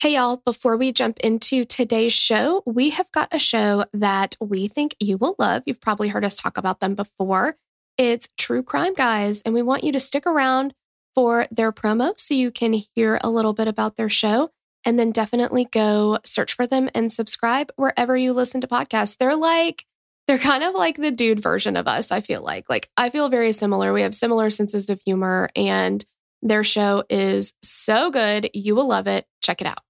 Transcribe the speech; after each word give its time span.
Hey, 0.00 0.16
y'all, 0.16 0.42
before 0.44 0.76
we 0.76 0.92
jump 0.92 1.18
into 1.20 1.64
today's 1.64 2.12
show, 2.12 2.62
we 2.66 2.90
have 2.90 3.10
got 3.12 3.32
a 3.32 3.38
show 3.38 3.86
that 3.94 4.36
we 4.38 4.68
think 4.68 4.94
you 5.00 5.16
will 5.16 5.34
love. 5.38 5.62
You've 5.64 5.80
probably 5.80 6.08
heard 6.08 6.26
us 6.26 6.36
talk 6.36 6.58
about 6.58 6.80
them 6.80 6.94
before. 6.94 7.56
It's 7.96 8.28
True 8.36 8.62
Crime 8.62 8.92
Guys, 8.92 9.40
and 9.42 9.54
we 9.54 9.62
want 9.62 9.82
you 9.82 9.92
to 9.92 10.00
stick 10.00 10.26
around 10.26 10.74
for 11.14 11.46
their 11.50 11.72
promo 11.72 12.12
so 12.20 12.34
you 12.34 12.50
can 12.50 12.74
hear 12.74 13.18
a 13.22 13.30
little 13.30 13.54
bit 13.54 13.66
about 13.66 13.96
their 13.96 14.10
show. 14.10 14.50
And 14.84 14.98
then 14.98 15.10
definitely 15.10 15.64
go 15.64 16.18
search 16.24 16.52
for 16.52 16.66
them 16.66 16.90
and 16.94 17.10
subscribe 17.10 17.72
wherever 17.76 18.14
you 18.14 18.34
listen 18.34 18.60
to 18.60 18.66
podcasts. 18.66 19.16
They're 19.16 19.36
like, 19.36 19.86
they're 20.26 20.38
kind 20.38 20.64
of 20.64 20.74
like 20.74 20.96
the 20.96 21.12
dude 21.12 21.40
version 21.40 21.76
of 21.76 21.88
us, 21.88 22.10
I 22.10 22.20
feel 22.20 22.42
like. 22.42 22.68
Like, 22.68 22.90
I 22.98 23.08
feel 23.08 23.30
very 23.30 23.52
similar. 23.52 23.94
We 23.94 24.02
have 24.02 24.14
similar 24.14 24.50
senses 24.50 24.90
of 24.90 25.00
humor, 25.06 25.48
and 25.56 26.04
their 26.44 26.62
show 26.62 27.02
is 27.10 27.54
so 27.62 28.10
good. 28.10 28.50
You 28.54 28.76
will 28.76 28.86
love 28.86 29.08
it. 29.08 29.26
Check 29.42 29.60
it 29.60 29.66
out. 29.66 29.80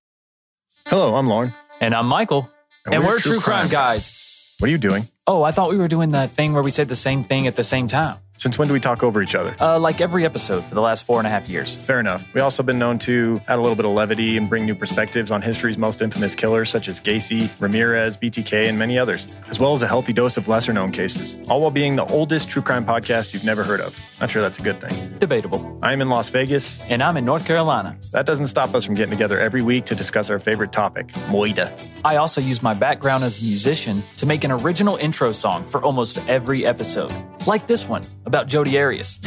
Hello, 0.86 1.16
I'm 1.16 1.26
Lauren. 1.26 1.52
And 1.80 1.94
I'm 1.94 2.06
Michael. 2.06 2.48
And, 2.86 3.04
we're, 3.04 3.18
True 3.18 3.40
Crime 3.40 3.68
Guys. 3.68 4.54
What 4.58 4.68
are 4.68 4.70
you 4.70 4.78
doing? 4.78 5.02
Oh, 5.26 5.42
I 5.42 5.52
thought 5.52 5.70
we 5.70 5.78
were 5.78 5.88
doing 5.88 6.10
that 6.10 6.28
thing 6.28 6.52
where 6.52 6.62
we 6.62 6.70
said 6.70 6.88
the 6.88 6.96
same 6.96 7.22
thing 7.22 7.46
at 7.46 7.56
the 7.56 7.64
same 7.64 7.86
time. 7.86 8.18
Since 8.36 8.58
when 8.58 8.66
do 8.66 8.74
we 8.74 8.80
talk 8.80 9.04
over 9.04 9.22
each 9.22 9.36
other? 9.36 9.54
Uh, 9.60 9.78
like 9.78 10.00
every 10.00 10.24
episode 10.24 10.64
for 10.64 10.74
the 10.74 10.80
last 10.80 11.06
four 11.06 11.18
and 11.18 11.26
a 11.26 11.30
half 11.30 11.48
years. 11.48 11.76
Fair 11.76 12.00
enough. 12.00 12.24
We 12.34 12.40
also 12.40 12.64
been 12.64 12.80
known 12.80 12.98
to 13.00 13.40
add 13.46 13.60
a 13.60 13.62
little 13.62 13.76
bit 13.76 13.84
of 13.84 13.92
levity 13.92 14.36
and 14.36 14.48
bring 14.48 14.66
new 14.66 14.74
perspectives 14.74 15.30
on 15.30 15.40
history's 15.40 15.78
most 15.78 16.02
infamous 16.02 16.34
killers, 16.34 16.68
such 16.68 16.88
as 16.88 17.00
Gacy, 17.00 17.48
Ramirez, 17.60 18.16
BTK, 18.16 18.68
and 18.68 18.76
many 18.76 18.98
others, 18.98 19.36
as 19.48 19.60
well 19.60 19.72
as 19.72 19.82
a 19.82 19.86
healthy 19.86 20.12
dose 20.12 20.36
of 20.36 20.48
lesser 20.48 20.72
known 20.72 20.90
cases, 20.90 21.38
all 21.48 21.60
while 21.60 21.70
being 21.70 21.94
the 21.94 22.04
oldest 22.06 22.48
true 22.48 22.60
crime 22.60 22.84
podcast 22.84 23.32
you've 23.34 23.44
never 23.44 23.62
heard 23.62 23.80
of. 23.80 23.96
Not 24.20 24.30
sure 24.30 24.42
that's 24.42 24.58
a 24.58 24.62
good 24.62 24.80
thing. 24.80 25.16
Debatable. 25.18 25.78
I'm 25.80 26.02
in 26.02 26.08
Las 26.08 26.28
Vegas. 26.30 26.82
And 26.90 27.04
I'm 27.04 27.16
in 27.16 27.24
North 27.24 27.46
Carolina. 27.46 27.96
That 28.10 28.26
doesn't 28.26 28.48
stop 28.48 28.74
us 28.74 28.84
from 28.84 28.96
getting 28.96 29.12
together 29.12 29.38
every 29.38 29.62
week 29.62 29.84
to 29.86 29.94
discuss 29.94 30.28
our 30.28 30.40
favorite 30.40 30.72
topic, 30.72 31.06
Moida. 31.28 31.70
I 32.04 32.16
also 32.16 32.40
use 32.40 32.64
my 32.64 32.74
background 32.74 33.22
as 33.22 33.40
a 33.40 33.44
musician 33.44 34.02
to 34.16 34.26
make 34.26 34.42
an 34.42 34.50
original 34.50 34.96
intro 34.96 35.13
song 35.14 35.64
for 35.64 35.82
almost 35.82 36.18
every 36.28 36.66
episode, 36.66 37.14
like 37.46 37.66
this 37.66 37.88
one 37.88 38.02
about 38.26 38.48
Jodi 38.48 38.78
Arias. 38.78 39.18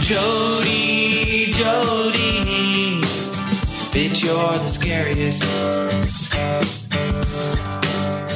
Jody, 0.00 1.50
Jody, 1.50 3.00
bitch, 3.90 4.24
you're 4.24 4.52
the 4.52 4.66
scariest. 4.68 5.42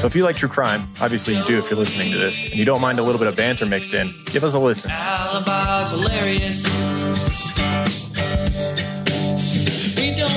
So 0.01 0.07
if 0.07 0.15
you 0.15 0.25
like 0.25 0.37
true 0.37 0.49
crime, 0.49 0.89
obviously 1.01 1.37
you 1.37 1.45
do 1.45 1.59
if 1.59 1.71
you're 1.71 1.79
listening 1.79 2.13
to 2.13 2.19
this, 2.19 2.43
and 2.43 2.55
you 2.55 2.65
don't 2.65 2.81
mind 2.81 2.99
a 2.99 3.03
little 3.03 3.19
bit 3.19 3.29
of 3.29 3.37
banter 3.37 3.67
mixed 3.67 3.95
in, 3.95 4.13
give 4.27 4.45
us 4.45 4.55
a 4.55 4.59
listen. 4.59 4.91
Alibi's 4.91 5.91
hilarious. 5.91 7.38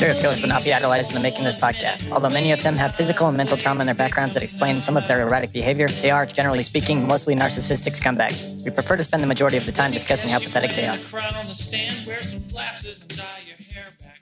Serial 0.01 0.19
killers 0.19 0.41
would 0.41 0.50
not 0.50 0.63
be 0.63 0.73
idolized 0.73 1.12
in 1.12 1.13
the 1.13 1.22
making 1.22 1.45
of 1.45 1.53
this 1.53 1.62
podcast. 1.62 2.12
Although 2.12 2.31
many 2.31 2.51
of 2.51 2.63
them 2.63 2.75
have 2.75 2.95
physical 2.95 3.28
and 3.28 3.38
mental 3.38 3.56
trauma 3.56 3.81
in 3.81 3.85
their 3.85 3.94
backgrounds 3.94 4.34
that 4.34 4.41
explain 4.41 4.81
some 4.81 4.97
of 4.97 5.07
their 5.07 5.22
erratic 5.22 5.53
behavior, 5.53 5.88
they 5.88 6.09
are, 6.09 6.25
generally 6.25 6.63
speaking, 6.63 7.07
mostly 7.07 7.35
narcissistic 7.35 7.95
scumbags. 7.95 8.66
We 8.66 8.72
prefer 8.72 8.95
to 8.97 9.03
spend 9.03 9.22
the 9.22 9.28
majority 9.28 9.57
of 9.57 9.66
the 9.67 9.72
time 9.72 9.91
discussing 9.91 10.31
how 10.31 10.39
pathetic 10.39 10.72
they 10.72 10.88
are. 10.88 10.97
Crown 10.97 11.35
on 11.35 11.45
the 11.45 11.53
stand, 11.53 11.94
wear 12.07 12.19
some 12.19 12.39
glasses 12.47 13.01
and 13.01 13.16
dye 13.16 13.41
your 13.45 13.57
hair 13.75 13.94
back. 14.00 14.22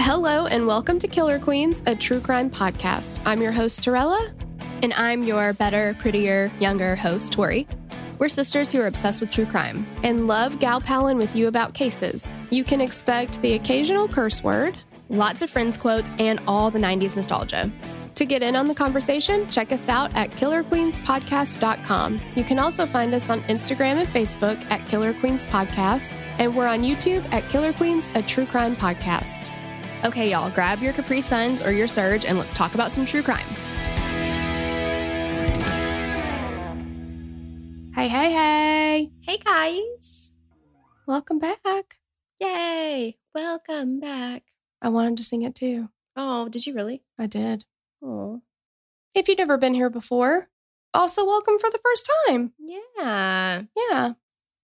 Hello, 0.00 0.46
and 0.46 0.66
welcome 0.66 0.98
to 0.98 1.06
Killer 1.06 1.38
Queens, 1.38 1.84
a 1.86 1.94
true 1.94 2.18
crime 2.18 2.50
podcast. 2.50 3.20
I'm 3.24 3.40
your 3.40 3.52
host, 3.52 3.84
Torella. 3.84 4.18
And 4.82 4.92
I'm 4.94 5.22
your 5.22 5.52
better, 5.52 5.94
prettier, 6.00 6.50
younger 6.58 6.96
host, 6.96 7.32
Tori. 7.32 7.68
We're 8.20 8.28
sisters 8.28 8.70
who 8.70 8.78
are 8.82 8.86
obsessed 8.86 9.22
with 9.22 9.30
true 9.30 9.46
crime. 9.46 9.86
and 10.02 10.26
love 10.26 10.58
gal 10.60 10.78
palin 10.78 11.16
with 11.16 11.34
you 11.34 11.48
about 11.48 11.72
cases. 11.72 12.34
You 12.50 12.64
can 12.64 12.82
expect 12.82 13.40
the 13.40 13.54
occasional 13.54 14.06
curse 14.08 14.44
word. 14.44 14.76
Lots 15.08 15.40
of 15.40 15.48
friends 15.48 15.78
quotes 15.78 16.10
and 16.18 16.38
all 16.46 16.70
the 16.70 16.78
90s 16.78 17.16
nostalgia. 17.16 17.72
To 18.16 18.26
get 18.26 18.42
in 18.42 18.56
on 18.56 18.66
the 18.66 18.74
conversation, 18.74 19.48
check 19.48 19.72
us 19.72 19.88
out 19.88 20.14
at 20.14 20.30
killerqueenspodcast.com. 20.32 22.20
You 22.36 22.44
can 22.44 22.58
also 22.58 22.84
find 22.84 23.14
us 23.14 23.30
on 23.30 23.40
Instagram 23.44 23.98
and 23.98 24.06
Facebook 24.06 24.70
at 24.70 24.84
Killer 24.84 25.14
Queens 25.14 25.46
Podcast, 25.46 26.20
and 26.38 26.54
we're 26.54 26.66
on 26.66 26.82
YouTube 26.82 27.26
at 27.32 27.42
Killer 27.44 27.72
Queens, 27.72 28.10
a 28.14 28.22
true 28.22 28.44
crime 28.44 28.76
podcast. 28.76 29.50
Okay, 30.04 30.30
y'all, 30.30 30.50
grab 30.50 30.82
your 30.82 30.92
Capri 30.92 31.22
Suns 31.22 31.62
or 31.62 31.72
your 31.72 31.88
Surge 31.88 32.26
and 32.26 32.38
let's 32.38 32.52
talk 32.52 32.74
about 32.74 32.92
some 32.92 33.06
true 33.06 33.22
crime. 33.22 33.46
Hey, 38.00 38.08
hey, 38.08 38.32
hey. 38.32 39.10
Hey, 39.20 39.36
guys. 39.36 40.30
Welcome 41.06 41.38
back. 41.38 41.98
Yay. 42.40 43.18
Welcome 43.34 44.00
back. 44.00 44.42
I 44.80 44.88
wanted 44.88 45.18
to 45.18 45.22
sing 45.22 45.42
it 45.42 45.54
too. 45.54 45.90
Oh, 46.16 46.48
did 46.48 46.66
you 46.66 46.72
really? 46.74 47.02
I 47.18 47.26
did. 47.26 47.66
Oh, 48.02 48.40
If 49.14 49.28
you've 49.28 49.36
never 49.36 49.58
been 49.58 49.74
here 49.74 49.90
before, 49.90 50.48
also 50.94 51.26
welcome 51.26 51.58
for 51.58 51.68
the 51.68 51.78
first 51.84 52.10
time. 52.26 52.54
yeah. 52.58 53.64
Yeah. 53.76 54.12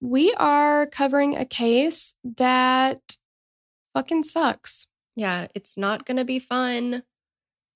We 0.01 0.33
are 0.33 0.85
covering 0.87 1.37
a 1.37 1.45
case 1.45 2.13
that 2.35 3.15
fucking 3.93 4.23
sucks. 4.23 4.87
Yeah, 5.15 5.47
it's 5.55 5.77
not 5.77 6.05
going 6.05 6.17
to 6.17 6.25
be 6.25 6.39
fun. 6.39 7.03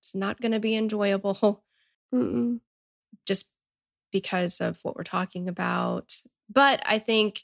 It's 0.02 0.14
not 0.14 0.42
going 0.42 0.52
to 0.52 0.60
be 0.60 0.76
enjoyable 0.76 1.64
Mm-mm. 2.14 2.60
just 3.26 3.50
because 4.16 4.62
of 4.62 4.80
what 4.82 4.96
we're 4.96 5.04
talking 5.04 5.50
about. 5.50 6.22
But 6.50 6.82
I 6.86 7.00
think 7.00 7.44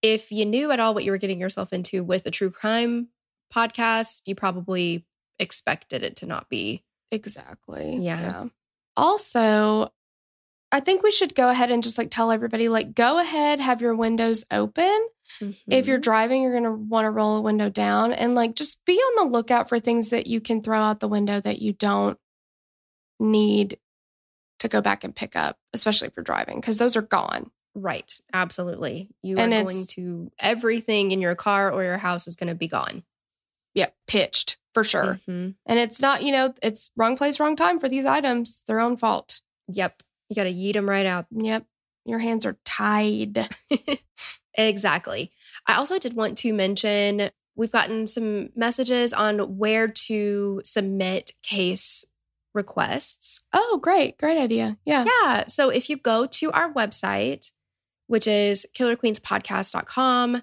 if 0.00 0.32
you 0.32 0.46
knew 0.46 0.70
at 0.70 0.80
all 0.80 0.94
what 0.94 1.04
you 1.04 1.10
were 1.10 1.18
getting 1.18 1.38
yourself 1.38 1.74
into 1.74 2.02
with 2.02 2.24
a 2.24 2.30
true 2.30 2.50
crime 2.50 3.08
podcast, 3.54 4.22
you 4.24 4.34
probably 4.34 5.04
expected 5.38 6.02
it 6.02 6.16
to 6.16 6.26
not 6.26 6.48
be. 6.48 6.82
Exactly. 7.10 7.98
Yeah. 7.98 8.44
Also, 8.96 9.92
I 10.72 10.80
think 10.80 11.02
we 11.02 11.12
should 11.12 11.34
go 11.34 11.50
ahead 11.50 11.70
and 11.70 11.82
just 11.82 11.98
like 11.98 12.10
tell 12.10 12.30
everybody 12.30 12.70
like 12.70 12.94
go 12.94 13.18
ahead, 13.18 13.60
have 13.60 13.82
your 13.82 13.94
windows 13.94 14.46
open. 14.50 15.06
If 15.66 15.86
you're 15.86 15.98
mm-hmm. 15.98 16.00
driving, 16.00 16.42
you're 16.42 16.52
going 16.52 16.64
to 16.64 16.70
want 16.70 17.04
to 17.04 17.10
roll 17.10 17.36
a 17.36 17.42
window 17.42 17.68
down 17.68 18.14
and 18.14 18.34
like 18.34 18.54
just 18.54 18.82
be 18.86 18.94
on 18.94 19.26
the 19.26 19.30
lookout 19.30 19.68
for 19.68 19.78
things 19.78 20.08
that 20.10 20.26
you 20.26 20.40
can 20.40 20.62
throw 20.62 20.80
out 20.80 21.00
the 21.00 21.08
window 21.08 21.40
that 21.40 21.60
you 21.60 21.74
don't 21.74 22.18
need 23.20 23.78
to 24.64 24.68
go 24.68 24.80
back 24.80 25.04
and 25.04 25.14
pick 25.14 25.36
up, 25.36 25.58
especially 25.72 26.10
for 26.10 26.22
driving 26.22 26.60
because 26.60 26.78
those 26.78 26.96
are 26.96 27.02
gone. 27.02 27.50
Right. 27.74 28.12
Absolutely. 28.32 29.10
You 29.22 29.38
And 29.38 29.52
are 29.52 29.62
going 29.62 29.86
to, 29.90 30.30
everything 30.38 31.10
in 31.12 31.20
your 31.20 31.34
car 31.34 31.72
or 31.72 31.82
your 31.82 31.98
house 31.98 32.26
is 32.28 32.36
going 32.36 32.48
to 32.48 32.54
be 32.54 32.68
gone. 32.68 33.02
Yeah, 33.74 33.88
pitched 34.06 34.58
for 34.72 34.84
sure. 34.84 35.20
Mhm. 35.28 35.54
And 35.66 35.78
it's 35.78 36.00
not, 36.00 36.22
you 36.22 36.30
know, 36.32 36.54
it's 36.62 36.90
wrong 36.96 37.16
place, 37.16 37.40
wrong 37.40 37.56
time 37.56 37.80
for 37.80 37.88
these 37.88 38.04
items. 38.04 38.62
Their 38.66 38.80
own 38.80 38.96
fault. 38.96 39.40
Yep. 39.68 40.02
You 40.28 40.36
got 40.36 40.44
to 40.44 40.52
yeet 40.52 40.74
them 40.74 40.88
right 40.88 41.06
out. 41.06 41.26
Yep. 41.32 41.66
Your 42.04 42.18
hands 42.20 42.46
are 42.46 42.56
tied. 42.64 43.48
exactly. 44.54 45.32
I 45.66 45.74
also 45.76 45.98
did 45.98 46.14
want 46.14 46.38
to 46.38 46.52
mention 46.52 47.30
we've 47.56 47.72
gotten 47.72 48.06
some 48.06 48.50
messages 48.54 49.12
on 49.12 49.58
where 49.58 49.88
to 49.88 50.60
submit 50.64 51.32
case 51.42 52.04
requests. 52.54 53.42
Oh, 53.52 53.78
great. 53.82 54.18
Great 54.18 54.38
idea. 54.38 54.78
Yeah. 54.84 55.04
Yeah. 55.04 55.46
So 55.46 55.68
if 55.70 55.90
you 55.90 55.96
go 55.96 56.26
to 56.26 56.52
our 56.52 56.72
website, 56.72 57.50
which 58.06 58.26
is 58.26 58.66
killerqueenspodcast.com, 58.76 60.42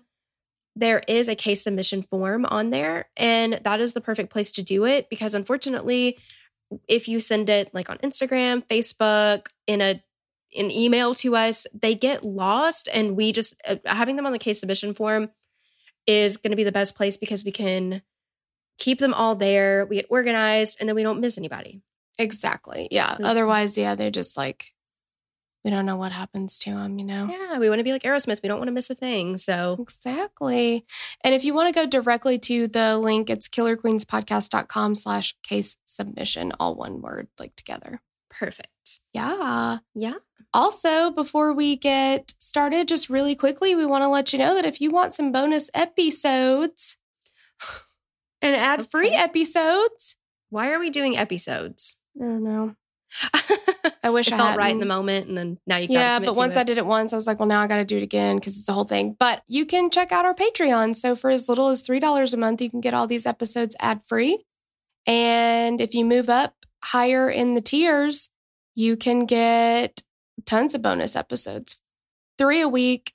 there 0.76 1.02
is 1.08 1.28
a 1.28 1.36
case 1.36 1.64
submission 1.64 2.04
form 2.04 2.46
on 2.46 2.70
there. 2.70 3.10
And 3.18 3.54
that 3.64 3.82
is 3.82 3.94
the 3.94 4.02
perfect 4.02 4.32
place 4.32 4.52
to 4.54 4.62
do 4.62 4.86
it 4.86 5.10
because 5.10 5.34
unfortunately, 5.34 6.18
if 6.88 7.08
you 7.08 7.20
send 7.20 7.50
it 7.50 7.74
like 7.74 7.90
on 7.90 7.98
Instagram, 7.98 8.66
Facebook, 8.68 9.48
in 9.68 9.82
a 9.82 10.02
an 10.54 10.70
email 10.70 11.16
to 11.16 11.36
us, 11.36 11.66
they 11.74 11.96
get 11.96 12.26
lost. 12.26 12.90
And 12.94 13.16
we 13.16 13.32
just 13.32 13.56
uh, 13.66 13.78
having 13.86 14.18
them 14.18 14.26
on 14.26 14.34
the 14.34 14.40
case 14.40 14.60
submission 14.60 14.94
form 14.94 15.30
is 16.08 16.38
going 16.38 16.52
to 16.52 16.58
be 16.58 16.66
the 16.66 16.72
best 16.74 16.96
place 16.96 17.16
because 17.16 17.46
we 17.46 17.52
can 17.52 18.02
keep 18.78 19.00
them 19.00 19.14
all 19.14 19.36
there. 19.36 19.86
We 19.86 19.98
get 19.98 20.08
organized 20.10 20.78
and 20.80 20.90
then 20.90 20.96
we 20.96 21.04
don't 21.04 21.22
miss 21.22 21.38
anybody. 21.38 21.82
Exactly. 22.20 22.88
Yeah. 22.92 23.16
Mhm. 23.16 23.26
Otherwise, 23.26 23.78
yeah, 23.78 23.96
they 23.96 24.12
just 24.12 24.38
like 24.38 24.74
we 25.64 25.70
don't 25.70 25.86
know 25.86 25.96
what 25.96 26.12
happens 26.12 26.58
to 26.60 26.72
them, 26.72 26.98
you 26.98 27.06
know. 27.06 27.28
Yeah, 27.30 27.60
we 27.60 27.70
want 27.70 27.78
to 27.80 27.84
be 27.84 27.92
like 27.92 28.02
Aerosmith. 28.02 28.42
We 28.42 28.50
don't 28.50 28.58
want 28.58 28.70
to 28.70 28.74
miss 28.74 28.90
a 28.90 28.96
thing. 28.96 29.38
So 29.38 29.78
Exactly. 29.80 30.86
And 31.24 31.36
if 31.36 31.44
you 31.46 31.54
want 31.54 31.72
to 31.72 31.80
go 31.80 31.86
directly 31.86 32.40
to 32.40 32.68
the 32.68 32.98
link, 32.98 33.30
it's 33.30 33.48
killerqueenspodcast.com 33.48 34.96
slash 34.96 35.36
case 35.44 35.78
submission, 35.86 36.52
all 36.60 36.74
one 36.74 37.00
word, 37.02 37.28
like 37.40 37.56
together. 37.56 38.02
perfect. 38.30 39.02
Yeah. 39.14 39.78
Yeah. 39.94 40.16
Also, 40.52 41.12
before 41.12 41.54
we 41.54 41.76
get 41.76 42.34
started, 42.40 42.88
just 42.88 43.08
really 43.10 43.36
quickly, 43.36 43.76
we 43.76 43.86
want 43.86 44.04
to 44.04 44.08
let 44.08 44.34
you 44.34 44.40
know 44.40 44.56
that 44.56 44.66
if 44.66 44.82
you 44.82 44.90
want 44.90 45.14
some 45.14 45.32
bonus 45.32 45.70
episodes 45.76 46.98
and 48.42 48.56
ad 48.56 48.90
free 48.90 49.12
episodes, 49.12 50.18
Why 50.50 50.72
are 50.74 50.80
we 50.80 50.90
doing 50.90 51.16
episodes? 51.16 51.98
I 52.20 52.24
don't 52.24 52.44
know. 52.44 52.76
I 54.04 54.10
wish 54.10 54.32
I 54.32 54.38
felt 54.38 54.58
right 54.58 54.72
in 54.72 54.80
the 54.80 54.86
moment, 54.86 55.28
and 55.28 55.38
then 55.38 55.58
now 55.68 55.78
you 55.78 55.88
Yeah, 55.90 56.20
but 56.20 56.38
once 56.38 56.56
it. 56.56 56.60
I 56.60 56.64
did 56.64 56.78
it 56.78 56.86
once, 56.86 57.14
I 57.14 57.16
was 57.16 57.28
like, 57.28 57.40
well, 57.40 57.48
now 57.48 57.62
I 57.62 57.68
got 57.68 57.78
to 57.78 57.86
do 57.86 57.98
it 57.98 58.04
again 58.04 58.38
because 58.38 58.58
it's 58.58 58.70
a 58.70 58.74
whole 58.74 58.86
thing. 58.86 59.16
But 59.20 59.44
you 59.48 59.66
can 59.66 59.90
check 59.90 60.12
out 60.12 60.26
our 60.26 60.34
Patreon. 60.34 60.96
So 60.96 61.16
for 61.16 61.30
as 61.30 61.50
little 61.50 61.68
as 61.70 61.84
$3 61.84 62.34
a 62.34 62.38
month, 62.38 62.62
you 62.62 62.70
can 62.70 62.82
get 62.82 62.94
all 62.94 63.08
these 63.08 63.26
episodes 63.26 63.76
ad 63.80 64.02
free. 64.08 64.46
And 65.06 65.82
if 65.82 65.94
you 65.94 66.06
move 66.06 66.30
up 66.30 66.54
higher 66.84 67.30
in 67.30 67.54
the 67.54 67.62
tiers, 67.62 68.30
you 68.76 68.96
can 68.96 69.26
get 69.26 70.02
tons 70.46 70.74
of 70.74 70.82
bonus 70.82 71.16
episodes, 71.16 71.78
three 72.38 72.62
a 72.62 72.70
week 72.70 73.14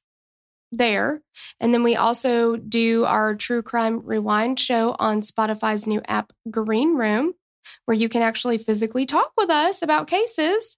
there. 0.73 1.23
And 1.61 1.73
then 1.73 1.83
we 1.83 1.97
also 1.97 2.57
do 2.57 3.05
our 3.05 3.35
True 3.35 3.63
Crime 3.63 4.01
Rewind 4.05 4.59
show 4.61 4.95
on 4.99 5.21
Spotify's 5.21 5.87
new 5.87 6.03
app, 6.07 6.33
Green 6.51 6.97
Room, 6.97 7.35
where 7.85 7.97
you 7.97 8.09
can 8.09 8.23
actually 8.23 8.59
physically 8.59 9.07
talk 9.07 9.33
with 9.37 9.51
us 9.51 9.83
about 9.83 10.07
cases. 10.09 10.77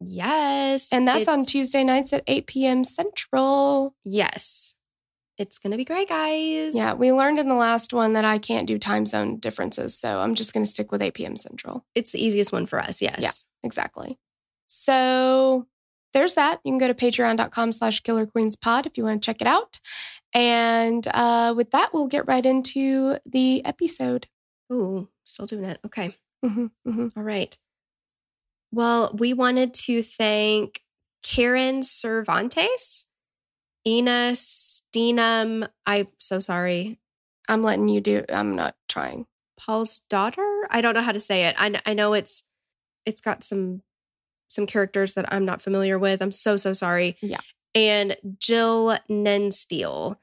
yes, 0.00 0.92
And 0.92 1.06
that's 1.06 1.28
on 1.28 1.44
Tuesday 1.44 1.84
nights 1.84 2.12
at 2.12 2.22
8 2.26 2.46
p.m. 2.46 2.84
Central. 2.84 3.94
Yes, 4.04 4.74
it's 5.38 5.58
gonna 5.58 5.76
be 5.76 5.84
great, 5.84 6.08
guys. 6.08 6.74
Yeah, 6.76 6.94
we 6.94 7.12
learned 7.12 7.38
in 7.38 7.48
the 7.48 7.54
last 7.54 7.92
one 7.92 8.12
that 8.14 8.24
I 8.24 8.38
can't 8.38 8.66
do 8.66 8.78
time 8.78 9.06
zone 9.06 9.38
differences. 9.38 9.98
So 9.98 10.20
I'm 10.20 10.34
just 10.34 10.52
going 10.52 10.64
to 10.64 10.70
stick 10.70 10.92
with 10.92 11.02
8 11.02 11.14
p.m. 11.14 11.36
Central. 11.36 11.84
it's 11.94 12.12
the 12.12 12.24
easiest 12.24 12.52
one 12.52 12.66
for 12.66 12.78
us. 12.80 13.00
Yes. 13.00 13.18
Yeah. 13.20 13.30
Exactly. 13.64 14.18
So 14.68 15.66
there's 16.12 16.34
that. 16.34 16.60
You 16.64 16.72
can 16.72 16.78
go 16.78 16.88
to 16.88 16.94
patreon.com 16.94 17.72
slash 17.72 18.00
killer 18.00 18.26
queens 18.26 18.56
pod 18.56 18.86
if 18.86 18.96
you 18.98 19.04
want 19.04 19.22
to 19.22 19.26
check 19.26 19.40
it 19.40 19.46
out. 19.46 19.78
And 20.34 21.06
uh, 21.08 21.54
with 21.56 21.70
that, 21.72 21.92
we'll 21.92 22.08
get 22.08 22.26
right 22.26 22.44
into 22.44 23.18
the 23.26 23.64
episode. 23.64 24.26
Ooh, 24.72 25.08
still 25.24 25.46
doing 25.46 25.64
it. 25.64 25.80
Okay. 25.84 26.16
Mhm, 26.44 26.70
mhm. 26.86 27.12
All 27.16 27.22
right. 27.22 27.56
Well, 28.72 29.14
we 29.18 29.34
wanted 29.34 29.74
to 29.74 30.02
thank 30.02 30.80
Karen 31.22 31.82
Cervantes, 31.82 33.06
Ina 33.86 34.32
Steenum. 34.32 35.68
I'm 35.86 36.08
so 36.18 36.40
sorry. 36.40 36.98
I'm 37.48 37.62
letting 37.62 37.88
you 37.88 38.00
do. 38.00 38.24
I'm 38.30 38.56
not 38.56 38.76
trying. 38.88 39.26
Paul's 39.58 40.00
daughter. 40.08 40.66
I 40.70 40.80
don't 40.80 40.94
know 40.94 41.02
how 41.02 41.12
to 41.12 41.20
say 41.20 41.46
it. 41.46 41.54
I, 41.58 41.80
I 41.84 41.94
know 41.94 42.14
it's 42.14 42.44
it's 43.04 43.20
got 43.20 43.44
some 43.44 43.82
some 44.48 44.66
characters 44.66 45.14
that 45.14 45.32
I'm 45.32 45.44
not 45.44 45.62
familiar 45.62 45.98
with. 45.98 46.22
I'm 46.22 46.32
so 46.32 46.56
so 46.56 46.72
sorry. 46.72 47.16
Yeah. 47.20 47.40
And 47.74 48.16
Jill 48.38 48.98
Nensteel 49.10 50.16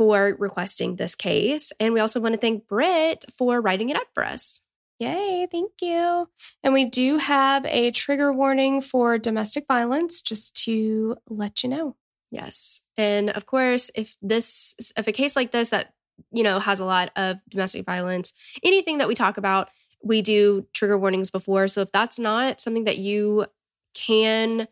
for 0.00 0.34
requesting 0.38 0.96
this 0.96 1.14
case, 1.14 1.74
and 1.78 1.92
we 1.92 2.00
also 2.00 2.22
want 2.22 2.32
to 2.32 2.40
thank 2.40 2.66
Britt 2.66 3.26
for 3.36 3.60
writing 3.60 3.90
it 3.90 3.98
up 3.98 4.06
for 4.14 4.24
us. 4.24 4.62
Yay, 4.98 5.46
thank 5.52 5.72
you. 5.82 6.26
And 6.62 6.72
we 6.72 6.86
do 6.86 7.18
have 7.18 7.66
a 7.66 7.90
trigger 7.90 8.32
warning 8.32 8.80
for 8.80 9.18
domestic 9.18 9.66
violence, 9.68 10.22
just 10.22 10.56
to 10.64 11.18
let 11.28 11.62
you 11.62 11.68
know. 11.68 11.96
Yes. 12.30 12.80
And 12.96 13.28
of 13.28 13.44
course, 13.44 13.90
if 13.94 14.16
this 14.22 14.74
if 14.96 15.06
a 15.06 15.12
case 15.12 15.36
like 15.36 15.50
this 15.50 15.68
that, 15.68 15.92
you 16.32 16.44
know, 16.44 16.60
has 16.60 16.80
a 16.80 16.86
lot 16.86 17.10
of 17.14 17.36
domestic 17.50 17.84
violence, 17.84 18.32
anything 18.62 18.98
that 18.98 19.08
we 19.08 19.14
talk 19.14 19.36
about, 19.36 19.68
we 20.02 20.22
do 20.22 20.66
trigger 20.72 20.96
warnings 20.96 21.28
before. 21.28 21.68
So 21.68 21.82
if 21.82 21.92
that's 21.92 22.18
not 22.18 22.62
something 22.62 22.84
that 22.84 22.96
you 22.96 23.44
can 23.92 24.66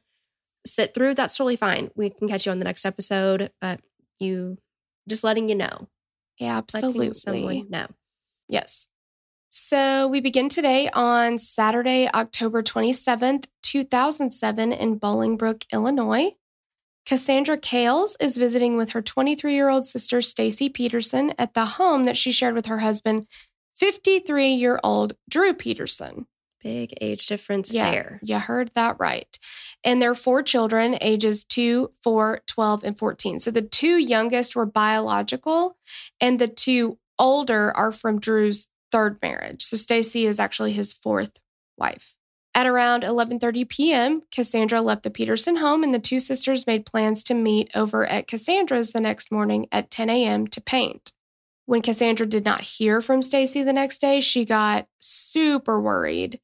sit 0.64 0.94
through, 0.94 1.16
that's 1.16 1.36
totally 1.36 1.56
fine. 1.56 1.90
We 1.96 2.08
can 2.08 2.28
catch 2.28 2.46
you 2.46 2.52
on 2.52 2.60
the 2.60 2.64
next 2.64 2.86
episode, 2.86 3.50
but 3.60 3.80
you 4.18 4.56
just 5.08 5.24
letting 5.24 5.48
you 5.48 5.54
know. 5.54 5.88
Yeah, 6.38 6.58
absolutely. 6.58 7.12
know. 7.68 7.86
Yes. 8.48 8.88
So 9.50 10.08
we 10.08 10.20
begin 10.20 10.48
today 10.48 10.88
on 10.92 11.38
Saturday, 11.38 12.08
October 12.12 12.62
27th, 12.62 13.46
2007, 13.62 14.72
in 14.72 15.00
Bolingbrook, 15.00 15.64
Illinois. 15.72 16.32
Cassandra 17.06 17.56
Cales 17.56 18.16
is 18.20 18.36
visiting 18.36 18.76
with 18.76 18.90
her 18.90 19.00
23 19.00 19.54
year 19.54 19.70
old 19.70 19.86
sister, 19.86 20.20
Stacy 20.20 20.68
Peterson, 20.68 21.32
at 21.38 21.54
the 21.54 21.64
home 21.64 22.04
that 22.04 22.18
she 22.18 22.30
shared 22.30 22.54
with 22.54 22.66
her 22.66 22.78
husband, 22.78 23.26
53 23.76 24.52
year 24.52 24.78
old 24.84 25.14
Drew 25.30 25.54
Peterson. 25.54 26.26
Big 26.68 26.94
age 27.00 27.26
difference 27.26 27.72
Yeah, 27.72 27.90
there. 27.90 28.20
you 28.22 28.38
heard 28.38 28.70
that 28.74 28.96
right. 28.98 29.38
And 29.84 30.02
their 30.02 30.14
four 30.14 30.42
children, 30.42 30.98
ages 31.00 31.44
2, 31.44 31.92
4, 32.02 32.40
12, 32.46 32.84
and 32.84 32.98
14. 32.98 33.38
So 33.38 33.50
the 33.50 33.62
two 33.62 33.96
youngest 33.96 34.54
were 34.54 34.66
biological, 34.66 35.76
and 36.20 36.38
the 36.38 36.48
two 36.48 36.98
older 37.18 37.74
are 37.76 37.92
from 37.92 38.20
Drew's 38.20 38.68
third 38.92 39.18
marriage. 39.22 39.62
So 39.62 39.76
Stacy 39.76 40.26
is 40.26 40.38
actually 40.40 40.72
his 40.72 40.92
fourth 40.92 41.40
wife. 41.76 42.14
At 42.54 42.66
around 42.66 43.02
11:30 43.04 43.68
p.m., 43.68 44.22
Cassandra 44.32 44.80
left 44.80 45.04
the 45.04 45.10
Peterson 45.10 45.56
home 45.56 45.84
and 45.84 45.94
the 45.94 46.00
two 46.00 46.18
sisters 46.18 46.66
made 46.66 46.86
plans 46.86 47.22
to 47.24 47.34
meet 47.34 47.70
over 47.74 48.04
at 48.06 48.26
Cassandra's 48.26 48.90
the 48.90 49.00
next 49.00 49.30
morning 49.30 49.68
at 49.70 49.90
10 49.90 50.10
a.m. 50.10 50.46
to 50.48 50.60
paint. 50.60 51.12
When 51.66 51.82
Cassandra 51.82 52.26
did 52.26 52.44
not 52.44 52.62
hear 52.62 53.00
from 53.02 53.20
Stacy 53.22 53.62
the 53.62 53.74
next 53.74 54.00
day, 54.00 54.20
she 54.20 54.44
got 54.44 54.88
super 54.98 55.78
worried. 55.80 56.40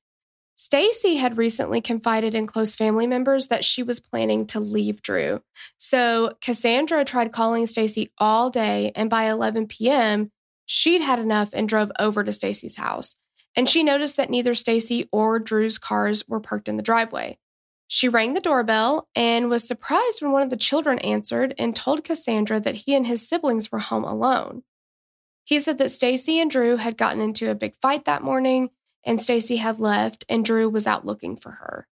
Stacy 0.64 1.16
had 1.16 1.37
recently 1.37 1.83
confided 1.83 2.35
in 2.35 2.47
close 2.47 2.75
family 2.75 3.06
members 3.06 3.49
that 3.49 3.66
she 3.66 3.83
was 3.83 4.00
planning 4.00 4.47
to 4.47 4.61
leave 4.61 5.02
Drew. 5.02 5.42
So 5.76 6.38
Cassandra 6.40 7.04
tried 7.04 7.33
calling 7.33 7.66
Stacy 7.66 8.12
all 8.16 8.49
day 8.49 8.90
and 8.97 9.11
by 9.11 9.25
11 9.25 9.66
p.m., 9.66 10.30
she'd 10.64 11.02
had 11.02 11.18
enough 11.18 11.50
and 11.52 11.68
drove 11.68 11.92
over 11.99 12.25
to 12.25 12.33
Stacy's 12.33 12.78
house. 12.78 13.16
And 13.54 13.68
she 13.68 13.83
noticed 13.83 14.16
that 14.16 14.30
neither 14.30 14.54
Stacy 14.54 15.06
or 15.12 15.38
Drew's 15.38 15.76
cars 15.76 16.26
were 16.26 16.40
parked 16.40 16.66
in 16.66 16.78
the 16.78 16.83
driveway. 16.83 17.37
She 17.87 18.09
rang 18.09 18.33
the 18.33 18.40
doorbell 18.40 19.06
and 19.14 19.50
was 19.50 19.68
surprised 19.68 20.23
when 20.23 20.33
one 20.33 20.42
of 20.42 20.49
the 20.49 20.56
children 20.56 20.99
answered 21.00 21.54
and 21.59 21.76
told 21.76 22.04
Cassandra 22.04 22.59
that 22.61 22.75
he 22.75 22.94
and 22.94 23.06
his 23.06 23.28
siblings 23.28 23.71
were 23.71 23.80
home 23.80 24.04
alone. 24.04 24.62
He 25.44 25.59
said 25.59 25.76
that 25.76 25.90
Stacy 25.90 26.40
and 26.40 26.50
Drew 26.50 26.78
had 26.78 26.97
gotten 26.97 27.21
into 27.21 27.50
a 27.50 27.54
big 27.54 27.76
fight 27.83 28.06
that 28.06 28.23
morning 28.23 28.71
and 29.04 29.20
Stacy 29.20 29.56
had 29.56 29.78
left 29.78 30.25
and 30.28 30.44
Drew 30.44 30.68
was 30.68 30.87
out 30.87 31.04
looking 31.06 31.37
for 31.37 31.50
her. 31.50 31.87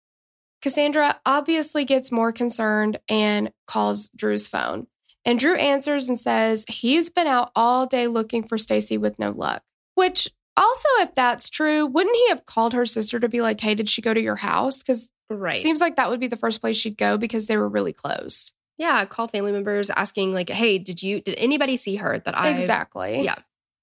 Cassandra 0.61 1.21
obviously 1.27 1.85
gets 1.85 2.13
more 2.13 2.33
concerned 2.33 3.01
and 3.09 3.53
calls 3.67 4.09
Drew's 4.15 4.47
phone. 4.47 4.87
And 5.25 5.39
Drew 5.39 5.55
answers 5.57 6.09
and 6.09 6.19
says 6.19 6.65
he's 6.69 7.11
been 7.11 7.27
out 7.27 7.51
all 7.55 7.87
day 7.87 8.07
looking 8.07 8.47
for 8.47 8.59
Stacy 8.59 8.97
with 8.99 9.19
no 9.19 9.31
luck. 9.31 9.63
Which 9.95 10.29
also 10.57 10.89
if 10.99 11.15
that's 11.15 11.49
true, 11.49 11.87
wouldn't 11.87 12.17
he 12.17 12.29
have 12.31 12.45
called 12.45 12.73
her 12.75 12.87
sister 12.87 13.19
to 13.21 13.29
be 13.29 13.41
like, 13.41 13.61
"Hey, 13.61 13.75
did 13.75 13.89
she 13.89 14.03
go 14.03 14.13
to 14.15 14.21
your 14.21 14.37
house?" 14.37 14.83
Cuz 14.83 15.09
Right. 15.31 15.59
seems 15.61 15.81
like 15.81 15.97
that 15.97 16.11
would 16.11 16.21
be 16.21 16.27
the 16.27 16.37
first 16.37 16.61
place 16.61 16.77
she'd 16.77 16.99
go 16.99 17.17
because 17.19 17.47
they 17.47 17.57
were 17.57 17.69
really 17.69 17.93
close. 17.93 18.53
yeah, 18.79 19.05
call 19.05 19.29
family 19.29 19.53
members 19.53 19.91
asking 19.91 20.33
like, 20.33 20.51
"Hey, 20.51 20.79
did 20.79 21.03
you 21.03 21.21
did 21.21 21.37
anybody 21.39 21.77
see 21.77 21.97
her 21.97 22.19
that 22.19 22.37
I 22.37 22.51
exactly. 22.51 23.23
Yeah. 23.23 23.37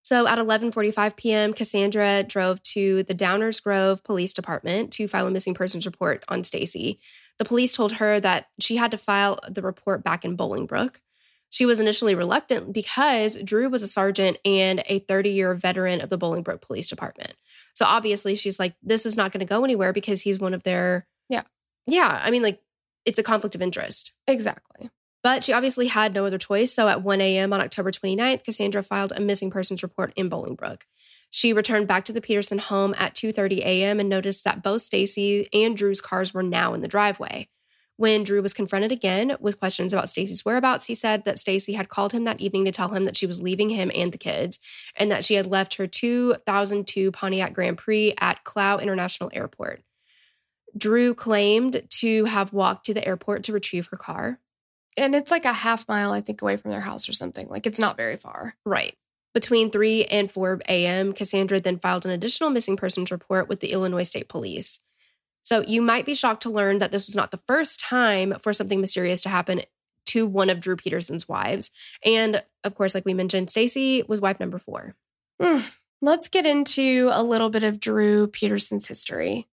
So 0.09 0.25
at 0.25 0.39
11:45 0.39 1.15
p.m., 1.17 1.53
Cassandra 1.53 2.23
drove 2.23 2.63
to 2.63 3.03
the 3.03 3.13
Downers 3.13 3.61
Grove 3.61 4.03
Police 4.03 4.33
Department 4.33 4.91
to 4.93 5.07
file 5.07 5.27
a 5.27 5.29
missing 5.29 5.53
persons 5.53 5.85
report 5.85 6.23
on 6.27 6.43
Stacy. 6.43 6.99
The 7.37 7.45
police 7.45 7.75
told 7.75 7.91
her 7.91 8.19
that 8.19 8.47
she 8.59 8.77
had 8.77 8.89
to 8.89 8.97
file 8.97 9.37
the 9.47 9.61
report 9.61 10.03
back 10.03 10.25
in 10.25 10.35
Bolingbrook. 10.35 10.95
She 11.51 11.67
was 11.67 11.79
initially 11.79 12.15
reluctant 12.15 12.73
because 12.73 13.35
Drew 13.43 13.69
was 13.69 13.83
a 13.83 13.87
sergeant 13.87 14.39
and 14.43 14.81
a 14.87 15.01
30-year 15.01 15.53
veteran 15.53 16.01
of 16.01 16.09
the 16.09 16.17
Bolingbrook 16.17 16.61
Police 16.61 16.87
Department. 16.87 17.35
So 17.73 17.85
obviously 17.85 18.33
she's 18.33 18.59
like 18.59 18.73
this 18.81 19.05
is 19.05 19.15
not 19.15 19.31
going 19.31 19.41
to 19.41 19.45
go 19.45 19.63
anywhere 19.63 19.93
because 19.93 20.23
he's 20.23 20.39
one 20.39 20.55
of 20.55 20.63
their 20.63 21.05
Yeah. 21.29 21.43
Yeah, 21.85 22.19
I 22.19 22.31
mean 22.31 22.41
like 22.41 22.59
it's 23.05 23.19
a 23.19 23.23
conflict 23.23 23.53
of 23.53 23.61
interest. 23.61 24.13
Exactly. 24.25 24.89
But 25.21 25.43
she 25.43 25.53
obviously 25.53 25.87
had 25.87 26.13
no 26.13 26.25
other 26.25 26.37
choice. 26.37 26.73
So 26.73 26.87
at 26.87 27.03
1 27.03 27.21
a.m. 27.21 27.51
on 27.51 27.61
October 27.61 27.91
29th, 27.91 28.43
Cassandra 28.43 28.83
filed 28.83 29.11
a 29.15 29.19
missing 29.19 29.51
persons 29.51 29.83
report 29.83 30.13
in 30.15 30.29
Bolingbrook. 30.29 30.83
She 31.29 31.53
returned 31.53 31.87
back 31.87 32.05
to 32.05 32.13
the 32.13 32.21
Peterson 32.21 32.57
home 32.57 32.95
at 32.97 33.13
2:30 33.13 33.59
a.m. 33.59 33.99
and 33.99 34.09
noticed 34.09 34.43
that 34.45 34.63
both 34.63 34.81
Stacy 34.81 35.47
and 35.53 35.77
Drew's 35.77 36.01
cars 36.01 36.33
were 36.33 36.43
now 36.43 36.73
in 36.73 36.81
the 36.81 36.87
driveway. 36.87 37.49
When 37.97 38.23
Drew 38.23 38.41
was 38.41 38.53
confronted 38.53 38.93
again 38.93 39.35
with 39.41 39.59
questions 39.59 39.91
about 39.91 40.07
Stacy's 40.07 40.45
whereabouts, 40.45 40.85
he 40.85 40.95
said 40.95 41.25
that 41.25 41.37
Stacy 41.37 41.73
had 41.73 41.89
called 41.89 42.13
him 42.13 42.23
that 42.23 42.39
evening 42.39 42.63
to 42.63 42.71
tell 42.71 42.87
him 42.87 43.03
that 43.03 43.17
she 43.17 43.25
was 43.25 43.41
leaving 43.41 43.69
him 43.69 43.91
and 43.93 44.13
the 44.13 44.17
kids 44.17 44.57
and 44.95 45.11
that 45.11 45.25
she 45.25 45.33
had 45.33 45.45
left 45.45 45.73
her 45.73 45.85
2002 45.85 47.11
Pontiac 47.11 47.53
Grand 47.53 47.77
Prix 47.77 48.15
at 48.17 48.45
Clow 48.45 48.77
International 48.77 49.29
Airport. 49.33 49.83
Drew 50.77 51.13
claimed 51.13 51.83
to 51.89 52.23
have 52.25 52.53
walked 52.53 52.85
to 52.85 52.93
the 52.93 53.05
airport 53.05 53.43
to 53.43 53.53
retrieve 53.53 53.87
her 53.87 53.97
car. 53.97 54.39
And 54.99 55.15
it's 55.15 55.31
like 55.31 55.45
a 55.45 55.53
half 55.53 55.87
mile, 55.87 56.11
I 56.11 56.21
think, 56.21 56.41
away 56.41 56.57
from 56.57 56.71
their 56.71 56.81
house 56.81 57.07
or 57.07 57.13
something. 57.13 57.47
Like 57.47 57.65
it's 57.65 57.79
not 57.79 57.97
very 57.97 58.17
far. 58.17 58.55
Right. 58.65 58.95
Between 59.33 59.71
3 59.71 60.05
and 60.05 60.31
4 60.31 60.61
a.m., 60.67 61.13
Cassandra 61.13 61.59
then 61.59 61.77
filed 61.77 62.05
an 62.05 62.11
additional 62.11 62.49
missing 62.49 62.75
persons 62.75 63.11
report 63.11 63.47
with 63.47 63.59
the 63.59 63.71
Illinois 63.71 64.03
State 64.03 64.27
Police. 64.27 64.81
So 65.43 65.63
you 65.65 65.81
might 65.81 66.05
be 66.05 66.15
shocked 66.15 66.43
to 66.43 66.49
learn 66.49 66.79
that 66.79 66.91
this 66.91 67.05
was 67.05 67.15
not 67.15 67.31
the 67.31 67.41
first 67.47 67.79
time 67.79 68.35
for 68.41 68.53
something 68.53 68.81
mysterious 68.81 69.21
to 69.21 69.29
happen 69.29 69.61
to 70.07 70.27
one 70.27 70.49
of 70.49 70.59
Drew 70.59 70.75
Peterson's 70.75 71.29
wives. 71.29 71.71
And 72.03 72.43
of 72.63 72.75
course, 72.75 72.93
like 72.93 73.05
we 73.05 73.13
mentioned, 73.13 73.49
Stacy 73.49 74.03
was 74.07 74.19
wife 74.19 74.39
number 74.39 74.59
four. 74.59 74.95
Hmm. 75.41 75.59
Let's 76.01 76.29
get 76.29 76.45
into 76.45 77.09
a 77.11 77.23
little 77.23 77.49
bit 77.49 77.63
of 77.63 77.79
Drew 77.79 78.27
Peterson's 78.27 78.87
history. 78.87 79.47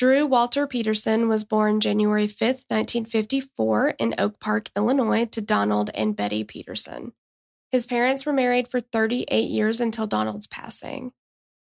Drew 0.00 0.24
Walter 0.24 0.66
Peterson 0.66 1.28
was 1.28 1.44
born 1.44 1.78
January 1.78 2.26
5th, 2.26 2.64
1954, 2.70 3.96
in 3.98 4.14
Oak 4.16 4.40
Park, 4.40 4.70
Illinois, 4.74 5.26
to 5.26 5.42
Donald 5.42 5.90
and 5.92 6.16
Betty 6.16 6.42
Peterson. 6.42 7.12
His 7.70 7.84
parents 7.84 8.24
were 8.24 8.32
married 8.32 8.68
for 8.68 8.80
38 8.80 9.50
years 9.50 9.78
until 9.78 10.06
Donald's 10.06 10.46
passing. 10.46 11.12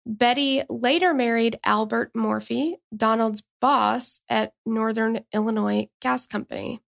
Betty 0.05 0.65
later 0.69 1.15
married 1.15 1.61
Albert 1.63 2.17
Morphy, 2.17 2.79
Donald's 2.93 3.47
boss 3.61 4.23
at 4.29 4.55
Northern 4.67 5.21
Illinois 5.33 5.89
Gas 6.01 6.27
Company. 6.27 6.83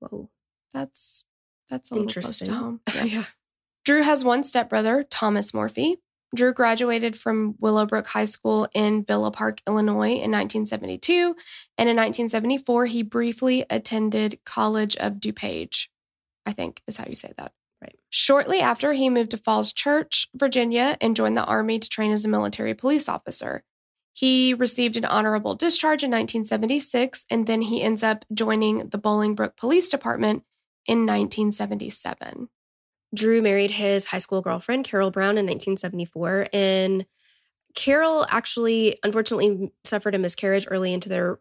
Whoa. 0.00 0.28
That's 0.74 1.24
that's 1.70 1.90
a 1.90 1.94
little 1.94 2.08
close 2.08 2.40
to 2.40 2.44
Interesting. 2.44 2.54
home. 2.54 2.80
Yeah. 3.06 3.24
Drew 3.86 4.02
has 4.02 4.22
one 4.22 4.44
stepbrother, 4.44 5.02
Thomas 5.02 5.54
Morphy. 5.54 6.02
Drew 6.34 6.52
graduated 6.52 7.16
from 7.16 7.54
Willowbrook 7.58 8.06
High 8.06 8.26
School 8.26 8.68
in 8.74 9.04
Villa 9.04 9.30
Park, 9.30 9.60
Illinois 9.66 10.12
in 10.12 10.30
1972. 10.30 11.34
And 11.78 11.88
in 11.88 11.96
1974, 11.96 12.86
he 12.86 13.02
briefly 13.02 13.64
attended 13.70 14.40
College 14.44 14.96
of 14.96 15.14
DuPage, 15.14 15.88
I 16.44 16.52
think 16.52 16.82
is 16.86 16.96
how 16.96 17.06
you 17.08 17.14
say 17.14 17.32
that. 17.38 17.52
Right. 17.80 17.96
Shortly 18.10 18.60
after, 18.60 18.92
he 18.92 19.08
moved 19.08 19.30
to 19.30 19.36
Falls 19.38 19.72
Church, 19.72 20.28
Virginia, 20.34 20.98
and 21.00 21.16
joined 21.16 21.36
the 21.36 21.44
Army 21.44 21.78
to 21.78 21.88
train 21.88 22.10
as 22.10 22.24
a 22.24 22.28
military 22.28 22.74
police 22.74 23.08
officer. 23.08 23.62
He 24.12 24.52
received 24.52 24.96
an 24.96 25.04
honorable 25.04 25.54
discharge 25.54 26.02
in 26.02 26.10
1976, 26.10 27.24
and 27.30 27.46
then 27.46 27.62
he 27.62 27.82
ends 27.82 28.02
up 28.02 28.24
joining 28.34 28.88
the 28.88 28.98
Bolingbrook 28.98 29.56
Police 29.56 29.90
Department 29.90 30.42
in 30.86 31.06
1977. 31.06 32.48
Drew 33.14 33.40
married 33.40 33.72
his 33.72 34.06
high 34.06 34.18
school 34.18 34.42
girlfriend, 34.42 34.84
Carol 34.84 35.10
Brown, 35.10 35.38
in 35.38 35.46
1974. 35.46 36.48
And 36.52 37.06
Carol 37.74 38.26
actually, 38.28 38.98
unfortunately, 39.02 39.72
suffered 39.84 40.14
a 40.14 40.18
miscarriage 40.18 40.66
early 40.70 40.92
into 40.92 41.08
their 41.08 41.38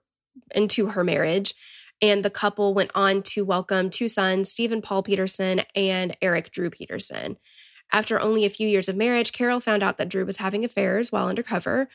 into 0.53 0.88
her 0.88 1.03
marriage. 1.03 1.53
And 2.01 2.24
the 2.24 2.29
couple 2.29 2.74
went 2.74 2.91
on 2.93 3.24
to 3.24 3.43
welcome 3.43 3.89
two 3.89 4.07
sons, 4.07 4.51
Stephen 4.51 4.81
Paul 4.81 5.01
Peterson 5.03 5.62
and 5.75 6.15
Eric 6.21 6.51
Drew 6.51 6.69
Peterson. 6.69 7.38
After 7.91 8.19
only 8.19 8.45
a 8.45 8.50
few 8.50 8.67
years 8.67 8.88
of 8.88 8.95
marriage, 8.95 9.31
Carol 9.31 9.59
found 9.59 9.81
out 9.81 9.97
that 9.97 10.09
Drew 10.09 10.25
was 10.25 10.38
having 10.38 10.63
affairs 10.63 11.12
while 11.12 11.27
undercover. 11.27 11.88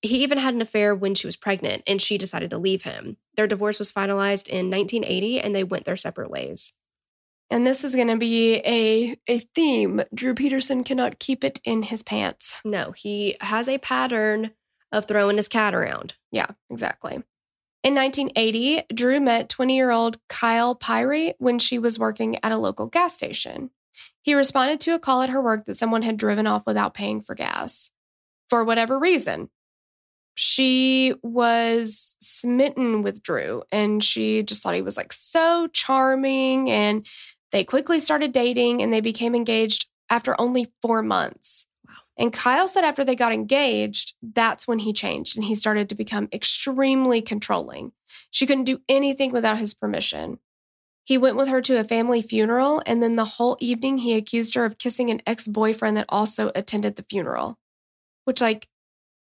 He 0.00 0.22
even 0.22 0.38
had 0.38 0.54
an 0.54 0.62
affair 0.62 0.94
when 0.94 1.14
she 1.14 1.26
was 1.26 1.36
pregnant, 1.36 1.82
and 1.86 2.00
she 2.00 2.16
decided 2.16 2.50
to 2.50 2.58
leave 2.58 2.82
him. 2.82 3.18
Their 3.36 3.46
divorce 3.46 3.78
was 3.78 3.92
finalized 3.92 4.48
in 4.48 4.70
1980, 4.70 5.40
and 5.40 5.54
they 5.54 5.64
went 5.64 5.84
their 5.84 5.96
separate 5.96 6.30
ways. 6.30 6.72
And 7.52 7.66
this 7.66 7.84
is 7.84 7.94
going 7.94 8.08
to 8.08 8.16
be 8.16 8.62
a, 8.64 9.14
a 9.28 9.40
theme. 9.54 10.00
Drew 10.14 10.32
Peterson 10.32 10.84
cannot 10.84 11.18
keep 11.18 11.44
it 11.44 11.60
in 11.64 11.82
his 11.82 12.02
pants. 12.02 12.62
No, 12.64 12.92
he 12.92 13.36
has 13.42 13.68
a 13.68 13.76
pattern 13.76 14.52
of 14.90 15.04
throwing 15.04 15.36
his 15.36 15.48
cat 15.48 15.74
around. 15.74 16.14
Yeah, 16.30 16.46
exactly. 16.70 17.22
In 17.82 17.94
1980, 17.94 18.84
Drew 18.94 19.20
met 19.20 19.50
20 19.50 19.76
year 19.76 19.90
old 19.90 20.18
Kyle 20.30 20.74
Pyrie 20.74 21.34
when 21.38 21.58
she 21.58 21.78
was 21.78 21.98
working 21.98 22.42
at 22.42 22.52
a 22.52 22.56
local 22.56 22.86
gas 22.86 23.14
station. 23.14 23.68
He 24.22 24.32
responded 24.32 24.80
to 24.80 24.94
a 24.94 24.98
call 24.98 25.20
at 25.20 25.28
her 25.28 25.42
work 25.42 25.66
that 25.66 25.76
someone 25.76 26.02
had 26.02 26.16
driven 26.16 26.46
off 26.46 26.62
without 26.66 26.94
paying 26.94 27.20
for 27.20 27.34
gas. 27.34 27.90
For 28.48 28.64
whatever 28.64 28.98
reason, 28.98 29.50
she 30.36 31.12
was 31.22 32.16
smitten 32.18 33.02
with 33.02 33.22
Drew 33.22 33.62
and 33.70 34.02
she 34.02 34.42
just 34.42 34.62
thought 34.62 34.74
he 34.74 34.80
was 34.80 34.96
like 34.96 35.12
so 35.12 35.68
charming. 35.74 36.70
And 36.70 37.06
they 37.52 37.64
quickly 37.64 38.00
started 38.00 38.32
dating 38.32 38.82
and 38.82 38.92
they 38.92 39.00
became 39.00 39.34
engaged 39.34 39.86
after 40.10 40.38
only 40.40 40.72
four 40.82 41.02
months. 41.02 41.66
Wow. 41.86 41.94
And 42.18 42.32
Kyle 42.32 42.68
said 42.68 42.84
after 42.84 43.04
they 43.04 43.14
got 43.14 43.32
engaged, 43.32 44.14
that's 44.22 44.66
when 44.66 44.80
he 44.80 44.92
changed 44.92 45.36
and 45.36 45.44
he 45.44 45.54
started 45.54 45.88
to 45.88 45.94
become 45.94 46.28
extremely 46.32 47.22
controlling. 47.22 47.92
She 48.30 48.46
couldn't 48.46 48.64
do 48.64 48.80
anything 48.88 49.32
without 49.32 49.58
his 49.58 49.74
permission. 49.74 50.38
He 51.04 51.18
went 51.18 51.36
with 51.36 51.48
her 51.48 51.60
to 51.62 51.80
a 51.80 51.84
family 51.84 52.22
funeral, 52.22 52.80
and 52.86 53.02
then 53.02 53.16
the 53.16 53.24
whole 53.24 53.56
evening 53.60 53.98
he 53.98 54.14
accused 54.14 54.54
her 54.54 54.64
of 54.64 54.78
kissing 54.78 55.10
an 55.10 55.20
ex 55.26 55.48
boyfriend 55.48 55.96
that 55.96 56.06
also 56.08 56.52
attended 56.54 56.96
the 56.96 57.04
funeral. 57.08 57.58
Which, 58.24 58.40
like, 58.40 58.68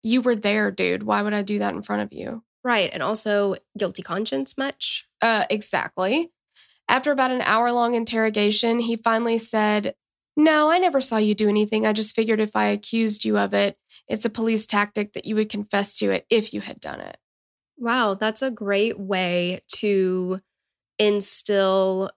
you 0.02 0.20
were 0.20 0.36
there, 0.36 0.70
dude. 0.70 1.04
Why 1.04 1.22
would 1.22 1.32
I 1.32 1.42
do 1.42 1.60
that 1.60 1.72
in 1.72 1.80
front 1.80 2.02
of 2.02 2.12
you? 2.12 2.42
Right. 2.62 2.90
And 2.92 3.02
also, 3.02 3.54
guilty 3.78 4.02
conscience 4.02 4.58
much? 4.58 5.06
Uh, 5.22 5.46
exactly. 5.48 6.30
After 6.88 7.12
about 7.12 7.30
an 7.30 7.40
hour 7.42 7.72
long 7.72 7.94
interrogation, 7.94 8.78
he 8.78 8.96
finally 8.96 9.38
said, 9.38 9.94
No, 10.36 10.70
I 10.70 10.78
never 10.78 11.00
saw 11.00 11.16
you 11.16 11.34
do 11.34 11.48
anything. 11.48 11.86
I 11.86 11.92
just 11.92 12.14
figured 12.14 12.40
if 12.40 12.54
I 12.54 12.66
accused 12.66 13.24
you 13.24 13.38
of 13.38 13.54
it, 13.54 13.78
it's 14.08 14.24
a 14.24 14.30
police 14.30 14.66
tactic 14.66 15.12
that 15.14 15.24
you 15.24 15.34
would 15.36 15.48
confess 15.48 15.96
to 15.98 16.10
it 16.10 16.26
if 16.30 16.52
you 16.52 16.60
had 16.60 16.80
done 16.80 17.00
it. 17.00 17.16
Wow, 17.76 18.14
that's 18.14 18.42
a 18.42 18.50
great 18.50 18.98
way 18.98 19.60
to 19.76 20.40
instill 20.98 22.10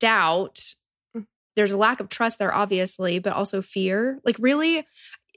doubt. 0.00 0.74
Mm. 1.16 1.26
There's 1.56 1.72
a 1.72 1.78
lack 1.78 2.00
of 2.00 2.08
trust 2.08 2.38
there, 2.38 2.54
obviously, 2.54 3.18
but 3.18 3.32
also 3.32 3.62
fear. 3.62 4.20
Like, 4.24 4.36
really, 4.38 4.86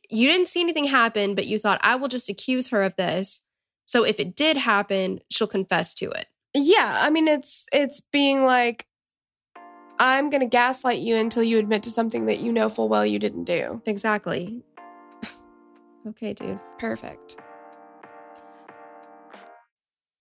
you 0.09 0.27
didn't 0.27 0.47
see 0.47 0.61
anything 0.61 0.85
happen, 0.85 1.35
but 1.35 1.47
you 1.47 1.57
thought, 1.57 1.79
I 1.81 1.95
will 1.95 2.09
just 2.09 2.29
accuse 2.29 2.69
her 2.69 2.83
of 2.83 2.95
this. 2.97 3.41
So 3.85 4.03
if 4.03 4.19
it 4.19 4.35
did 4.35 4.57
happen, 4.57 5.19
she'll 5.29 5.47
confess 5.47 5.93
to 5.95 6.09
it. 6.09 6.27
Yeah, 6.53 6.97
I 7.01 7.09
mean 7.09 7.27
it's 7.27 7.67
it's 7.71 8.01
being 8.11 8.43
like 8.43 8.85
I'm 9.99 10.29
going 10.31 10.41
to 10.41 10.47
gaslight 10.47 10.99
you 10.99 11.15
until 11.15 11.43
you 11.43 11.59
admit 11.59 11.83
to 11.83 11.91
something 11.91 12.25
that 12.25 12.39
you 12.39 12.51
know 12.51 12.69
full 12.69 12.89
well 12.89 13.05
you 13.05 13.19
didn't 13.19 13.43
do. 13.43 13.81
Exactly. 13.85 14.63
okay, 16.07 16.33
dude. 16.33 16.59
Perfect. 16.79 17.37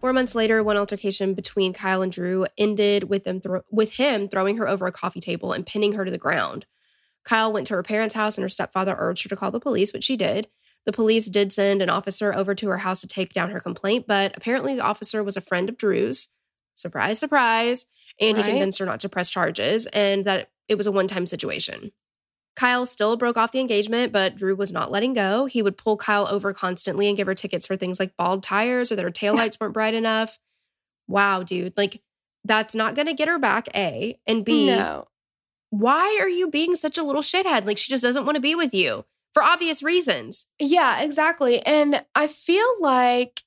Four 0.00 0.12
months 0.14 0.34
later, 0.34 0.62
one 0.64 0.78
altercation 0.78 1.34
between 1.34 1.74
Kyle 1.74 2.00
and 2.00 2.10
Drew 2.10 2.46
ended 2.56 3.04
with 3.04 3.24
them 3.24 3.40
thro- 3.40 3.62
with 3.70 3.96
him 3.96 4.28
throwing 4.28 4.56
her 4.56 4.66
over 4.66 4.86
a 4.86 4.92
coffee 4.92 5.20
table 5.20 5.52
and 5.52 5.66
pinning 5.66 5.92
her 5.92 6.04
to 6.04 6.10
the 6.10 6.16
ground. 6.18 6.64
Kyle 7.24 7.52
went 7.52 7.66
to 7.66 7.74
her 7.74 7.82
parents' 7.82 8.14
house 8.14 8.38
and 8.38 8.42
her 8.42 8.48
stepfather 8.48 8.96
urged 8.98 9.24
her 9.24 9.28
to 9.28 9.36
call 9.36 9.50
the 9.50 9.60
police, 9.60 9.92
which 9.92 10.04
she 10.04 10.16
did. 10.16 10.48
The 10.86 10.92
police 10.92 11.28
did 11.28 11.52
send 11.52 11.82
an 11.82 11.90
officer 11.90 12.34
over 12.34 12.54
to 12.54 12.68
her 12.68 12.78
house 12.78 13.02
to 13.02 13.06
take 13.06 13.34
down 13.34 13.50
her 13.50 13.60
complaint, 13.60 14.06
but 14.08 14.34
apparently 14.36 14.74
the 14.74 14.82
officer 14.82 15.22
was 15.22 15.36
a 15.36 15.42
friend 15.42 15.68
of 15.68 15.76
Drew's. 15.76 16.28
Surprise, 16.74 17.18
surprise. 17.18 17.84
And 18.18 18.38
Right. 18.38 18.46
he 18.46 18.52
convinced 18.52 18.78
her 18.78 18.86
not 18.86 19.00
to 19.00 19.10
press 19.10 19.28
charges 19.28 19.84
and 19.86 20.24
that 20.24 20.48
it 20.66 20.76
was 20.76 20.86
a 20.86 20.92
one 20.92 21.08
time 21.08 21.26
situation. 21.26 21.92
Kyle 22.60 22.84
still 22.84 23.16
broke 23.16 23.38
off 23.38 23.52
the 23.52 23.58
engagement, 23.58 24.12
but 24.12 24.36
Drew 24.36 24.54
was 24.54 24.70
not 24.70 24.90
letting 24.90 25.14
go. 25.14 25.46
He 25.46 25.62
would 25.62 25.78
pull 25.78 25.96
Kyle 25.96 26.28
over 26.28 26.52
constantly 26.52 27.08
and 27.08 27.16
give 27.16 27.26
her 27.26 27.34
tickets 27.34 27.64
for 27.64 27.74
things 27.74 27.98
like 27.98 28.18
bald 28.18 28.42
tires 28.42 28.92
or 28.92 28.96
that 28.96 29.02
her 29.02 29.10
taillights 29.10 29.58
weren't 29.60 29.72
bright 29.72 29.94
enough. 29.94 30.38
Wow, 31.08 31.42
dude. 31.42 31.72
Like, 31.78 32.02
that's 32.44 32.74
not 32.74 32.94
going 32.94 33.06
to 33.06 33.14
get 33.14 33.28
her 33.28 33.38
back, 33.38 33.68
A. 33.74 34.18
And 34.26 34.44
B, 34.44 34.66
No. 34.66 35.06
why 35.70 36.18
are 36.20 36.28
you 36.28 36.50
being 36.50 36.74
such 36.74 36.98
a 36.98 37.02
little 37.02 37.22
shithead? 37.22 37.64
Like, 37.64 37.78
she 37.78 37.90
just 37.90 38.02
doesn't 38.02 38.26
want 38.26 38.34
to 38.36 38.42
be 38.42 38.54
with 38.54 38.74
you 38.74 39.06
for 39.32 39.42
obvious 39.42 39.82
reasons. 39.82 40.46
Yeah, 40.58 41.00
exactly. 41.00 41.64
And 41.64 42.04
I 42.14 42.26
feel 42.26 42.66
like 42.80 43.42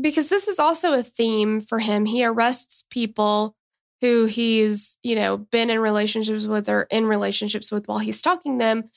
because 0.00 0.28
this 0.28 0.48
is 0.48 0.58
also 0.58 0.94
a 0.94 1.02
theme 1.02 1.60
for 1.60 1.78
him, 1.78 2.06
he 2.06 2.24
arrests 2.24 2.84
people 2.90 3.55
who 4.00 4.26
he's, 4.26 4.98
you 5.02 5.14
know, 5.16 5.36
been 5.38 5.70
in 5.70 5.78
relationships 5.80 6.46
with 6.46 6.68
or 6.68 6.82
in 6.90 7.06
relationships 7.06 7.72
with 7.72 7.88
while 7.88 7.98
he's 7.98 8.18
stalking 8.18 8.58
them. 8.58 8.90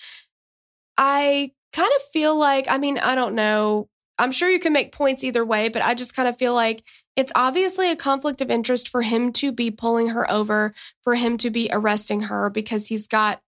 I 0.98 1.52
kind 1.74 1.92
of 1.96 2.02
feel 2.12 2.36
like, 2.36 2.66
I 2.70 2.78
mean, 2.78 2.98
I 2.98 3.16
don't 3.16 3.36
know. 3.36 3.90
I'm 4.18 4.32
sure 4.32 4.50
you 4.50 4.60
can 4.60 4.74
make 4.74 4.92
points 4.92 5.24
either 5.24 5.46
way, 5.46 5.70
but 5.70 5.82
I 5.82 5.94
just 5.94 6.14
kind 6.16 6.28
of 6.28 6.38
feel 6.38 6.54
like 6.54 6.84
it's 7.16 7.32
obviously 7.36 7.90
a 7.90 7.96
conflict 7.96 8.42
of 8.42 8.52
interest 8.52 8.90
for 8.90 9.02
him 9.02 9.32
to 9.34 9.52
be 9.52 9.72
pulling 9.72 10.10
her 10.10 10.30
over, 10.30 10.74
for 11.04 11.16
him 11.16 11.38
to 11.38 11.50
be 11.50 11.70
arresting 11.72 12.24
her 12.24 12.50
because 12.50 12.88
he's 12.88 13.08
got 13.08 13.42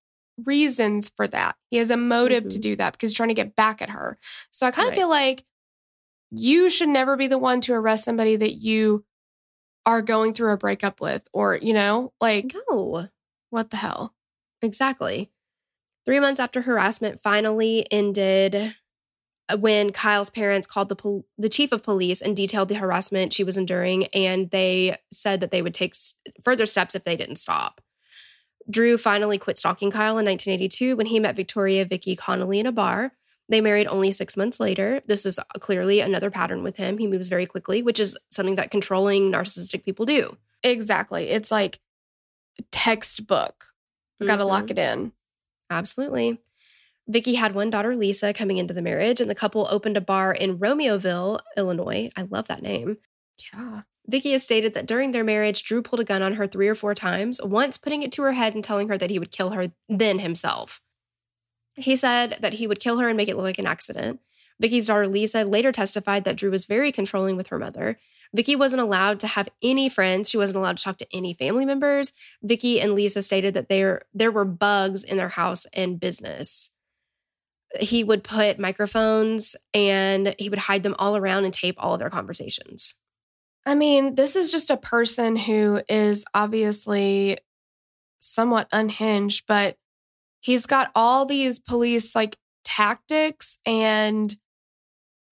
reasons 0.45 1.09
for 1.09 1.27
that. 1.27 1.57
He 1.69 1.77
has 1.77 1.91
a 1.91 1.97
motive 1.97 2.47
to 2.49 2.57
Mhm. 2.57 2.61
do 2.61 2.75
that 2.77 2.93
because 2.93 3.09
he's 3.11 3.17
trying 3.17 3.29
to 3.29 3.35
get 3.35 3.55
back 3.55 3.81
at 3.81 3.89
her. 3.89 4.17
So 4.51 4.65
I 4.65 4.71
kind 4.71 4.87
of 4.87 4.91
Right. 4.93 4.99
feel 4.99 5.09
like 5.09 5.43
you 6.31 6.69
should 6.69 6.89
never 6.89 7.17
be 7.17 7.27
the 7.27 7.37
one 7.37 7.59
to 7.61 7.73
arrest 7.73 8.05
somebody 8.05 8.37
that 8.37 8.53
you 8.53 9.03
are 9.85 10.01
going 10.01 10.33
through 10.33 10.51
a 10.53 10.57
breakup 10.57 11.01
with, 11.01 11.27
or, 11.33 11.55
you 11.55 11.73
know, 11.73 12.13
like, 12.21 12.55
No. 12.69 13.09
what 13.49 13.69
the 13.71 13.77
hell? 13.77 14.13
Exactly. 14.61 15.31
Three 16.05 16.19
months 16.19 16.39
after 16.39 16.61
harassment 16.61 17.19
finally 17.21 17.85
ended, 17.91 18.75
uh, 19.49 19.57
when 19.57 19.91
Kyle's 19.91 20.29
parents 20.29 20.67
called 20.67 20.89
the 20.89 20.95
pol- 20.95 21.25
the 21.37 21.49
chief 21.49 21.71
of 21.71 21.83
police 21.83 22.21
and 22.21 22.35
detailed 22.35 22.69
the 22.69 22.75
harassment 22.75 23.33
she 23.33 23.43
was 23.43 23.57
enduring, 23.57 24.05
and 24.07 24.49
they 24.51 24.97
said 25.11 25.41
that 25.41 25.51
they 25.51 25.61
would 25.61 25.73
take 25.73 25.91
s- 25.95 26.15
further 26.43 26.65
steps 26.65 26.95
if 26.95 27.03
they 27.03 27.15
didn't 27.17 27.35
stop. 27.37 27.81
Drew 28.69 28.97
finally 28.97 29.37
quit 29.39 29.57
stalking 29.57 29.89
Kyle 29.91 30.17
in 30.19 30.25
1982 30.25 30.95
when 30.95 31.07
he 31.07 31.19
met 31.19 31.35
Victoria 31.35 31.83
Vicky 31.85 32.15
Connolly 32.15 32.59
in 32.59 32.65
a 32.67 32.71
bar. 32.71 33.13
They 33.51 33.59
married 33.59 33.87
only 33.87 34.13
six 34.13 34.37
months 34.37 34.61
later. 34.61 35.01
This 35.07 35.25
is 35.25 35.37
clearly 35.59 35.99
another 35.99 36.31
pattern 36.31 36.63
with 36.63 36.77
him. 36.77 36.97
He 36.97 37.05
moves 37.05 37.27
very 37.27 37.45
quickly, 37.45 37.83
which 37.83 37.99
is 37.99 38.17
something 38.31 38.55
that 38.55 38.71
controlling 38.71 39.29
narcissistic 39.29 39.83
people 39.83 40.05
do. 40.05 40.37
Exactly. 40.63 41.29
It's 41.29 41.51
like 41.51 41.81
textbook. 42.71 43.65
Got 44.25 44.37
to 44.37 44.45
lock 44.45 44.67
mm-hmm. 44.67 44.77
it 44.77 44.79
in. 44.79 45.11
Absolutely. 45.69 46.39
Vicky 47.09 47.33
had 47.33 47.53
one 47.53 47.69
daughter, 47.69 47.93
Lisa, 47.93 48.31
coming 48.31 48.57
into 48.57 48.73
the 48.73 48.81
marriage, 48.81 49.19
and 49.19 49.29
the 49.29 49.35
couple 49.35 49.67
opened 49.69 49.97
a 49.97 50.01
bar 50.01 50.31
in 50.31 50.57
Romeoville, 50.57 51.39
Illinois. 51.57 52.09
I 52.15 52.21
love 52.21 52.47
that 52.47 52.61
name. 52.61 52.99
Yeah. 53.53 53.81
Vicky 54.07 54.31
has 54.31 54.43
stated 54.43 54.75
that 54.75 54.85
during 54.85 55.11
their 55.11 55.25
marriage, 55.25 55.63
Drew 55.63 55.81
pulled 55.81 55.99
a 55.99 56.05
gun 56.05 56.21
on 56.21 56.35
her 56.35 56.47
three 56.47 56.69
or 56.69 56.75
four 56.75 56.95
times, 56.95 57.41
once 57.43 57.75
putting 57.75 58.01
it 58.01 58.13
to 58.13 58.21
her 58.21 58.31
head 58.31 58.55
and 58.55 58.63
telling 58.63 58.87
her 58.87 58.97
that 58.97 59.09
he 59.09 59.19
would 59.19 59.31
kill 59.31 59.49
her 59.49 59.73
then 59.89 60.19
himself. 60.19 60.79
He 61.75 61.95
said 61.95 62.37
that 62.41 62.53
he 62.53 62.67
would 62.67 62.79
kill 62.79 62.97
her 62.99 63.07
and 63.07 63.17
make 63.17 63.29
it 63.29 63.35
look 63.35 63.43
like 63.43 63.59
an 63.59 63.67
accident. 63.67 64.19
Vicky's 64.59 64.87
daughter 64.87 65.07
Lisa 65.07 65.43
later 65.43 65.71
testified 65.71 66.23
that 66.23 66.35
Drew 66.35 66.51
was 66.51 66.65
very 66.65 66.91
controlling 66.91 67.35
with 67.35 67.47
her 67.47 67.57
mother. 67.57 67.97
Vicky 68.33 68.55
wasn't 68.55 68.81
allowed 68.81 69.19
to 69.21 69.27
have 69.27 69.49
any 69.61 69.89
friends. 69.89 70.29
She 70.29 70.37
wasn't 70.37 70.57
allowed 70.57 70.77
to 70.77 70.83
talk 70.83 70.97
to 70.97 71.07
any 71.11 71.33
family 71.33 71.65
members. 71.65 72.13
Vicky 72.41 72.79
and 72.79 72.93
Lisa 72.93 73.21
stated 73.21 73.53
that 73.55 73.67
there 73.67 74.03
there 74.13 74.31
were 74.31 74.45
bugs 74.45 75.03
in 75.03 75.17
their 75.17 75.29
house 75.29 75.65
and 75.73 75.99
business. 75.99 76.69
He 77.79 78.03
would 78.03 78.23
put 78.23 78.59
microphones 78.59 79.55
and 79.73 80.35
he 80.37 80.49
would 80.49 80.59
hide 80.59 80.83
them 80.83 80.95
all 80.99 81.17
around 81.17 81.45
and 81.45 81.53
tape 81.53 81.75
all 81.77 81.93
of 81.93 81.99
their 81.99 82.09
conversations. 82.09 82.95
I 83.65 83.75
mean, 83.75 84.15
this 84.15 84.35
is 84.35 84.51
just 84.51 84.69
a 84.69 84.77
person 84.77 85.35
who 85.35 85.81
is 85.87 86.25
obviously 86.33 87.37
somewhat 88.17 88.67
unhinged, 88.71 89.45
but 89.47 89.77
he's 90.41 90.65
got 90.65 90.91
all 90.95 91.25
these 91.25 91.59
police 91.59 92.15
like 92.15 92.35
tactics 92.65 93.57
and 93.65 94.35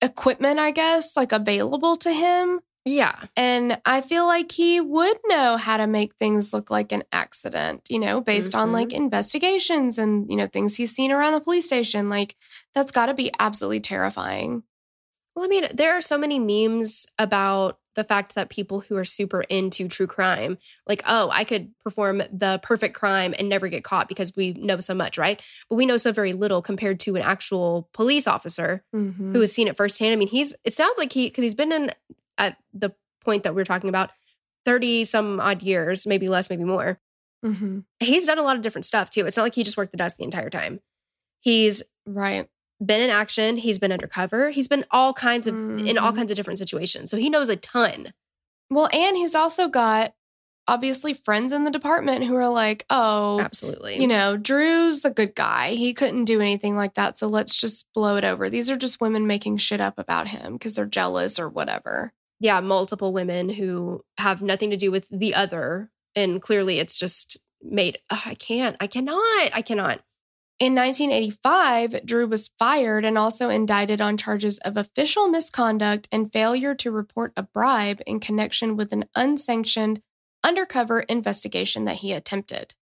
equipment, 0.02 0.60
I 0.60 0.72
guess, 0.72 1.18
like 1.18 1.32
available 1.32 1.98
to 1.98 2.14
him. 2.14 2.62
Yeah. 2.86 3.26
And 3.36 3.80
I 3.86 4.02
feel 4.02 4.26
like 4.26 4.52
he 4.52 4.80
would 4.80 5.18
know 5.26 5.58
how 5.58 5.78
to 5.78 5.86
make 5.86 6.16
things 6.16 6.54
look 6.54 6.72
like 6.72 6.92
an 6.92 7.04
accident, 7.12 7.82
you 7.90 8.00
know, 8.00 8.22
based 8.22 8.56
on 8.56 8.72
like 8.72 8.90
mm-hmm. 8.90 9.04
investigations 9.04 9.98
and, 9.98 10.30
you 10.30 10.38
know, 10.38 10.48
things 10.48 10.76
he's 10.76 10.96
seen 10.96 11.12
around 11.12 11.34
the 11.34 11.42
police 11.42 11.66
station. 11.66 12.10
Like, 12.10 12.36
that's 12.74 12.92
got 12.92 13.08
to 13.08 13.14
be 13.14 13.32
absolutely 13.38 13.82
terrifying. 13.82 14.64
Well, 15.36 15.46
I 15.46 15.48
mean, 15.48 15.68
there 15.74 15.94
are 15.94 16.02
so 16.02 16.18
many 16.18 16.40
memes 16.40 17.08
about 17.18 17.80
the 17.96 18.04
fact 18.04 18.36
that 18.36 18.50
people 18.50 18.80
who 18.82 18.96
are 18.96 19.06
super 19.06 19.42
into 19.42 19.88
true 19.88 20.08
crime, 20.08 20.58
like, 20.88 21.04
oh, 21.08 21.30
I 21.32 21.44
could 21.44 21.72
perform 21.84 22.22
the 22.32 22.60
perfect 22.64 22.96
crime 22.96 23.34
and 23.38 23.50
never 23.50 23.68
get 23.68 23.84
caught 23.84 24.08
because 24.08 24.36
we 24.36 24.54
know 24.54 24.80
so 24.80 24.94
much, 24.94 25.18
right? 25.18 25.42
But 25.70 25.76
we 25.76 25.86
know 25.86 25.98
so 25.98 26.12
very 26.12 26.34
little 26.34 26.62
compared 26.62 27.00
to 27.02 27.16
an 27.16 27.22
actual 27.22 27.90
police 27.94 28.28
officer 28.28 28.84
Mm-hmm. 28.96 29.34
who 29.34 29.40
has 29.42 29.52
seen 29.52 29.68
it 29.68 29.76
firsthand. 29.78 30.14
I 30.14 30.16
mean, 30.16 30.28
he's, 30.30 30.54
it 30.64 30.74
sounds 30.74 30.98
like 30.98 31.12
he, 31.12 31.28
because 31.28 31.42
he's 31.42 31.56
been 31.56 31.72
in 31.72 31.92
at 32.38 32.58
the 32.74 32.92
point 33.24 33.44
that 33.44 33.54
we 33.54 33.62
are 33.62 33.66
talking 33.66 33.90
about 33.90 34.12
30 34.66 35.06
some 35.06 35.40
odd 35.40 35.62
years, 35.62 36.06
maybe 36.06 36.30
less, 36.30 36.50
maybe 36.50 36.64
more. 36.64 37.00
mm-hmm. 37.46 37.80
He's 38.00 38.26
done 38.28 38.40
a 38.40 38.44
lot 38.44 38.56
of 38.56 38.62
different 38.62 38.86
stuff 38.86 39.10
too. 39.10 39.26
It's 39.26 39.36
not 39.38 39.44
like 39.44 39.56
he 39.56 39.64
just 39.64 39.78
worked 39.78 39.92
the 39.92 39.98
desk 39.98 40.18
the 40.18 40.24
entire 40.24 40.50
time. 40.50 40.80
He's 41.42 41.84
Right. 42.06 42.48
Been 42.84 43.02
in 43.02 43.10
action. 43.10 43.58
He's 43.58 43.78
been 43.80 43.92
undercover. 43.92 44.50
He's 44.52 44.68
been 44.68 44.86
all 44.92 45.14
kinds 45.14 45.48
of 45.48 45.56
in 45.56 45.98
all 45.98 46.12
Mhm. 46.12 46.16
kinds 46.16 46.32
of 46.32 46.36
different 46.38 46.60
situations. 46.60 47.12
So 47.12 47.18
he 47.18 47.30
knows 47.30 47.50
a 47.50 47.56
ton. 47.56 48.14
Well, 48.70 48.88
and 48.94 49.18
he's 49.18 49.36
also 49.36 49.68
got 49.68 50.14
obviously 50.68 51.16
friends 51.16 51.52
in 51.52 51.64
the 51.64 51.72
department 51.72 52.24
who 52.26 52.36
are 52.36 52.48
like, 52.48 52.86
oh, 52.92 53.40
Absolutely. 53.42 54.00
you 54.00 54.08
know, 54.08 54.38
Drew's 54.38 55.04
a 55.04 55.10
good 55.10 55.34
guy. 55.34 55.72
He 55.72 55.94
couldn't 55.96 56.26
do 56.26 56.42
anything 56.42 56.76
like 56.76 56.94
that. 56.94 57.18
So 57.18 57.28
let's 57.28 57.56
just 57.56 57.88
blow 57.96 58.18
it 58.18 58.24
over. 58.24 58.50
These 58.52 58.70
are 58.70 58.78
just 58.78 59.02
women 59.02 59.26
making 59.26 59.58
shit 59.58 59.82
up 59.82 59.98
about 59.98 60.28
him 60.28 60.54
because 60.54 60.76
they're 60.76 60.86
jealous 60.86 61.40
or 61.40 61.50
whatever. 61.50 62.14
yeah, 62.42 62.62
multiple 62.62 63.12
women 63.12 63.50
who 63.50 64.02
have 64.18 64.42
nothing 64.42 64.70
to 64.70 64.78
do 64.78 64.92
with 64.92 65.10
the 65.10 65.34
other, 65.36 65.90
and 66.16 66.42
clearly 66.42 66.80
it's 66.80 66.98
just 66.98 67.38
made. 67.62 67.98
I 68.10 68.36
can't. 68.36 68.78
I 68.80 68.88
cannot. 68.88 69.50
I 69.54 69.62
cannot. 69.62 70.00
In 70.60 70.76
1985, 70.76 72.06
Drew 72.06 72.28
was 72.28 72.52
fired 72.60 73.06
and 73.06 73.18
also 73.18 73.48
indicted 73.48 74.02
on 74.02 74.18
charges 74.18 74.58
of 74.60 74.76
official 74.76 75.30
misconduct 75.30 76.10
and 76.12 76.34
failure 76.34 76.76
to 76.76 76.92
report 76.92 77.32
a 77.38 77.44
bribe 77.44 78.02
in 78.06 78.20
connection 78.20 78.76
with 78.76 78.92
an 78.92 79.06
unsanctioned 79.16 80.02
undercover 80.44 81.00
investigation 81.00 81.86
that 81.86 81.98
he 81.98 82.12
attempted. 82.12 82.74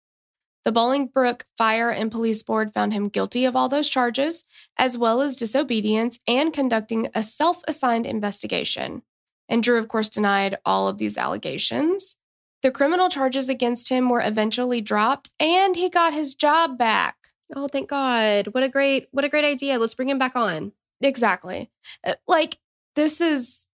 The 0.65 0.71
Bolingbrook 0.71 1.43
Fire 1.55 1.91
and 1.91 2.11
Police 2.11 2.41
Board 2.41 2.73
found 2.73 2.93
him 2.93 3.09
guilty 3.09 3.45
of 3.45 3.55
all 3.55 3.69
those 3.69 3.89
charges, 3.89 4.43
as 4.77 4.97
well 4.97 5.21
as 5.21 5.35
disobedience 5.35 6.17
and 6.27 6.51
conducting 6.51 7.09
a 7.13 7.21
self 7.21 7.61
assigned 7.67 8.07
investigation. 8.07 9.03
And 9.47 9.61
Drew, 9.61 9.77
of 9.77 9.87
course, 9.87 10.09
denied 10.09 10.57
all 10.65 10.87
of 10.87 10.97
these 10.97 11.17
allegations. 11.17 12.17
The 12.63 12.71
criminal 12.71 13.07
charges 13.07 13.49
against 13.49 13.89
him 13.89 14.09
were 14.09 14.21
eventually 14.21 14.81
dropped, 14.81 15.29
and 15.39 15.75
he 15.75 15.89
got 15.89 16.13
his 16.13 16.33
job 16.33 16.75
back. 16.75 17.26
Oh, 17.55 17.67
thank 17.67 17.89
God! 17.89 18.47
What 18.47 18.63
a 18.63 18.69
great, 18.69 19.07
what 19.11 19.23
a 19.25 19.29
great 19.29 19.45
idea. 19.45 19.79
Let's 19.79 19.93
bring 19.95 20.09
him 20.09 20.19
back 20.19 20.35
on. 20.35 20.73
Exactly. 21.01 21.69
Uh, 22.05 22.15
Like, 22.27 22.57
this 22.95 23.21
is 23.21 23.67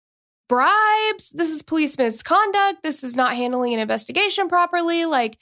bribes. 0.50 1.32
This 1.34 1.50
is 1.50 1.64
police 1.64 1.98
misconduct. 1.98 2.84
This 2.84 3.04
is 3.04 3.16
not 3.16 3.36
handling 3.36 3.74
an 3.74 3.80
investigation 3.80 4.48
properly. 4.50 5.06
Like, 5.06 5.38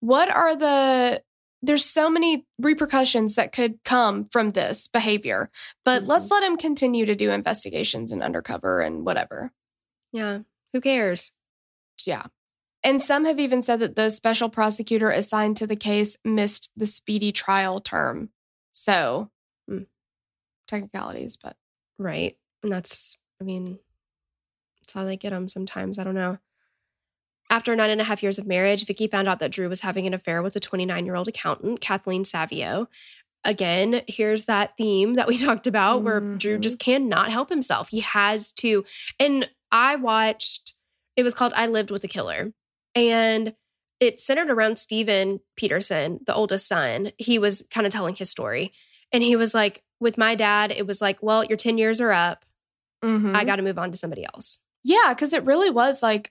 what 0.00 0.30
are 0.30 0.56
the 0.56 1.22
there's 1.62 1.84
so 1.86 2.10
many 2.10 2.46
repercussions 2.58 3.36
that 3.36 3.50
could 3.52 3.82
come 3.86 4.28
from 4.30 4.50
this 4.50 4.86
behavior. 4.86 5.50
But 5.82 6.02
Mhm. 6.02 6.08
let's 6.08 6.30
let 6.30 6.42
him 6.42 6.58
continue 6.58 7.06
to 7.06 7.14
do 7.16 7.30
investigations 7.30 8.12
and 8.12 8.22
undercover 8.22 8.82
and 8.82 9.06
whatever. 9.06 9.50
Yeah. 10.12 10.40
Who 10.74 10.82
cares? 10.82 11.32
Yeah. 12.04 12.26
And 12.84 13.00
some 13.00 13.24
have 13.24 13.40
even 13.40 13.62
said 13.62 13.80
that 13.80 13.96
the 13.96 14.10
special 14.10 14.48
prosecutor 14.50 15.10
assigned 15.10 15.56
to 15.56 15.66
the 15.66 15.74
case 15.76 16.18
missed 16.24 16.70
the 16.76 16.86
speedy 16.86 17.32
trial 17.32 17.80
term. 17.80 18.28
So, 18.72 19.30
Hmm. 19.68 19.84
technicalities, 20.68 21.36
but 21.36 21.56
Right. 21.98 22.36
And 22.62 22.70
that's, 22.72 23.16
I 23.40 23.44
mean, 23.44 23.78
that's 24.80 24.92
how 24.92 25.04
they 25.04 25.16
get 25.16 25.30
them 25.30 25.48
sometimes. 25.48 25.98
I 25.98 26.04
don't 26.04 26.14
know. 26.14 26.38
After 27.50 27.76
nine 27.76 27.90
and 27.90 28.00
a 28.00 28.04
half 28.04 28.22
years 28.22 28.38
of 28.38 28.46
marriage, 28.46 28.84
Vicky 28.86 29.06
found 29.06 29.28
out 29.28 29.38
that 29.40 29.52
Drew 29.52 29.68
was 29.68 29.82
having 29.82 30.06
an 30.06 30.14
affair 30.14 30.42
with 30.42 30.56
a 30.56 30.60
29 30.60 31.04
year 31.06 31.14
old 31.14 31.28
accountant, 31.28 31.80
Kathleen 31.80 32.24
Savio. 32.24 32.88
Again, 33.44 34.02
here's 34.08 34.46
that 34.46 34.76
theme 34.76 35.14
that 35.14 35.28
we 35.28 35.36
talked 35.38 35.66
about 35.66 36.02
where 36.02 36.20
Drew 36.20 36.58
Mhm. 36.58 36.62
just 36.62 36.78
cannot 36.78 37.30
help 37.30 37.48
himself. 37.50 37.88
He 37.90 38.00
has 38.00 38.50
to. 38.52 38.84
And 39.20 39.48
I 39.70 39.96
watched, 39.96 40.74
it 41.16 41.22
was 41.22 41.34
called 41.34 41.52
I 41.54 41.66
Lived 41.66 41.90
with 41.90 42.02
a 42.04 42.08
Killer. 42.08 42.52
And 42.94 43.54
it 44.00 44.20
centered 44.20 44.50
around 44.50 44.78
Steven 44.78 45.40
Peterson, 45.56 46.20
the 46.26 46.34
oldest 46.34 46.66
son. 46.68 47.12
He 47.18 47.38
was 47.38 47.64
kind 47.70 47.86
of 47.86 47.92
telling 47.92 48.14
his 48.14 48.30
story. 48.30 48.72
And 49.12 49.22
he 49.22 49.36
was 49.36 49.54
like, 49.54 49.82
with 50.00 50.18
my 50.18 50.34
dad, 50.34 50.72
it 50.72 50.86
was 50.86 51.00
like, 51.00 51.22
well, 51.22 51.44
your 51.44 51.56
10 51.56 51.78
years 51.78 52.00
are 52.00 52.12
up. 52.12 52.44
Mhm. 53.04 53.34
I 53.34 53.44
got 53.44 53.56
to 53.56 53.62
move 53.62 53.78
on 53.78 53.90
to 53.92 53.96
somebody 53.96 54.24
else. 54.24 54.58
yeah, 54.82 55.14
because 55.14 55.32
it 55.32 55.44
really 55.44 55.70
was 55.70 56.02
like 56.02 56.30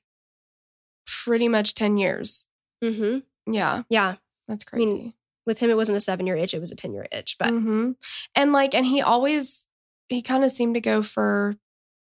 pretty 1.25 1.47
much 1.47 1.73
10 1.73 1.97
years. 1.97 2.45
Mm-hmm. 2.83 3.19
Yeah, 3.51 3.83
Yeah. 3.89 4.15
that's 4.47 4.65
I 4.71 4.77
mean, 4.77 4.87
crazy. 4.89 5.13
With 5.45 5.59
him, 5.59 5.69
it 5.69 5.75
wasn't 5.75 5.97
a 5.97 6.01
seven 6.01 6.27
year 6.27 6.35
itch, 6.37 6.53
it 6.53 6.59
was 6.59 6.71
a 6.71 6.75
10 6.75 6.93
year 6.93 7.07
itch. 7.11 7.35
But 7.39 7.51
Mhm. 7.51 7.95
And 8.35 8.53
like, 8.53 8.73
and 8.75 8.85
he 8.85 9.01
always, 9.01 9.67
he 10.09 10.21
kind 10.21 10.43
of 10.43 10.51
seemed 10.51 10.75
to 10.75 10.81
go 10.81 11.01
for 11.01 11.55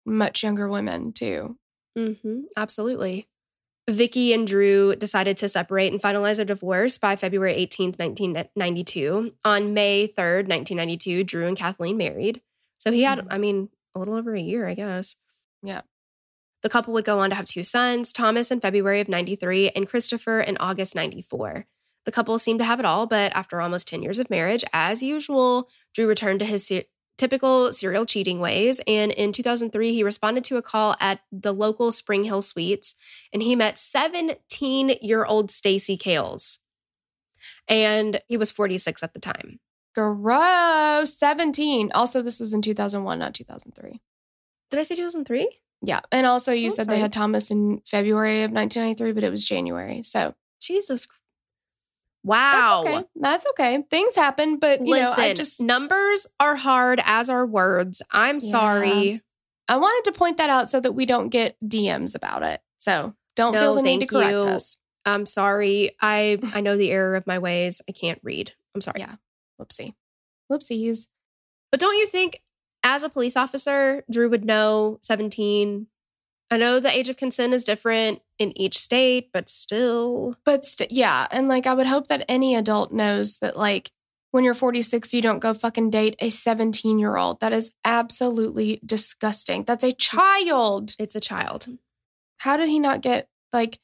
much 0.05 0.43
younger 0.43 0.67
women 0.67 1.13
too. 1.13 1.57
Mhm, 1.97 2.43
absolutely. 2.57 3.27
Vicky 3.91 4.33
and 4.33 4.47
Drew 4.47 4.95
decided 4.95 5.37
to 5.37 5.49
separate 5.49 5.91
and 5.91 6.01
finalize 6.01 6.37
their 6.37 6.45
divorce 6.45 6.97
by 6.97 7.15
February 7.15 7.53
18th, 7.55 7.99
1992. 7.99 9.33
On 9.43 9.73
May 9.73 10.07
3rd, 10.07 10.47
1992, 10.47 11.23
Drew 11.23 11.47
and 11.47 11.57
Kathleen 11.57 11.97
married. 11.97 12.41
So 12.77 12.91
he 12.91 13.03
had, 13.03 13.19
Mhm. 13.19 13.27
I 13.29 13.37
mean, 13.37 13.69
a 13.93 13.99
little 13.99 14.15
over 14.15 14.35
a 14.35 14.41
year, 14.41 14.67
I 14.67 14.73
guess. 14.73 15.15
Yeah. 15.61 15.81
The 16.63 16.69
couple 16.69 16.93
would 16.93 17.05
go 17.05 17.19
on 17.19 17.29
to 17.31 17.35
have 17.35 17.45
two 17.45 17.63
sons, 17.63 18.13
Thomas 18.13 18.51
in 18.51 18.59
February 18.59 18.99
of 18.99 19.09
93 19.09 19.69
and 19.69 19.87
Christopher 19.87 20.41
in 20.41 20.57
August 20.57 20.95
94. 20.95 21.65
The 22.05 22.11
couple 22.11 22.37
seemed 22.39 22.59
to 22.59 22.65
have 22.65 22.79
it 22.79 22.85
all, 22.85 23.05
but 23.07 23.31
after 23.35 23.61
almost 23.61 23.87
10 23.87 24.01
years 24.01 24.19
of 24.19 24.29
marriage, 24.29 24.63
as 24.73 25.03
usual, 25.03 25.69
Drew 25.93 26.07
returned 26.07 26.39
to 26.39 26.45
his 26.45 26.65
typical 27.21 27.71
serial 27.71 28.05
cheating 28.05 28.39
ways. 28.39 28.81
And 28.87 29.11
in 29.11 29.31
2003, 29.31 29.93
he 29.93 30.03
responded 30.03 30.43
to 30.45 30.57
a 30.57 30.61
call 30.63 30.95
at 30.99 31.19
the 31.31 31.53
local 31.53 31.91
Spring 31.91 32.23
Hill 32.23 32.41
Suites 32.41 32.95
and 33.31 33.43
he 33.43 33.55
met 33.55 33.77
17 33.77 34.97
year 35.01 35.23
old 35.23 35.51
Stacy 35.51 35.97
Cales. 35.97 36.57
And 37.67 38.19
he 38.27 38.37
was 38.37 38.49
46 38.49 39.03
at 39.03 39.13
the 39.13 39.19
time. 39.19 39.59
Gross. 39.93 41.13
17. 41.17 41.91
Also, 41.93 42.21
this 42.23 42.39
was 42.39 42.53
in 42.53 42.61
2001, 42.63 43.19
not 43.19 43.35
2003. 43.35 44.01
Did 44.71 44.79
I 44.79 44.83
say 44.83 44.95
2003? 44.95 45.47
Yeah. 45.83 45.99
And 46.11 46.25
also, 46.25 46.53
you 46.53 46.67
Oh, 46.67 46.69
said 46.69 46.85
sorry. 46.85 46.97
they 46.97 47.01
had 47.01 47.13
Thomas 47.13 47.51
in 47.51 47.81
February 47.85 48.43
of 48.43 48.51
1993, 48.51 49.11
but 49.13 49.23
it 49.23 49.29
was 49.29 49.43
January. 49.43 50.01
So 50.03 50.33
Jesus. 50.59 51.07
That's 52.23 52.57
Wow. 52.69 52.81
okay. 52.85 53.05
That's 53.15 53.45
okay. 53.51 53.83
Things 53.89 54.15
happen, 54.15 54.57
but 54.57 54.81
you 54.81 54.91
Listen, 54.91 55.05
know, 55.17 55.29
I 55.29 55.33
just 55.33 55.61
numbers 55.61 56.27
are 56.39 56.55
hard 56.55 57.01
as 57.03 57.29
are 57.29 57.45
words. 57.45 58.01
I'm 58.11 58.35
Yeah. 58.35 58.49
sorry. 58.49 59.21
I 59.67 59.77
wanted 59.77 60.11
to 60.11 60.17
point 60.17 60.37
that 60.37 60.49
out 60.49 60.69
so 60.69 60.79
that 60.79 60.91
we 60.91 61.05
don't 61.05 61.29
get 61.29 61.55
DMs 61.65 62.15
about 62.15 62.43
it. 62.43 62.61
So 62.79 63.13
don't 63.35 63.53
No, 63.53 63.59
feel 63.59 63.75
the 63.75 63.81
need 63.83 64.01
to 64.01 64.07
correct 64.07 64.31
you. 64.31 64.39
us. 64.39 64.77
I'm 65.05 65.25
sorry. 65.25 65.91
I 66.01 66.39
I 66.53 66.61
know 66.61 66.77
the 66.77 66.91
error 66.91 67.15
of 67.15 67.25
my 67.25 67.39
ways. 67.39 67.81
I 67.87 67.91
can't 67.91 68.19
read. 68.23 68.53
I'm 68.75 68.81
sorry. 68.81 68.99
Yeah. 68.99 69.15
Whoopsie. 69.59 69.93
Whoopsies. 70.51 71.07
But 71.71 71.79
don't 71.79 71.97
you 71.97 72.05
think 72.05 72.41
as 72.83 73.03
a 73.03 73.09
police 73.09 73.37
officer, 73.37 74.03
Drew 74.11 74.29
would 74.29 74.43
know 74.45 74.97
17? 75.01 75.87
I 76.51 76.57
know 76.57 76.81
the 76.81 76.95
age 76.95 77.07
of 77.07 77.15
consent 77.15 77.53
is 77.53 77.63
different 77.63 78.21
in 78.37 78.55
each 78.59 78.77
state, 78.77 79.29
but 79.31 79.49
still. 79.49 80.35
But 80.43 80.65
st- 80.65 80.91
yeah, 80.91 81.25
and 81.31 81.47
like 81.47 81.65
I 81.65 81.73
would 81.73 81.87
hope 81.87 82.07
that 82.07 82.25
any 82.27 82.55
adult 82.55 82.91
knows 82.91 83.37
that 83.37 83.55
like 83.55 83.91
when 84.31 84.43
you're 84.43 84.53
46, 84.53 85.13
you 85.13 85.21
don't 85.21 85.39
go 85.39 85.53
fucking 85.53 85.89
date 85.91 86.15
a 86.19 86.29
17 86.29 86.99
year 86.99 87.15
old. 87.15 87.39
That 87.39 87.53
is 87.53 87.73
absolutely 87.85 88.81
disgusting. 88.85 89.63
That's 89.63 89.85
a 89.85 89.93
child. 89.93 90.95
It's 90.99 91.15
a 91.15 91.21
child. 91.21 91.67
How 92.39 92.57
did 92.57 92.67
he 92.67 92.79
not 92.79 93.01
get 93.01 93.29
like? 93.53 93.79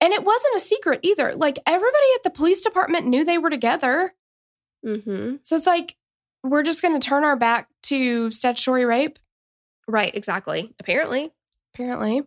And 0.00 0.12
it 0.12 0.24
wasn't 0.24 0.56
a 0.56 0.60
secret 0.60 1.00
either. 1.02 1.34
Like 1.34 1.58
everybody 1.66 2.06
at 2.16 2.22
the 2.22 2.30
police 2.30 2.62
department 2.62 3.06
knew 3.06 3.24
they 3.24 3.38
were 3.38 3.48
together. 3.50 4.12
Mm-hmm. 4.84 5.36
So 5.42 5.56
it's 5.56 5.66
like 5.66 5.96
we're 6.42 6.62
just 6.62 6.82
going 6.82 6.98
to 6.98 7.06
turn 7.06 7.24
our 7.24 7.36
back 7.36 7.68
to 7.84 8.30
statutory 8.30 8.84
rape. 8.84 9.18
Right, 9.88 10.14
exactly. 10.14 10.74
Apparently. 10.78 11.32
Apparently. 11.74 12.22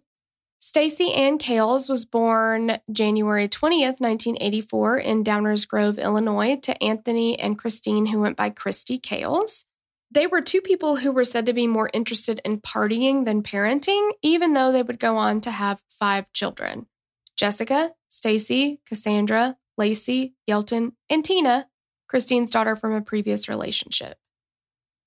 Stacy 0.59 1.13
Ann 1.13 1.37
Cales 1.37 1.87
was 1.87 2.03
born 2.03 2.79
January 2.91 3.47
20th, 3.47 4.01
1984, 4.01 4.97
in 4.97 5.23
Downers 5.23 5.67
Grove, 5.67 5.99
Illinois, 5.99 6.57
to 6.63 6.83
Anthony 6.83 7.39
and 7.39 7.57
Christine, 7.57 8.07
who 8.07 8.19
went 8.19 8.35
by 8.35 8.49
Christy 8.49 8.97
Cales. 8.97 9.65
They 10.09 10.25
were 10.25 10.41
two 10.41 10.61
people 10.61 10.97
who 10.97 11.11
were 11.11 11.25
said 11.25 11.45
to 11.45 11.53
be 11.53 11.67
more 11.67 11.89
interested 11.93 12.41
in 12.43 12.59
partying 12.59 13.25
than 13.25 13.43
parenting, 13.43 14.09
even 14.21 14.53
though 14.53 14.71
they 14.71 14.83
would 14.83 14.99
go 14.99 15.17
on 15.17 15.41
to 15.41 15.51
have 15.51 15.81
five 15.87 16.31
children 16.33 16.87
Jessica, 17.35 17.91
Stacy, 18.09 18.81
Cassandra, 18.85 19.57
Lacey, 19.77 20.33
Yelton, 20.47 20.93
and 21.09 21.23
Tina, 21.23 21.69
Christine's 22.07 22.51
daughter 22.51 22.75
from 22.75 22.93
a 22.93 23.01
previous 23.01 23.47
relationship. 23.47 24.17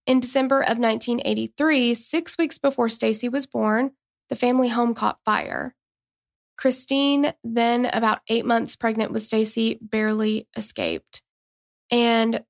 In 0.06 0.20
December 0.20 0.60
of 0.60 0.78
1983, 0.78 1.94
six 1.94 2.38
weeks 2.38 2.58
before 2.58 2.88
Stacy 2.88 3.28
was 3.28 3.46
born, 3.46 3.92
the 4.30 4.36
family 4.36 4.68
home 4.68 4.94
caught 4.94 5.18
fire. 5.24 5.74
Christine, 6.56 7.32
then 7.42 7.86
about 7.86 8.20
eight 8.28 8.46
months 8.46 8.76
pregnant 8.76 9.12
with 9.12 9.22
Stacy, 9.22 9.78
barely 9.82 10.46
escaped. 10.56 11.22
And 11.90 12.44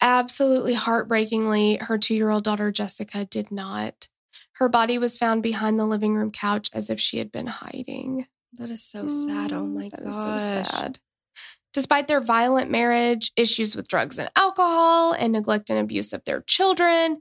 absolutely 0.00 0.74
heartbreakingly, 0.74 1.76
her 1.76 1.98
two 1.98 2.14
year 2.14 2.30
old 2.30 2.44
daughter 2.44 2.70
Jessica 2.70 3.24
did 3.24 3.50
not. 3.50 4.08
Her 4.54 4.68
body 4.68 4.98
was 4.98 5.18
found 5.18 5.42
behind 5.42 5.78
the 5.78 5.86
living 5.86 6.14
room 6.14 6.30
couch 6.30 6.68
as 6.72 6.90
if 6.90 7.00
she 7.00 7.18
had 7.18 7.30
been 7.32 7.46
hiding. 7.46 8.26
That 8.54 8.70
is 8.70 8.82
so 8.82 9.06
sad. 9.08 9.52
Oh 9.52 9.64
Mm, 9.64 9.74
my 9.76 9.88
that 9.88 10.00
gosh. 10.00 10.08
is 10.08 10.22
so 10.22 10.36
sad. 10.36 10.98
Despite 11.72 12.08
their 12.08 12.20
violent 12.20 12.70
marriage, 12.70 13.30
issues 13.36 13.76
with 13.76 13.88
drugs 13.88 14.18
and 14.18 14.30
alcohol, 14.34 15.12
and 15.12 15.32
neglect 15.32 15.70
and 15.70 15.78
abuse 15.78 16.12
of 16.12 16.24
their 16.24 16.40
children, 16.42 17.18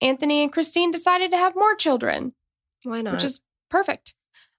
Anthony 0.00 0.42
and 0.42 0.52
Christine 0.52 0.90
decided 0.90 1.30
to 1.30 1.36
have 1.36 1.54
more 1.54 1.74
children 1.76 2.32
Why 2.82 3.02
not? 3.02 3.14
which 3.14 3.24
is 3.24 3.40
perfect. 3.68 4.14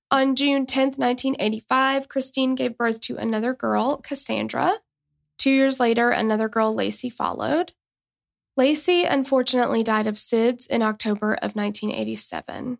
On 0.10 0.36
June 0.36 0.66
10th, 0.66 0.98
1985, 0.98 2.10
Christine 2.10 2.56
gave 2.56 2.78
birth 2.78 3.00
to 3.02 3.16
another 3.16 3.54
girl, 3.54 3.98
Cassandra. 3.98 4.74
Two 5.38 5.52
years 5.52 5.80
later, 5.80 6.10
another 6.10 6.50
girl, 6.50 6.76
Lacey, 6.76 7.10
followed. 7.10 7.72
Lacey 8.58 9.06
unfortunately 9.06 9.84
died 9.84 10.08
of 10.08 10.16
SIDS 10.16 10.68
in 10.68 10.82
October 10.82 11.34
of 11.36 11.56
1987. 11.56 12.78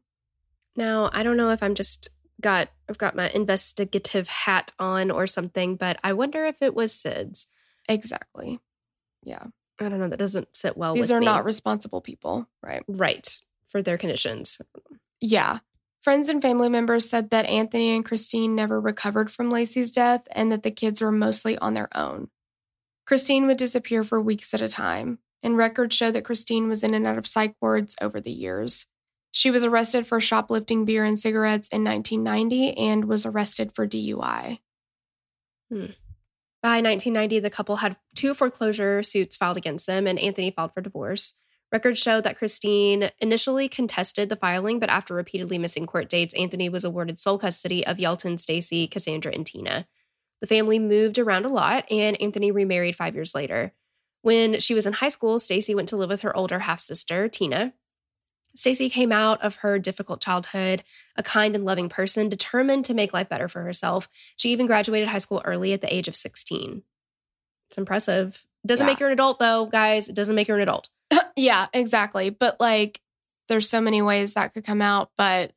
Now, 0.76 1.10
I 1.14 1.24
don't 1.24 1.38
know 1.38 1.52
if 1.52 1.64
I'm 1.64 1.76
just 1.76 2.10
got 2.42 2.70
I've 2.90 2.98
got 2.98 3.16
my 3.16 3.30
investigative 3.30 4.28
hat 4.28 4.74
on 4.78 5.12
or 5.12 5.28
something, 5.28 5.76
but 5.76 5.98
I 6.04 6.14
wonder 6.14 6.46
if 6.46 6.62
it 6.62 6.76
was 6.76 6.92
SIDS. 6.92 7.48
Exactly. 7.88 8.60
Yeah. 9.24 9.46
I 9.80 9.90
don't 9.90 10.00
know. 10.00 10.10
That 10.10 10.20
doesn't 10.20 10.56
sit 10.56 10.78
well. 10.78 10.94
These 10.94 11.12
are 11.12 11.20
me. 11.20 11.26
not 11.26 11.46
responsible 11.46 12.02
people, 12.02 12.48
right? 12.62 12.84
right 12.88 13.42
for 13.68 13.82
their 13.82 13.98
conditions. 13.98 14.62
Yeah. 15.22 15.60
Friends 16.02 16.30
and 16.30 16.42
family 16.42 16.68
members 16.68 17.08
said 17.08 17.30
that 17.30 17.46
Anthony 17.46 17.96
and 17.96 18.04
Christine 18.04 18.56
never 18.56 18.82
recovered 18.82 19.32
from 19.32 19.52
Lacey's 19.52 19.92
death 19.92 20.28
and 20.32 20.52
that 20.52 20.64
the 20.64 20.72
kids 20.72 21.00
were 21.00 21.12
mostly 21.12 21.58
on 21.60 21.76
their 21.76 21.96
own. 21.96 22.30
Christine 23.06 23.46
would 23.46 23.58
disappear 23.58 24.04
for 24.04 24.20
weeks 24.20 24.54
at 24.54 24.62
a 24.62 24.68
time, 24.68 25.20
and 25.44 25.58
records 25.58 25.96
show 25.96 26.10
that 26.12 26.24
Christine 26.26 26.68
was 26.68 26.84
in 26.84 26.94
and 26.94 27.06
out 27.06 27.20
of 27.20 27.28
psych 27.28 27.56
wards 27.62 27.96
over 28.02 28.20
the 28.20 28.32
years. 28.32 28.88
She 29.32 29.52
was 29.52 29.64
arrested 29.64 30.08
for 30.08 30.20
shoplifting 30.20 30.86
beer 30.86 31.06
and 31.06 31.18
cigarettes 31.18 31.68
in 31.70 31.84
1990 31.84 32.78
and 32.78 33.06
was 33.06 33.26
arrested 33.26 33.74
for 33.74 33.88
DUI. 33.88 34.60
Hmm. 35.70 35.86
By 36.62 36.82
1990, 36.82 37.40
the 37.40 37.50
couple 37.50 37.78
had 37.78 37.96
two 38.16 38.34
foreclosure 38.34 39.02
suits 39.04 39.36
filed 39.36 39.58
against 39.58 39.88
them, 39.88 40.06
and 40.06 40.20
Anthony 40.20 40.52
filed 40.52 40.74
for 40.74 40.82
divorce. 40.82 41.34
Records 41.72 42.00
show 42.02 42.20
that 42.20 42.38
Christine 42.38 43.12
initially 43.20 43.70
contested 43.70 44.28
the 44.28 44.36
filing, 44.36 44.80
but 44.80 44.90
after 44.90 45.14
repeatedly 45.14 45.58
missing 45.58 45.86
court 45.88 46.10
dates, 46.10 46.36
Anthony 46.36 46.68
was 46.68 46.84
awarded 46.84 47.20
sole 47.20 47.38
custody 47.38 47.86
of 47.88 47.98
Yelton, 47.98 48.38
Stacy, 48.40 48.88
Cassandra, 48.88 49.32
and 49.34 49.46
Tina. 49.46 49.88
The 50.42 50.48
family 50.48 50.80
moved 50.80 51.18
around 51.18 51.46
a 51.46 51.50
lot, 51.50 51.90
and 51.90 52.20
Anthony 52.22 52.52
remarried 52.52 52.96
five 52.98 53.16
years 53.16 53.34
later. 53.34 53.74
When 54.22 54.60
she 54.60 54.74
was 54.74 54.86
in 54.86 54.94
high 54.94 55.10
school, 55.10 55.40
Stacy 55.40 55.74
went 55.74 55.88
to 55.90 55.98
live 55.98 56.10
with 56.10 56.22
her 56.22 56.36
older 56.36 56.60
half 56.60 56.82
sister, 56.82 57.30
Tina. 57.30 57.74
Stacy 58.54 58.90
came 58.90 59.14
out 59.14 59.42
of 59.42 59.58
her 59.58 59.80
difficult 59.80 60.22
childhood 60.22 60.84
a 61.16 61.24
kind 61.24 61.56
and 61.56 61.64
loving 61.66 61.88
person, 61.90 62.28
determined 62.28 62.84
to 62.86 62.94
make 62.94 63.14
life 63.14 63.30
better 63.30 63.48
for 63.48 63.62
herself. 63.64 64.10
She 64.36 64.50
even 64.50 64.66
graduated 64.66 65.08
high 65.10 65.18
school 65.20 65.42
early 65.46 65.72
at 65.74 65.82
the 65.82 65.94
age 65.94 66.08
of 66.08 66.16
16. 66.16 66.84
It's 67.70 67.78
impressive. 67.78 68.46
Doesn't 68.66 68.86
Yeah. 68.86 68.92
make 68.92 69.00
her 69.00 69.08
an 69.08 69.14
adult, 69.14 69.40
though, 69.40 69.66
guys. 69.68 70.10
It 70.10 70.16
doesn't 70.16 70.36
make 70.36 70.48
her 70.48 70.56
an 70.56 70.62
adult. 70.62 70.90
yeah, 71.36 71.68
exactly. 71.74 72.30
But 72.30 72.60
like, 72.60 73.02
there's 73.50 73.70
so 73.70 73.82
many 73.82 74.02
ways 74.02 74.34
that 74.34 74.54
could 74.54 74.66
come 74.66 74.82
out, 74.82 75.12
but 75.18 75.52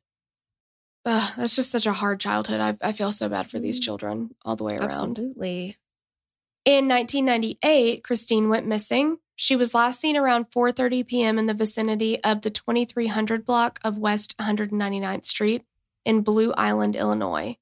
uh, 1.05 1.31
that's 1.37 1.55
just 1.55 1.71
such 1.71 1.85
a 1.85 1.93
hard 1.93 2.19
childhood. 2.19 2.59
I, 2.59 2.77
I 2.81 2.91
feel 2.91 3.11
so 3.11 3.29
bad 3.29 3.49
for 3.49 3.59
these 3.59 3.79
Mm. 3.79 3.83
children 3.83 4.29
all 4.43 4.55
the 4.55 4.63
way 4.63 4.75
around. 4.75 4.85
Absolutely. 4.85 5.77
In 6.65 6.87
1998, 6.87 8.03
Christine 8.03 8.49
went 8.49 8.65
missing. 8.67 9.19
She 9.35 9.55
was 9.55 9.75
last 9.75 9.99
seen 9.99 10.17
around 10.17 10.49
4:30 10.49 11.05
p.m. 11.05 11.37
in 11.37 11.45
the 11.45 11.53
vicinity 11.53 12.23
of 12.23 12.41
the 12.41 12.49
2300 12.49 13.45
block 13.45 13.79
of 13.83 13.97
West 13.97 14.35
199th 14.39 15.25
Street 15.25 15.63
in 16.05 16.21
Blue 16.21 16.53
Island, 16.53 16.95
Illinois. 16.95 17.57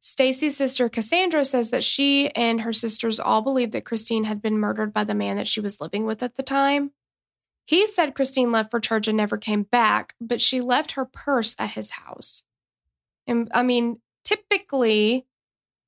Stacy's 0.00 0.56
sister 0.56 0.88
Cassandra 0.88 1.44
says 1.44 1.70
that 1.70 1.82
she 1.82 2.30
and 2.30 2.60
her 2.60 2.72
sisters 2.72 3.18
all 3.18 3.42
believed 3.42 3.72
that 3.72 3.84
Christine 3.84 4.24
had 4.24 4.40
been 4.40 4.58
murdered 4.58 4.92
by 4.92 5.02
the 5.02 5.14
man 5.14 5.36
that 5.36 5.48
she 5.48 5.60
was 5.60 5.80
living 5.80 6.04
with 6.04 6.22
at 6.22 6.36
the 6.36 6.42
time. 6.44 6.92
He 7.68 7.86
said 7.86 8.14
Christine 8.14 8.50
left 8.50 8.70
for 8.70 8.80
church 8.80 9.08
and 9.08 9.16
never 9.18 9.36
came 9.36 9.64
back, 9.64 10.14
but 10.18 10.40
she 10.40 10.62
left 10.62 10.92
her 10.92 11.04
purse 11.04 11.54
at 11.58 11.72
his 11.72 11.90
house. 11.90 12.44
And 13.26 13.50
I 13.52 13.62
mean, 13.62 13.98
typically, 14.24 15.26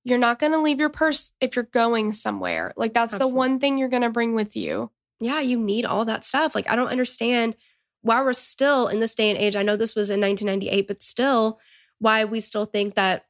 you're 0.04 0.18
not 0.18 0.38
going 0.38 0.52
to 0.52 0.58
leave 0.58 0.78
your 0.78 0.90
purse 0.90 1.32
if 1.40 1.56
you're 1.56 1.62
going 1.64 2.12
somewhere. 2.12 2.74
Like, 2.76 2.92
that's 2.92 3.16
the 3.16 3.26
one 3.26 3.58
thing 3.58 3.78
you're 3.78 3.88
going 3.88 4.02
to 4.02 4.10
bring 4.10 4.34
with 4.34 4.58
you. 4.58 4.90
Yeah, 5.20 5.40
you 5.40 5.58
need 5.58 5.86
all 5.86 6.04
that 6.04 6.22
stuff. 6.22 6.54
Like, 6.54 6.68
I 6.68 6.76
don't 6.76 6.88
understand 6.88 7.56
why 8.02 8.20
we're 8.20 8.34
still 8.34 8.88
in 8.88 9.00
this 9.00 9.14
day 9.14 9.30
and 9.30 9.38
age. 9.38 9.56
I 9.56 9.62
know 9.62 9.76
this 9.76 9.94
was 9.94 10.10
in 10.10 10.20
1998, 10.20 10.86
but 10.86 11.02
still, 11.02 11.58
why 11.98 12.26
we 12.26 12.40
still 12.40 12.66
think 12.66 12.94
that 12.96 13.24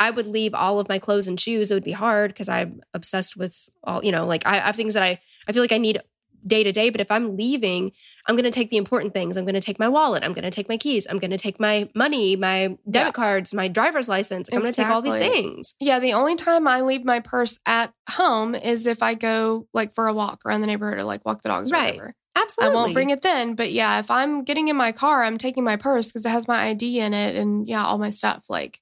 I 0.00 0.10
would 0.10 0.26
leave 0.26 0.52
all 0.52 0.80
of 0.80 0.88
my 0.88 0.98
clothes 0.98 1.28
and 1.28 1.38
shoes. 1.38 1.70
It 1.70 1.74
would 1.74 1.84
be 1.84 1.92
hard 1.92 2.32
because 2.32 2.48
I'm 2.48 2.82
obsessed 2.92 3.36
with 3.36 3.70
all, 3.84 4.04
you 4.04 4.10
know, 4.10 4.26
like 4.26 4.44
I, 4.44 4.56
I 4.56 4.62
have 4.62 4.74
things 4.74 4.94
that 4.94 5.04
I, 5.04 5.20
I 5.46 5.52
feel 5.52 5.62
like 5.62 5.70
I 5.70 5.78
need 5.78 6.02
day 6.46 6.62
to 6.62 6.72
day. 6.72 6.90
But 6.90 7.00
if 7.00 7.10
I'm 7.10 7.36
leaving, 7.36 7.92
I'm 8.26 8.34
going 8.36 8.44
to 8.44 8.50
take 8.50 8.70
the 8.70 8.76
important 8.76 9.14
things. 9.14 9.36
I'm 9.36 9.44
going 9.44 9.54
to 9.54 9.60
take 9.60 9.78
my 9.78 9.88
wallet. 9.88 10.24
I'm 10.24 10.32
going 10.32 10.44
to 10.44 10.50
take 10.50 10.68
my 10.68 10.76
keys. 10.76 11.06
I'm 11.08 11.18
going 11.18 11.30
to 11.30 11.36
take 11.38 11.58
my 11.60 11.88
money, 11.94 12.36
my 12.36 12.76
debit 12.90 13.08
Yeah. 13.08 13.10
cards, 13.12 13.54
my 13.54 13.68
driver's 13.68 14.08
license. 14.08 14.48
I'm 14.52 14.60
going 14.60 14.72
to 14.72 14.76
take 14.76 14.88
all 14.90 15.02
these 15.02 15.16
things. 15.16 15.74
Yeah, 15.80 15.98
the 15.98 16.12
only 16.14 16.36
time 16.36 16.66
I 16.68 16.80
leave 16.82 17.04
my 17.04 17.20
purse 17.20 17.58
at 17.66 17.92
home 18.10 18.54
is 18.54 18.86
if 18.86 19.02
I 19.02 19.14
go 19.14 19.66
like 19.72 19.94
for 19.94 20.06
a 20.08 20.12
walk 20.12 20.42
around 20.44 20.60
the 20.60 20.66
neighborhood 20.66 20.98
or 20.98 21.04
like 21.04 21.24
walk 21.24 21.42
the 21.42 21.48
dogs 21.48 21.70
or 21.70 21.74
Right. 21.74 21.94
whatever. 21.94 22.14
Absolutely. 22.36 22.72
I 22.78 22.82
won't 22.82 22.92
bring 22.94 23.10
it 23.10 23.22
then. 23.22 23.54
But 23.54 23.72
yeah, 23.72 23.98
if 23.98 24.10
I'm 24.10 24.44
getting 24.44 24.68
in 24.68 24.76
my 24.76 24.92
car, 24.92 25.24
I'm 25.24 25.38
taking 25.38 25.64
my 25.64 25.76
purse 25.76 26.08
because 26.08 26.26
it 26.26 26.28
has 26.30 26.46
my 26.46 26.66
ID 26.68 27.00
in 27.00 27.14
it 27.14 27.34
and 27.34 27.66
yeah, 27.66 27.84
all 27.84 27.96
my 27.96 28.10
stuff. 28.10 28.44
Like 28.50 28.78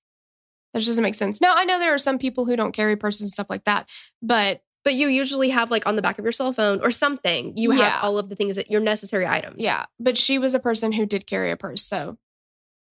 that 0.72 0.81
just 0.81 0.88
doesn't 0.90 1.05
make 1.05 1.14
sense. 1.14 1.40
Now 1.40 1.55
I 1.57 1.64
know 1.64 1.79
there 1.79 1.94
are 1.94 1.98
some 1.98 2.18
people 2.18 2.46
who 2.46 2.57
don't 2.57 2.72
carry 2.72 2.96
purses 2.96 3.20
and 3.20 3.31
stuff 3.31 3.46
like 3.48 3.62
that, 3.62 3.88
but 4.20 4.62
But 4.85 4.94
you 4.94 5.09
usually 5.09 5.49
have 5.51 5.70
like 5.70 5.87
on 5.87 5.97
the 5.97 6.03
back 6.03 6.18
of 6.18 6.25
your 6.25 6.33
cell 6.33 6.53
phone 6.53 6.81
or 6.83 6.90
something, 6.90 7.57
you 7.57 7.73
Yeah. 7.73 7.85
have 7.90 8.05
all 8.05 8.18
of 8.18 8.29
the 8.29 8.37
things 8.37 8.57
that 8.57 8.70
your 8.70 8.81
necessary 8.83 9.27
items. 9.27 9.64
yeah, 9.64 9.87
but 9.99 10.16
she 10.18 10.38
was 10.38 10.55
a 10.55 10.61
person 10.61 10.92
who 10.92 11.07
did 11.07 11.27
carry 11.27 11.51
a 11.51 11.57
purse. 11.57 11.83
So 11.85 12.18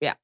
yeah. 0.01 0.15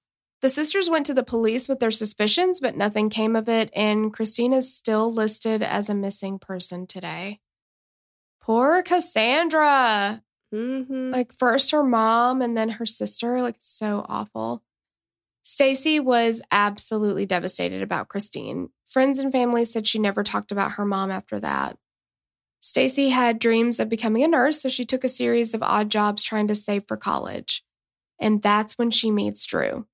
The 0.41 0.49
sisters 0.49 0.89
went 0.89 1.05
to 1.08 1.13
the 1.13 1.23
police 1.23 1.67
with 1.69 1.79
their 1.79 1.91
suspicions, 1.91 2.60
but 2.60 2.75
nothing 2.75 3.10
came 3.10 3.36
of 3.36 3.47
it. 3.49 3.69
And 3.75 4.12
Christina's 4.13 4.73
still 4.73 5.13
listed 5.13 5.62
as 5.62 5.89
a 5.89 5.95
missing 5.95 6.39
person 6.39 6.88
today. 6.88 7.39
Poor 8.41 8.82
Cassandra. 8.82 10.23
Mhm. 10.51 11.12
like 11.13 11.32
first 11.32 11.69
her 11.69 11.84
mom 11.84 12.41
and 12.41 12.58
then 12.58 12.69
her 12.69 12.86
sister 12.88 13.39
like 13.39 13.58
so 13.60 14.03
awful 14.10 14.63
stacy 15.43 15.99
was 15.99 16.41
absolutely 16.51 17.27
devastated 17.27 17.84
about 17.84 18.08
christine 18.08 18.69
friends 18.89 19.19
and 19.19 19.32
family 19.32 19.63
said 19.65 19.88
she 19.88 19.99
never 19.99 20.23
talked 20.23 20.52
about 20.52 20.73
her 20.73 20.86
mom 20.86 21.12
after 21.12 21.39
that. 21.39 21.78
Stacy 22.62 23.10
had 23.10 23.39
dreams 23.39 23.80
of 23.80 23.88
becoming 23.88 24.23
a 24.23 24.28
nurse 24.28 24.62
so 24.62 24.69
she 24.69 24.86
took 24.86 25.04
a 25.04 25.10
series 25.10 25.54
of 25.54 25.63
odd 25.63 25.89
jobs 25.89 26.23
trying 26.23 26.47
to 26.47 26.56
save 26.56 26.84
for 26.88 26.97
college. 26.97 27.63
And 28.19 28.41
that's 28.41 28.78
when 28.78 28.91
she 28.91 29.12
meets 29.12 29.45
drew. 29.45 29.86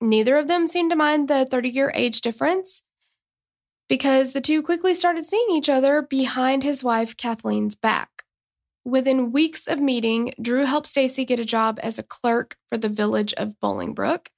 Neither 0.00 0.38
of 0.38 0.48
them 0.48 0.66
seemed 0.66 0.90
to 0.90 0.96
mind 0.96 1.28
the 1.28 1.46
30 1.50 1.68
year 1.68 1.92
age 1.94 2.22
difference 2.22 2.82
because 3.88 4.32
the 4.32 4.40
two 4.40 4.62
quickly 4.62 4.94
started 4.94 5.26
seeing 5.26 5.50
each 5.50 5.68
other 5.68 6.00
behind 6.00 6.62
his 6.62 6.82
wife 6.82 7.16
kathleen's 7.16 7.74
back. 7.74 8.22
Within 8.84 9.32
weeks 9.32 9.66
of 9.66 9.78
meeting, 9.78 10.32
Drew 10.40 10.64
helped 10.64 10.86
Stacy 10.86 11.26
get 11.26 11.40
a 11.40 11.44
job 11.44 11.78
as 11.82 11.98
a 11.98 12.02
clerk 12.02 12.56
for 12.68 12.78
the 12.78 12.88
village 12.88 13.34
of 13.34 13.58
Bolingbrook, 13.60 14.28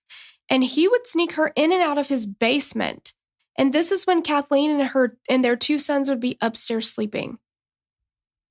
and 0.49 0.65
he 0.65 0.89
would 0.89 1.07
sneak 1.07 1.33
her 1.33 1.53
in 1.55 1.71
and 1.71 1.83
out 1.83 1.99
of 1.99 2.09
his 2.09 2.27
basement. 2.27 3.13
And 3.57 3.73
this 3.73 3.93
is 3.93 4.07
when 4.07 4.23
Kathleen 4.23 4.71
and 4.71 4.83
her 4.88 5.17
and 5.29 5.45
their 5.45 5.57
two 5.57 5.79
sons 5.79 6.09
would 6.09 6.21
be 6.21 6.38
upstairs 6.41 6.91
sleeping. 6.91 7.38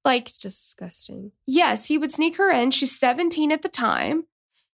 Like, 0.04 0.28
It's 0.28 0.38
disgusting. 0.38 1.32
yes, 1.46 1.86
he 1.86 1.98
would 1.98 2.12
sneak 2.12 2.38
her 2.38 2.50
in. 2.52 2.72
She's 2.72 2.98
17 2.98 3.52
at 3.52 3.62
the 3.62 3.70
time. 3.70 4.26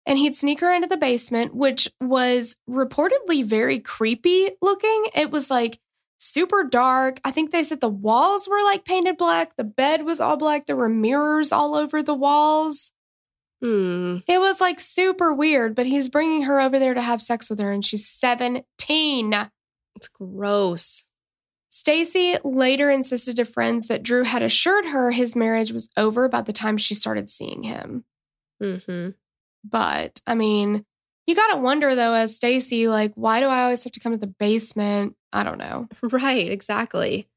And 0.05 0.17
he'd 0.17 0.37
sneak 0.37 0.61
her 0.61 0.71
into 0.71 0.87
the 0.87 0.95
basement, 0.95 1.53
which 1.53 1.89
was 1.99 2.55
reportedly 2.69 3.43
very 3.43 3.79
creepy 3.79 4.51
looking. 4.61 5.03
It 5.13 5.31
was 5.31 5.49
like 5.51 5.79
super 6.17 6.63
dark. 6.63 7.19
I 7.25 7.31
think 7.31 7.51
they 7.51 7.61
said 7.63 7.81
the 7.81 7.89
walls 7.89 8.47
were 8.47 8.63
like 8.63 8.85
painted 8.85 9.17
black. 9.17 9.57
The 9.57 9.65
bed 9.65 10.03
was 10.03 10.21
all 10.21 10.37
black. 10.37 10.65
There 10.65 10.77
were 10.77 10.87
mirrors 10.87 11.51
all 11.51 11.75
over 11.75 12.01
the 12.01 12.15
walls. 12.15 12.93
Hmm. 13.61 14.19
It 14.27 14.39
was 14.39 14.61
like 14.61 14.79
super 14.79 15.33
weird, 15.33 15.75
but 15.75 15.85
he's 15.87 16.07
bringing 16.07 16.43
her 16.43 16.61
over 16.61 16.79
there 16.79 16.93
to 16.93 17.01
have 17.01 17.21
sex 17.21 17.49
with 17.49 17.59
her, 17.59 17.71
and 17.73 17.83
she's 17.83 18.07
17. 18.07 19.33
It's 19.97 20.07
gross. 20.07 21.05
Stacy 21.69 22.37
later 22.43 22.89
insisted 22.89 23.35
to 23.37 23.45
friends 23.45 23.87
that 23.87 24.03
Drew 24.03 24.23
had 24.23 24.41
assured 24.41 24.85
her 24.85 25.11
his 25.11 25.35
marriage 25.35 25.71
was 25.71 25.89
over 25.97 26.29
by 26.29 26.41
the 26.41 26.53
time 26.53 26.77
she 26.77 26.95
started 26.95 27.29
seeing 27.29 27.63
him. 27.63 28.05
hmm 28.61 29.09
But 29.63 30.21
I 30.25 30.35
mean, 30.35 30.85
you 31.25 31.35
got 31.35 31.53
to 31.53 31.57
wonder 31.59 31.95
though, 31.95 32.13
as 32.13 32.35
Stacy, 32.35 32.87
like, 32.87 33.11
why 33.15 33.39
do 33.39 33.47
I 33.47 33.63
always 33.63 33.83
have 33.83 33.93
to 33.93 33.99
come 33.99 34.13
to 34.13 34.17
the 34.17 34.27
basement? 34.27 35.15
I 35.33 35.43
don't 35.43 35.57
know. 35.57 35.87
Right, 36.03 36.49
exactly. 36.49 37.27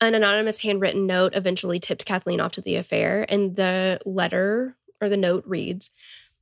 An 0.00 0.14
anonymous 0.14 0.62
handwritten 0.62 1.06
note 1.06 1.34
eventually 1.34 1.78
tipped 1.78 2.04
Kathleen 2.04 2.40
off 2.40 2.52
to 2.52 2.60
the 2.60 2.76
affair, 2.76 3.26
and 3.28 3.56
the 3.56 4.00
letter 4.04 4.76
or 5.00 5.08
the 5.08 5.16
note 5.16 5.44
reads 5.46 5.90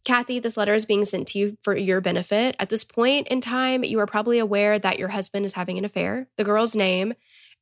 Kathy, 0.05 0.39
this 0.39 0.57
letter 0.57 0.75
is 0.75 0.85
being 0.85 1.05
sent 1.05 1.29
to 1.29 1.39
you 1.39 1.57
for 1.63 1.77
your 1.77 2.01
benefit. 2.01 2.57
At 2.59 2.69
this 2.69 2.85
point 2.85 3.29
in 3.29 3.41
time, 3.41 3.85
you 3.85 3.99
are 4.01 4.07
probably 4.07 4.39
aware 4.39 4.79
that 4.79 4.99
your 4.99 5.09
husband 5.09 5.45
is 5.45 5.55
having 5.55 5.79
an 5.79 5.85
affair. 5.85 6.29
The 6.37 6.45
girl's 6.45 6.77
name, 6.77 7.15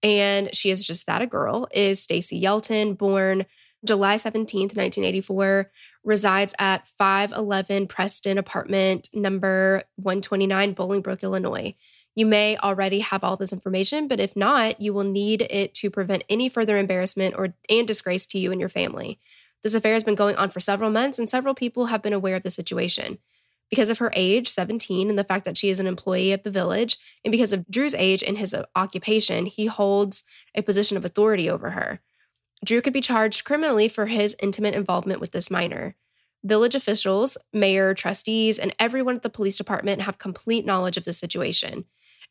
and 0.03 0.55
she 0.55 0.71
is 0.71 0.85
just 0.85 1.07
that 1.07 1.23
a 1.23 1.27
girl, 1.27 1.69
is 1.73 2.03
Stacy 2.03 2.41
Yelton, 2.41 2.99
born 2.99 3.47
July 3.85 4.17
17th, 4.17 4.77
1984, 4.77 5.71
resides 6.05 6.55
at 6.59 6.87
511 6.87 7.87
Preston 7.89 8.39
apartment 8.39 9.09
number 9.13 9.83
129, 9.97 10.75
Bolingbrook, 10.75 11.23
Illinois. 11.23 11.75
You 12.15 12.27
may 12.27 12.57
already 12.59 13.01
have 13.01 13.25
all 13.25 13.37
this 13.37 13.53
information, 13.53 14.07
but 14.07 14.21
if 14.21 14.37
not, 14.37 14.81
you 14.81 14.93
will 14.93 15.05
need 15.05 15.43
it 15.43 15.75
to 15.75 15.91
prevent 15.91 16.25
any 16.29 16.49
further 16.49 16.77
embarrassment 16.77 17.35
or 17.37 17.55
and 17.69 17.87
disgrace 17.87 18.27
to 18.27 18.39
you 18.39 18.53
and 18.53 18.61
your 18.61 18.69
family. 18.69 19.19
This 19.63 19.75
affair 19.75 19.93
has 19.95 20.05
been 20.05 20.15
going 20.15 20.37
on 20.37 20.51
for 20.51 20.61
several 20.61 20.91
months, 20.91 21.19
and 21.19 21.31
several 21.31 21.55
people 21.55 21.87
have 21.87 22.03
been 22.03 22.13
aware 22.13 22.37
of 22.37 22.43
the 22.43 22.51
situation. 22.51 23.19
Because 23.71 23.89
of 23.89 23.99
her 23.99 24.13
age, 24.15 24.49
17, 24.49 25.09
and 25.09 25.19
the 25.19 25.25
fact 25.25 25.45
that 25.45 25.57
she 25.57 25.71
is 25.71 25.81
an 25.81 25.87
employee 25.87 26.33
of 26.33 26.43
the 26.43 26.51
village, 26.51 26.99
and 27.25 27.33
because 27.33 27.53
of 27.53 27.67
Drew's 27.69 27.95
age 27.95 28.23
and 28.23 28.37
his 28.37 28.53
uh, 28.53 28.65
occupation, 28.77 29.47
he 29.47 29.67
holds 29.67 30.25
a 30.55 30.63
position 30.63 30.97
of 30.97 31.05
authority 31.05 31.49
over 31.49 31.71
her. 31.71 32.01
Drew 32.65 32.83
could 32.83 32.93
be 32.93 33.01
charged 33.01 33.45
criminally 33.45 33.89
for 33.89 34.07
his 34.07 34.37
intimate 34.41 34.75
involvement 34.75 35.21
with 35.21 35.33
this 35.33 35.51
minor. 35.51 35.97
Village 36.45 36.75
officials, 36.75 37.39
mayor, 37.53 37.95
trustees, 37.95 38.59
and 38.59 38.75
everyone 38.79 39.15
at 39.15 39.23
the 39.23 39.31
police 39.31 39.57
department 39.57 40.03
have 40.03 40.19
complete 40.19 40.67
knowledge 40.67 40.97
of 40.97 41.05
the 41.05 41.13
situation. 41.13 41.85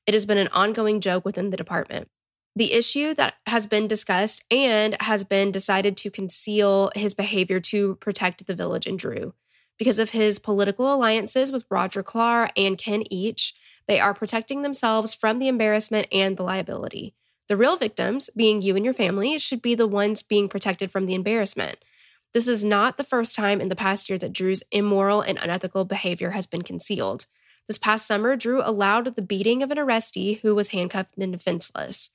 It 0.06 0.14
has 0.14 0.26
been 0.26 0.38
an 0.38 0.50
ongoing 0.50 1.00
joke 1.00 1.26
within 1.26 1.50
the 1.50 1.58
department. 1.58 2.10
The 2.56 2.74
issue 2.74 3.14
that 3.14 3.36
has 3.48 3.66
been 3.66 3.88
discussed 3.88 4.44
and 4.52 4.98
has 5.02 5.24
been 5.24 5.52
decided 5.52 5.96
to 5.98 6.12
conceal 6.12 6.92
his 6.96 7.14
behavior 7.14 7.62
to 7.62 7.96
protect 7.96 8.46
the 8.46 8.56
village 8.56 8.88
and 8.88 9.00
Drew. 9.00 9.34
Because 9.78 10.00
of 10.00 10.10
his 10.10 10.38
political 10.38 10.94
alliances 10.94 11.52
with 11.52 11.66
Roger 11.70 12.04
Claar 12.04 12.50
and 12.58 12.78
Ken 12.78 13.04
Each, 13.10 13.54
they 13.88 14.00
are 14.00 14.14
protecting 14.14 14.62
themselves 14.62 15.14
from 15.14 15.40
the 15.40 15.48
embarrassment 15.48 16.08
and 16.12 16.36
the 16.36 16.44
liability. 16.44 17.16
The 17.48 17.58
real 17.58 17.78
victims, 17.78 18.30
being 18.36 18.62
you 18.62 18.76
and 18.76 18.86
your 18.86 18.94
family, 18.94 19.40
should 19.40 19.62
be 19.62 19.74
the 19.74 19.88
ones 19.88 20.22
being 20.22 20.48
protected 20.50 20.92
from 20.92 21.06
the 21.06 21.16
embarrassment. 21.16 21.80
This 22.34 22.48
is 22.48 22.64
not 22.64 22.98
the 22.98 23.04
first 23.04 23.36
time 23.36 23.60
in 23.60 23.70
the 23.70 23.76
past 23.76 24.10
year 24.10 24.18
that 24.20 24.34
Drew's 24.34 24.64
immoral 24.72 25.22
and 25.22 25.38
unethical 25.42 25.84
behavior 25.84 26.32
has 26.32 26.48
been 26.48 26.62
concealed. 26.62 27.26
This 27.68 27.78
past 27.78 28.06
summer, 28.06 28.36
Drew 28.36 28.62
allowed 28.64 29.16
the 29.16 29.22
beating 29.22 29.64
of 29.64 29.72
an 29.72 29.78
arrestee 29.78 30.42
who 30.42 30.54
was 30.54 30.70
handcuffed 30.70 31.18
and 31.18 31.32
defenseless. 31.32 32.12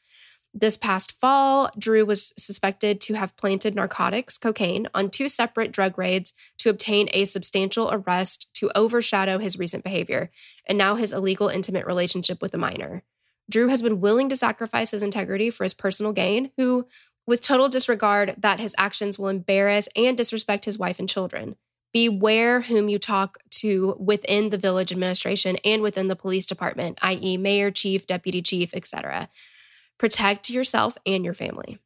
This 0.58 0.78
past 0.78 1.12
fall, 1.12 1.70
Drew 1.78 2.06
was 2.06 2.32
suspected 2.38 2.98
to 3.02 3.14
have 3.14 3.36
planted 3.36 3.74
narcotics, 3.74 4.38
cocaine, 4.38 4.88
on 4.94 5.10
two 5.10 5.28
separate 5.28 5.70
drug 5.70 5.98
raids 5.98 6.32
to 6.60 6.70
obtain 6.70 7.10
a 7.12 7.26
substantial 7.26 7.90
arrest 7.92 8.48
to 8.54 8.70
overshadow 8.74 9.36
his 9.36 9.58
recent 9.58 9.84
behavior 9.84 10.30
and 10.66 10.78
now 10.78 10.94
his 10.94 11.12
illegal 11.12 11.48
intimate 11.48 11.84
relationship 11.84 12.40
with 12.40 12.54
a 12.54 12.58
minor. 12.58 13.02
Drew 13.50 13.68
has 13.68 13.82
been 13.82 14.00
willing 14.00 14.30
to 14.30 14.36
sacrifice 14.36 14.92
his 14.92 15.02
integrity 15.02 15.50
for 15.50 15.64
his 15.64 15.74
personal 15.74 16.12
gain, 16.14 16.50
who, 16.56 16.86
with 17.26 17.42
total 17.42 17.68
disregard 17.68 18.36
that 18.38 18.58
his 18.58 18.74
actions 18.78 19.18
will 19.18 19.28
embarrass 19.28 19.90
and 19.94 20.16
disrespect 20.16 20.64
his 20.64 20.78
wife 20.78 20.98
and 20.98 21.08
children. 21.08 21.56
Beware 21.92 22.62
whom 22.62 22.88
you 22.88 22.98
talk 22.98 23.36
to 23.50 23.94
within 23.98 24.48
the 24.48 24.58
village 24.58 24.90
administration 24.90 25.56
and 25.66 25.82
within 25.82 26.08
the 26.08 26.16
police 26.16 26.46
department, 26.46 26.98
i.e., 27.02 27.36
mayor, 27.36 27.70
chief, 27.70 28.06
deputy 28.06 28.40
chief, 28.40 28.72
etc. 28.72 29.28
Protect 29.98 30.50
yourself 30.50 30.96
and 31.06 31.24
your 31.24 31.34
family. 31.34 31.78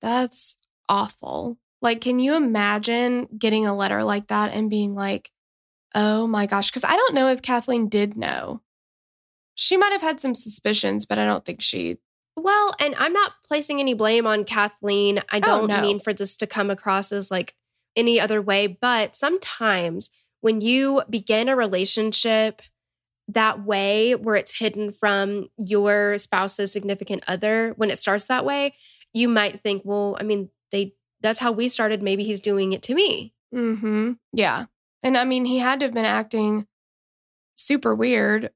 That's 0.00 0.56
awful. 0.88 1.58
Like, 1.80 2.00
can 2.00 2.18
you 2.18 2.34
imagine 2.34 3.28
getting 3.38 3.66
a 3.66 3.74
letter 3.76 4.02
like 4.02 4.28
that 4.28 4.52
and 4.52 4.68
being 4.70 4.94
like, 4.94 5.30
oh 5.94 6.26
my 6.26 6.46
gosh? 6.46 6.70
Because 6.70 6.84
I 6.84 6.96
don't 6.96 7.14
know 7.14 7.28
if 7.28 7.42
Kathleen 7.42 7.88
did 7.88 8.16
know. 8.16 8.60
She 9.54 9.76
might 9.76 9.92
have 9.92 10.02
had 10.02 10.20
some 10.20 10.34
suspicions, 10.34 11.06
but 11.06 11.18
I 11.18 11.24
don't 11.24 11.44
think 11.44 11.60
she. 11.62 11.98
Well, 12.36 12.72
and 12.80 12.94
I'm 12.96 13.12
not 13.12 13.32
placing 13.46 13.80
any 13.80 13.94
blame 13.94 14.26
on 14.26 14.44
Kathleen. 14.44 15.18
I 15.30 15.38
Oh, 15.38 15.40
don't 15.40 15.66
no. 15.68 15.80
mean 15.82 15.98
for 16.00 16.12
this 16.12 16.36
to 16.38 16.46
come 16.46 16.70
across 16.70 17.10
as 17.12 17.30
like 17.30 17.54
any 17.96 18.20
other 18.20 18.40
way, 18.40 18.66
but 18.68 19.16
sometimes 19.16 20.10
when 20.40 20.60
you 20.60 21.02
begin 21.10 21.48
a 21.48 21.56
relationship 21.56 22.62
that 23.28 23.64
way 23.64 24.14
where 24.14 24.34
it's 24.34 24.58
hidden 24.58 24.90
from 24.90 25.48
your 25.58 26.18
spouse's 26.18 26.72
significant 26.72 27.24
other, 27.28 27.74
when 27.76 27.90
it 27.90 27.98
starts 27.98 28.26
that 28.26 28.44
way, 28.44 28.74
you 29.12 29.28
might 29.28 29.62
think, 29.62 29.82
well, 29.84 30.16
I 30.18 30.22
mean, 30.22 30.50
they 30.72 30.94
that's 31.20 31.38
how 31.38 31.52
we 31.52 31.68
started. 31.68 32.02
Maybe 32.02 32.24
he's 32.24 32.40
doing 32.40 32.72
it 32.72 32.82
to 32.82 32.94
me. 32.94 33.34
Mm-hmm. 33.54 34.12
Yeah. 34.32 34.66
And 35.02 35.16
I 35.16 35.24
mean, 35.24 35.44
he 35.44 35.58
had 35.58 35.80
to 35.80 35.86
have 35.86 35.94
been 35.94 36.04
acting 36.04 36.66
super 37.56 37.94
weird. 37.94 38.50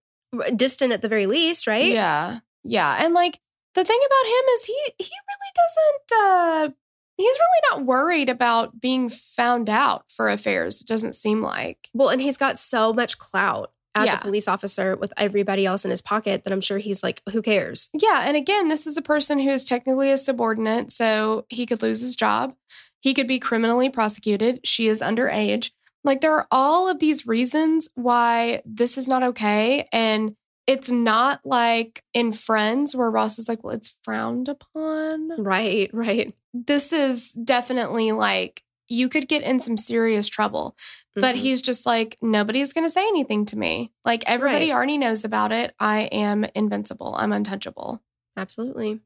Distant 0.57 0.93
at 0.93 1.03
the 1.03 1.09
very 1.09 1.27
least, 1.27 1.67
right? 1.67 1.93
Yeah. 1.93 2.39
Yeah. 2.65 3.05
And 3.05 3.13
like 3.13 3.39
the 3.75 3.85
thing 3.85 4.01
about 4.07 4.31
him 4.31 4.45
is 4.55 4.65
he 4.65 4.83
he 4.99 5.11
really 5.11 5.53
doesn't 5.55 6.23
uh 6.25 6.75
he's 7.17 7.37
really 7.37 7.71
not 7.71 7.87
worried 7.87 8.31
about 8.31 8.81
being 8.81 9.09
found 9.09 9.69
out 9.69 10.05
for 10.09 10.31
affairs. 10.31 10.81
It 10.81 10.87
doesn't 10.87 11.15
seem 11.15 11.43
like. 11.43 11.91
Well, 11.93 12.09
and 12.09 12.21
he's 12.21 12.37
got 12.37 12.57
so 12.57 12.93
much 12.93 13.19
clout 13.19 13.72
as 13.95 14.07
Yeah. 14.07 14.17
a 14.17 14.21
police 14.21 14.49
officer 14.49 14.97
with 14.97 15.13
everybody 15.17 15.67
else 15.67 15.85
in 15.85 15.91
his 15.91 16.01
pocket 16.01 16.45
that 16.45 16.53
I'm 16.53 16.61
sure 16.61 16.79
he's 16.79 17.03
like, 17.03 17.23
who 17.31 17.43
cares? 17.43 17.91
Yeah, 17.93 18.23
and 18.25 18.37
again, 18.37 18.69
this 18.69 18.87
is 18.87 18.97
a 18.97 19.03
person 19.03 19.39
who 19.39 19.51
is 19.51 19.65
technically 19.67 20.11
a 20.11 20.17
subordinate, 20.19 20.93
so 20.93 21.45
he 21.49 21.67
could 21.67 21.83
lose 21.83 22.01
his 22.01 22.17
job. 22.17 22.55
He 23.01 23.15
could 23.15 23.27
be 23.29 23.39
criminally 23.39 23.91
prosecuted. 23.91 24.61
She 24.67 24.89
is 24.89 25.01
underage. 25.03 25.71
Like 26.05 26.21
there 26.21 26.35
are 26.35 26.47
all 26.51 26.89
of 26.89 26.99
these 26.99 27.27
reasons 27.27 27.89
why 27.95 28.63
this 28.65 28.97
is 28.99 29.09
not 29.09 29.23
okay 29.23 29.89
and 29.93 30.35
it's 30.67 30.91
not 30.91 31.41
like 31.45 32.03
in 32.15 32.31
Friends 32.33 32.95
where 32.95 33.11
Ross 33.11 33.39
is 33.39 33.49
like, 33.49 33.65
"Well, 33.65 33.75
it's 33.75 33.95
frowned 34.05 34.49
upon." 34.49 35.31
Right, 35.43 35.91
right. 35.93 36.33
This 36.55 36.93
is 36.93 37.33
definitely 37.33 38.13
like 38.13 38.63
you 38.89 39.09
could 39.09 39.27
get 39.27 39.43
in 39.43 39.59
some 39.59 39.77
serious 39.77 40.29
trouble. 40.29 40.77
But 41.15 41.35
Mhm. 41.35 41.39
he's 41.39 41.63
just 41.63 41.85
like, 41.87 42.17
nobody's 42.23 42.73
going 42.73 42.87
to 42.87 42.91
say 42.91 43.07
anything 43.07 43.45
to 43.47 43.59
me. 43.59 43.93
Like, 44.05 44.25
everybody 44.27 44.67
Right. 44.71 44.75
already 44.75 44.99
knows 44.99 45.25
about 45.25 45.53
it. 45.53 45.75
I 45.79 46.03
am 46.05 46.45
invincible. 46.55 47.15
I'm 47.17 47.33
untouchable. 47.33 48.03
absolutely. 48.37 48.99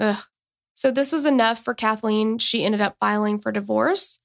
Ugh. 0.00 0.20
So 0.74 0.90
this 0.90 1.12
was 1.12 1.24
enough 1.24 1.62
for 1.62 1.72
Kathleen. 1.74 2.38
She 2.38 2.64
ended 2.64 2.80
up 2.80 2.96
filing 2.98 3.38
for 3.38 3.52
divorce, 3.52 4.18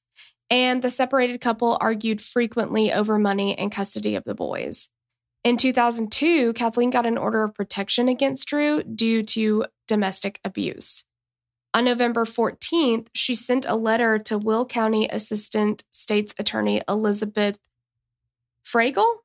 and 0.49 0.81
the 0.81 0.89
separated 0.89 1.39
couple 1.41 1.77
argued 1.79 2.21
frequently 2.21 2.91
over 2.91 3.19
money 3.19 3.55
and 3.55 3.71
custody 3.71 4.15
of 4.15 4.23
the 4.23 4.33
boys. 4.33 4.89
In 5.43 5.57
2002, 5.57 6.53
Kathleen 6.53 6.89
got 6.89 7.05
an 7.05 7.17
order 7.19 7.43
of 7.43 7.53
protection 7.53 8.07
against 8.09 8.47
Drew 8.47 8.81
due 8.81 9.21
to 9.23 9.65
domestic 9.87 10.39
abuse. 10.43 11.05
On 11.77 11.85
November 11.85 12.25
14th, 12.25 13.05
she 13.13 13.35
sent 13.35 13.63
a 13.67 13.75
letter 13.75 14.17
to 14.17 14.39
Will 14.39 14.65
County 14.65 15.07
Assistant 15.11 15.83
State's 15.91 16.33
Attorney 16.39 16.81
Elizabeth 16.89 17.59
Fragel. 18.65 19.17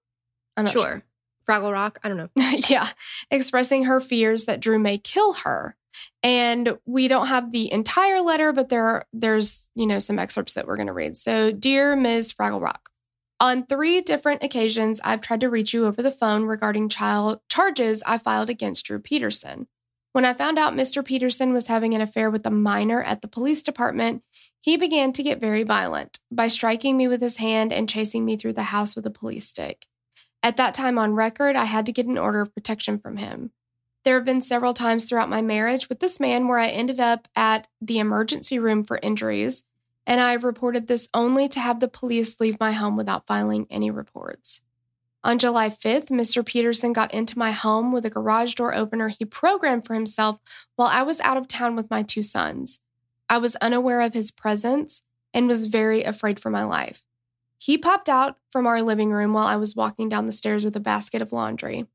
I'm 0.58 0.64
not 0.64 0.72
Sure. 0.74 1.02
Fraggle 1.48 1.72
Rock. 1.72 1.98
I 2.04 2.10
don't 2.10 2.18
know. 2.18 2.28
yeah, 2.68 2.88
expressing 3.30 3.84
her 3.84 4.02
fears 4.02 4.44
that 4.44 4.60
Drew 4.60 4.78
may 4.78 4.98
kill 4.98 5.32
her. 5.32 5.76
And 6.22 6.76
we 6.84 7.08
don't 7.08 7.28
have 7.28 7.52
the 7.52 7.72
entire 7.72 8.20
letter, 8.20 8.52
but 8.52 8.68
there 8.68 8.86
are, 8.86 9.06
there's, 9.14 9.70
you 9.74 9.86
know, 9.86 9.98
some 9.98 10.18
excerpts 10.18 10.52
that 10.52 10.66
we're 10.66 10.76
going 10.76 10.88
to 10.88 10.92
read. 10.92 11.16
So, 11.16 11.52
dear 11.52 11.96
Ms. 11.96 12.34
Fraggle 12.34 12.60
Rock, 12.60 12.90
on 13.40 13.64
three 13.64 14.02
different 14.02 14.42
occasions, 14.42 15.00
I've 15.02 15.22
tried 15.22 15.40
to 15.40 15.48
reach 15.48 15.72
you 15.72 15.86
over 15.86 16.02
the 16.02 16.10
phone 16.10 16.42
regarding 16.42 16.90
child 16.90 17.40
charges 17.48 18.02
I 18.04 18.18
filed 18.18 18.50
against 18.50 18.84
Drew 18.84 18.98
Peterson. 18.98 19.68
When 20.12 20.27
I 20.27 20.35
found 20.35 20.59
out 20.59 20.75
Mr. 20.75 21.03
Peterson 21.03 21.55
was 21.55 21.68
having 21.68 21.94
an 21.94 22.03
affair 22.03 22.31
with 22.31 22.44
a 22.46 22.51
minor 22.51 23.03
at 23.03 23.22
the 23.22 23.29
police 23.29 23.62
department, 23.62 24.22
he 24.61 24.77
began 24.77 25.12
to 25.14 25.22
get 25.22 25.40
very 25.40 25.62
violent 25.62 26.18
by 26.31 26.48
striking 26.48 26.96
me 26.96 27.09
with 27.09 27.22
his 27.22 27.38
hand 27.38 27.72
and 27.72 27.88
chasing 27.88 28.25
me 28.25 28.37
through 28.37 28.53
the 28.53 28.64
house 28.64 28.94
with 28.94 29.07
a 29.07 29.11
police 29.11 29.48
stick. 29.48 29.87
At 30.42 30.59
that 30.59 30.75
time 30.75 30.98
on 30.98 31.14
record, 31.14 31.57
I 31.57 31.64
had 31.64 31.87
to 31.87 31.92
get 31.92 32.07
an 32.07 32.18
order 32.18 32.42
of 32.42 32.55
protection 32.55 32.98
from 32.98 33.16
him. 33.16 33.53
There 34.05 34.16
have 34.16 34.25
been 34.25 34.40
several 34.40 34.75
times 34.75 35.05
throughout 35.05 35.31
my 35.31 35.40
marriage 35.40 35.88
with 35.88 36.01
this 36.01 36.20
man 36.20 36.46
where 36.46 36.59
I 36.59 36.68
ended 36.68 37.01
up 37.01 37.29
at 37.35 37.68
the 37.81 37.98
emergency 37.98 38.59
room 38.59 38.85
for 38.85 38.98
injuries, 39.03 39.64
and 40.07 40.20
I've 40.20 40.44
reported 40.44 40.88
this 40.88 41.09
only 41.14 41.48
to 41.51 41.61
have 41.61 41.81
the 41.81 41.88
police 41.88 42.38
leave 42.40 42.59
my 42.61 42.72
home 42.72 42.96
without 42.96 43.27
filing 43.27 43.66
any 43.70 43.90
reports. 43.90 44.61
On 45.24 45.38
July 45.38 45.70
5th, 45.70 46.08
Mr. 46.08 46.44
Peterson 46.44 46.92
got 46.92 47.14
into 47.14 47.38
my 47.38 47.52
home 47.52 47.92
with 47.92 48.04
a 48.04 48.11
garage 48.11 48.54
door 48.54 48.74
opener 48.74 49.08
he 49.08 49.24
programmed 49.24 49.87
for 49.87 49.94
himself 49.94 50.40
while 50.74 50.88
I 50.88 51.02
was 51.02 51.20
out 51.20 51.37
of 51.37 51.46
town 51.46 51.76
with 51.76 51.90
my 51.90 52.02
two 52.02 52.24
sons. 52.24 52.80
I 53.28 53.38
was 53.38 53.56
unaware 53.56 54.00
of 54.00 54.14
his 54.14 54.32
presence 54.32 55.02
and 55.32 55.46
was 55.46 55.66
very 55.66 56.02
afraid 56.02 56.40
for 56.40 56.50
my 56.50 56.64
life. 56.64 57.04
He 57.56 57.78
popped 57.78 58.08
out 58.08 58.37
from 58.50 58.66
our 58.66 58.82
living 58.82 59.12
room 59.12 59.32
while 59.32 59.46
I 59.46 59.54
was 59.54 59.76
walking 59.76 60.08
down 60.08 60.26
the 60.26 60.32
stairs 60.32 60.64
with 60.64 60.74
a 60.74 60.80
basket 60.80 61.22
of 61.22 61.32
laundry. 61.32 61.87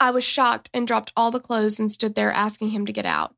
I 0.00 0.10
was 0.10 0.24
shocked 0.24 0.68
and 0.74 0.86
dropped 0.86 1.12
all 1.16 1.30
the 1.30 1.40
clothes 1.40 1.78
and 1.78 1.90
stood 1.90 2.16
there 2.16 2.32
asking 2.32 2.70
him 2.70 2.84
to 2.86 2.92
get 2.92 3.06
out. 3.06 3.36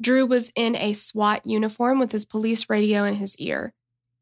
Drew 0.00 0.26
was 0.26 0.52
in 0.54 0.76
a 0.76 0.92
SWAT 0.92 1.44
uniform 1.46 1.98
with 1.98 2.12
his 2.12 2.26
police 2.26 2.68
radio 2.68 3.04
in 3.04 3.14
his 3.14 3.36
ear. 3.38 3.72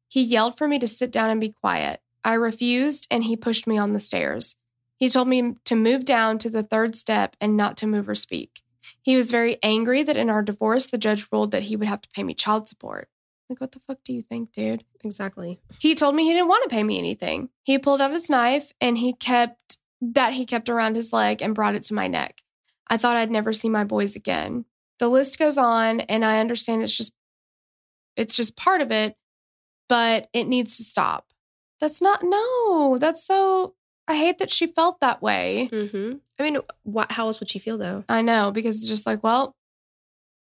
He 0.09 0.23
yelled 0.23 0.57
for 0.57 0.69
me 0.69 0.79
to 0.79 0.87
sit 0.87 1.11
down 1.11 1.29
and 1.31 1.41
be 1.41 1.51
quiet. 1.51 2.01
I 2.27 2.35
refused 2.35 3.07
and 3.09 3.23
he 3.23 3.37
pushed 3.37 3.69
me 3.69 3.79
on 3.79 3.93
the 3.93 4.01
stairs. 4.01 4.57
He 4.99 5.09
told 5.09 5.29
me 5.29 5.55
to 5.65 5.77
move 5.77 6.05
down 6.05 6.39
to 6.39 6.51
the 6.51 6.65
third 6.65 6.97
step 6.97 7.37
and 7.41 7.57
not 7.57 7.77
to 7.79 7.87
move 7.87 8.09
or 8.09 8.17
speak. 8.17 8.63
He 9.01 9.15
was 9.15 9.31
very 9.31 9.59
angry 9.63 10.03
that 10.03 10.17
in 10.17 10.29
our 10.29 10.43
divorce, 10.43 10.87
the 10.87 10.99
judge 10.99 11.29
ruled 11.31 11.53
that 11.53 11.63
he 11.63 11.77
would 11.77 11.87
have 11.87 12.03
to 12.03 12.09
pay 12.11 12.25
me 12.25 12.35
child 12.35 12.69
support. 12.69 13.09
Like, 13.49 13.61
what 13.61 13.71
the 13.71 13.79
fuck 13.79 13.99
do 14.05 14.13
you 14.13 14.23
think, 14.23 14.53
dude? 14.53 14.83
Exactly. 15.05 15.61
He 15.79 15.95
told 15.95 16.17
me 16.17 16.25
he 16.25 16.33
didn't 16.33 16.49
want 16.49 16.69
to 16.69 16.75
pay 16.75 16.83
me 16.83 16.99
anything. 16.99 17.49
He 17.63 17.79
pulled 17.79 18.01
out 18.01 18.11
his 18.11 18.29
knife 18.29 18.73
and 18.81 18.99
he 18.99 19.13
kept 19.13 19.79
that 20.01 20.33
he 20.33 20.47
kept 20.47 20.69
around 20.69 20.97
his 20.97 21.13
leg 21.13 21.43
and 21.43 21.55
brought 21.55 21.77
it 21.77 21.85
to 21.85 21.95
my 21.95 22.09
neck. 22.09 22.43
I 22.89 22.97
thought 22.97 23.17
I'd 23.17 23.31
never 23.31 23.53
see 23.53 23.69
my 23.69 23.85
boys 23.85 24.17
again. 24.17 24.65
The 24.99 25.09
list 25.09 25.39
goes 25.39 25.59
on 25.59 26.01
and 26.01 26.25
I 26.25 26.41
understand 26.41 26.83
it's 26.83 26.97
just 26.97 27.13
it's 28.17 28.35
just 28.35 28.57
part 28.57 28.81
of 28.81 28.91
it, 28.91 29.15
but 29.89 30.29
it 30.33 30.49
needs 30.49 30.79
to 30.79 30.83
stop. 30.83 31.27
That's 31.81 32.01
not 32.01 32.21
no. 32.23 32.99
That's 32.99 33.25
so 33.25 33.75
I 34.09 34.17
hate 34.17 34.39
that 34.39 34.53
she 34.53 34.67
felt 34.67 35.01
that 35.01 35.21
way. 35.21 35.69
Mm-hmm. 35.73 36.15
I 36.39 36.43
mean, 36.43 36.59
what, 36.85 37.13
how 37.13 37.27
else 37.27 37.41
would 37.41 37.51
she 37.51 37.59
feel 37.59 37.79
though? 37.79 38.05
I 38.09 38.23
know 38.23 38.51
because 38.51 38.77
it's 38.77 38.89
just 38.89 39.07
like, 39.07 39.23
well, 39.23 39.57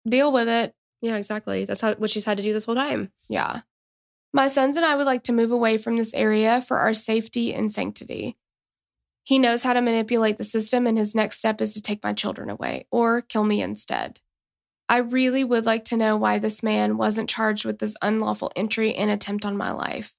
deal 0.07 0.31
with 0.31 0.47
it. 0.47 0.73
Yeah, 1.01 1.17
exactly. 1.17 1.65
That's 1.65 1.81
how 1.81 1.95
what 1.95 2.09
she's 2.09 2.25
had 2.25 2.37
to 2.37 2.43
do 2.43 2.53
this 2.53 2.65
whole 2.65 2.75
time. 2.75 3.11
Yeah. 3.27 3.61
My 4.33 4.47
sons 4.47 4.77
and 4.77 4.85
I 4.85 4.95
would 4.95 5.05
like 5.05 5.23
to 5.23 5.33
move 5.33 5.51
away 5.51 5.77
from 5.77 5.97
this 5.97 6.13
area 6.13 6.61
for 6.61 6.77
our 6.77 6.93
safety 6.93 7.53
and 7.53 7.73
sanctity. 7.73 8.37
He 9.23 9.39
knows 9.39 9.63
how 9.63 9.73
to 9.73 9.81
manipulate 9.81 10.37
the 10.37 10.43
system, 10.43 10.87
and 10.87 10.97
his 10.97 11.13
next 11.13 11.37
step 11.37 11.61
is 11.61 11.73
to 11.73 11.81
take 11.81 12.03
my 12.03 12.13
children 12.13 12.49
away 12.49 12.87
or 12.91 13.21
kill 13.21 13.43
me 13.43 13.61
instead. 13.61 14.19
I 14.87 14.97
really 14.97 15.43
would 15.43 15.65
like 15.65 15.85
to 15.85 15.97
know 15.97 16.17
why 16.17 16.39
this 16.39 16.63
man 16.63 16.97
wasn't 16.97 17.29
charged 17.29 17.65
with 17.65 17.79
this 17.79 17.95
unlawful 18.01 18.51
entry 18.55 18.93
and 18.95 19.11
attempt 19.11 19.45
on 19.45 19.57
my 19.57 19.71
life. 19.71 20.13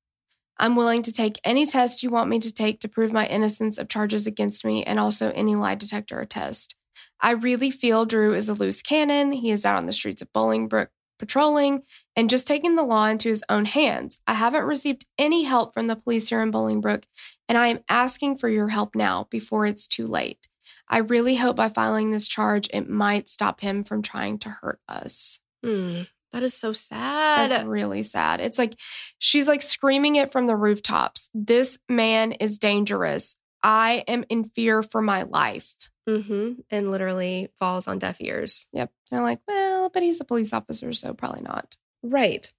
I'm 0.63 0.77
willing 0.77 1.03
to 1.03 1.13
take 1.13 1.41
any 1.43 1.67
test 1.67 2.05
you 2.05 2.11
want 2.11 2.31
me 2.31 2.39
to 2.39 2.55
take 2.55 2.79
to 2.81 2.89
prove 2.89 3.13
my 3.13 3.27
innocence 3.27 3.79
of 3.79 3.89
charges 3.89 4.29
against 4.29 4.65
me 4.65 4.85
and 4.85 5.01
also 5.01 5.33
any 5.33 5.57
lie 5.57 5.75
detector 5.75 6.25
test. 6.25 6.77
I 7.21 7.33
really 7.33 7.73
feel 7.73 8.07
Drew 8.07 8.33
is 8.33 8.49
a 8.49 8.55
loose 8.55 8.81
cannon. 8.81 9.33
He 9.33 9.51
is 9.51 9.67
out 9.67 9.77
on 9.77 9.87
the 9.87 9.93
streets 9.93 10.23
of 10.23 10.33
Bolingbrook 10.33 10.87
patrolling 11.19 11.83
and 12.15 12.31
just 12.31 12.47
taking 12.47 12.77
the 12.77 12.85
law 12.85 13.07
into 13.07 13.29
his 13.29 13.43
own 13.49 13.65
hands. 13.65 14.21
I 14.29 14.35
haven't 14.35 14.65
received 14.65 15.05
any 15.19 15.43
help 15.43 15.75
from 15.75 15.89
the 15.89 15.97
police 15.97 16.29
here 16.29 16.43
in 16.43 16.53
Bolingbrook, 16.53 17.05
and 17.49 17.59
I 17.59 17.67
am 17.69 17.81
asking 17.89 18.39
for 18.39 18.49
your 18.49 18.69
help 18.69 18.95
now 18.95 19.27
before 19.31 19.67
it's 19.67 19.89
too 19.89 20.07
late. 20.07 20.49
I 20.89 20.99
really 20.99 21.37
hope 21.37 21.57
by 21.57 21.71
filing 21.71 22.13
this 22.13 22.29
charge, 22.29 22.69
it 22.73 22.89
might 22.89 23.29
stop 23.29 23.63
him 23.63 23.83
from 23.83 24.03
trying 24.03 24.39
to 24.41 24.49
hurt 24.49 24.81
us. 24.89 25.41
Hmm. 25.65 26.03
That 26.33 26.43
is 26.43 26.55
so 26.55 26.73
sad. 26.73 27.51
That's 27.51 27.65
really 27.65 28.03
sad. 28.03 28.41
It's 28.41 28.59
like 28.59 28.75
she's 29.19 29.49
like 29.49 29.63
screaming 29.63 30.17
it 30.17 30.33
from 30.33 30.47
the 30.47 30.57
rooftops. 30.57 31.29
This 31.35 31.79
man 31.89 32.33
is 32.33 32.59
dangerous. 32.59 33.37
I 33.63 34.05
am 34.09 34.25
in 34.29 34.45
fear 34.51 34.83
for 34.83 35.03
my 35.03 35.23
life. 35.23 35.75
hmm 36.09 36.53
And 36.71 36.91
literally 36.91 37.51
falls 37.59 37.87
on 37.87 37.99
deaf 37.99 38.17
ears. 38.21 38.69
Yep. 38.73 38.91
They're 39.11 39.21
like, 39.23 39.41
well, 39.47 39.91
but 39.91 40.03
he's 40.03 40.21
a 40.21 40.25
police 40.25 40.53
officer, 40.53 40.93
so 40.95 41.15
probably 41.15 41.43
not. 41.43 41.77
Right. 42.03 42.51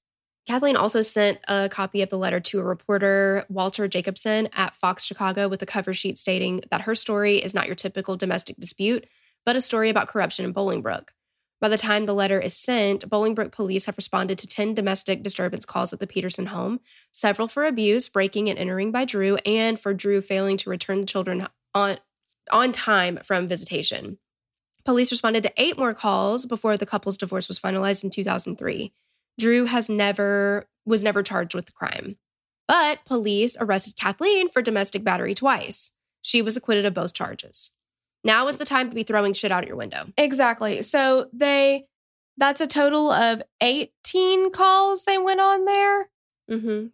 Kathleen 0.48 0.76
also 0.76 1.02
sent 1.02 1.40
a 1.48 1.70
copy 1.70 2.02
of 2.02 2.10
the 2.10 2.18
letter 2.18 2.40
to 2.42 2.60
a 2.60 2.64
reporter, 2.64 3.46
Walter 3.50 3.88
Jacobson, 3.88 4.50
at 4.54 4.76
Fox 4.76 5.04
Chicago, 5.06 5.48
with 5.48 5.62
a 5.62 5.66
cover 5.66 5.94
sheet 5.94 6.18
stating 6.18 6.62
that 6.70 6.82
her 6.82 6.96
story 6.96 7.38
is 7.38 7.54
not 7.54 7.66
your 7.66 7.76
typical 7.76 8.18
domestic 8.18 8.58
dispute, 8.58 9.08
but 9.46 9.56
a 9.56 9.62
story 9.62 9.90
about 9.90 10.10
corruption 10.10 10.44
in 10.46 10.54
Bolingbrook. 10.54 11.10
By 11.62 11.70
the 11.70 11.78
time 11.78 12.06
the 12.06 12.14
letter 12.14 12.40
is 12.40 12.54
sent, 12.54 13.10
Bolingbrook 13.10 13.52
police 13.52 13.86
have 13.86 13.98
responded 13.98 14.38
to 14.40 14.48
10 14.48 14.74
domestic 14.74 15.24
disturbance 15.24 15.66
calls 15.66 15.94
at 15.94 16.00
the 16.00 16.08
Peterson 16.08 16.48
home, 16.48 16.82
several 17.12 17.48
for 17.48 17.64
abuse, 17.64 18.10
breaking 18.10 18.50
and 18.50 18.60
entering 18.60 18.92
by 18.92 19.06
Drew, 19.06 19.38
and 19.46 19.80
for 19.80 19.94
Drew 19.94 20.22
failing 20.22 20.58
to 20.58 20.70
return 20.70 21.00
the 21.00 21.08
children 21.08 21.48
on, 21.74 22.00
on 22.52 22.72
time 22.74 23.20
from 23.24 23.48
visitation. 23.48 24.18
Police 24.84 25.12
responded 25.12 25.44
to 25.44 25.54
eight 25.56 25.78
more 25.78 25.94
calls 25.94 26.46
before 26.46 26.76
the 26.76 26.86
couple's 26.86 27.18
divorce 27.18 27.48
was 27.48 27.60
finalized 27.60 28.04
in 28.04 28.10
2003. 28.10 28.92
Drew 29.40 29.66
has 29.66 29.90
never 29.90 30.68
was 30.86 31.04
never 31.04 31.24
charged 31.24 31.56
with 31.56 31.66
the 31.66 31.72
crime. 31.72 32.18
But 32.68 33.06
police 33.06 33.56
arrested 33.60 33.96
Kathleen 33.96 34.50
for 34.50 34.62
domestic 34.62 35.04
battery 35.04 35.34
twice. 35.34 35.92
She 36.22 36.42
was 36.42 36.58
acquitted 36.58 36.86
of 36.86 36.94
both 36.94 37.14
charges. 37.14 37.72
Now 38.24 38.48
is 38.48 38.58
the 38.58 38.66
time 38.66 38.90
to 38.90 38.96
be 38.96 39.04
throwing 39.04 39.34
shit 39.34 39.52
out 39.52 39.64
of 39.64 39.68
your 39.68 39.78
window. 39.78 40.06
Exactly. 40.18 40.82
So 40.82 41.30
they, 41.34 41.86
that's 42.38 42.62
a 42.62 42.68
total 42.68 43.12
of 43.12 43.42
18 43.62 44.52
calls 44.52 45.04
they 45.04 45.18
went 45.18 45.40
on 45.42 45.66
there. 45.66 46.10
Mm-hmm. 46.50 46.88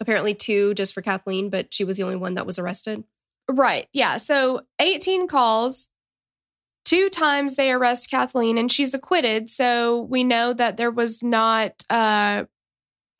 Apparently 0.00 0.34
two 0.34 0.74
just 0.74 0.94
for 0.94 1.02
Kathleen, 1.02 1.50
but 1.50 1.74
she 1.74 1.84
was 1.84 1.96
the 1.96 2.04
only 2.04 2.16
one 2.16 2.34
that 2.34 2.46
was 2.46 2.58
arrested. 2.58 3.04
Right. 3.48 3.86
Yeah. 3.92 4.16
So 4.18 4.62
18 4.80 5.26
calls. 5.26 5.88
Two 6.84 7.08
times 7.10 7.56
they 7.56 7.70
arrest 7.70 8.10
Kathleen 8.10 8.56
and 8.56 8.70
she's 8.72 8.94
acquitted. 8.94 9.50
So 9.50 10.02
we 10.02 10.24
know 10.24 10.52
that 10.52 10.76
there 10.76 10.90
was 10.90 11.22
not, 11.22 11.84
uh, 11.90 12.44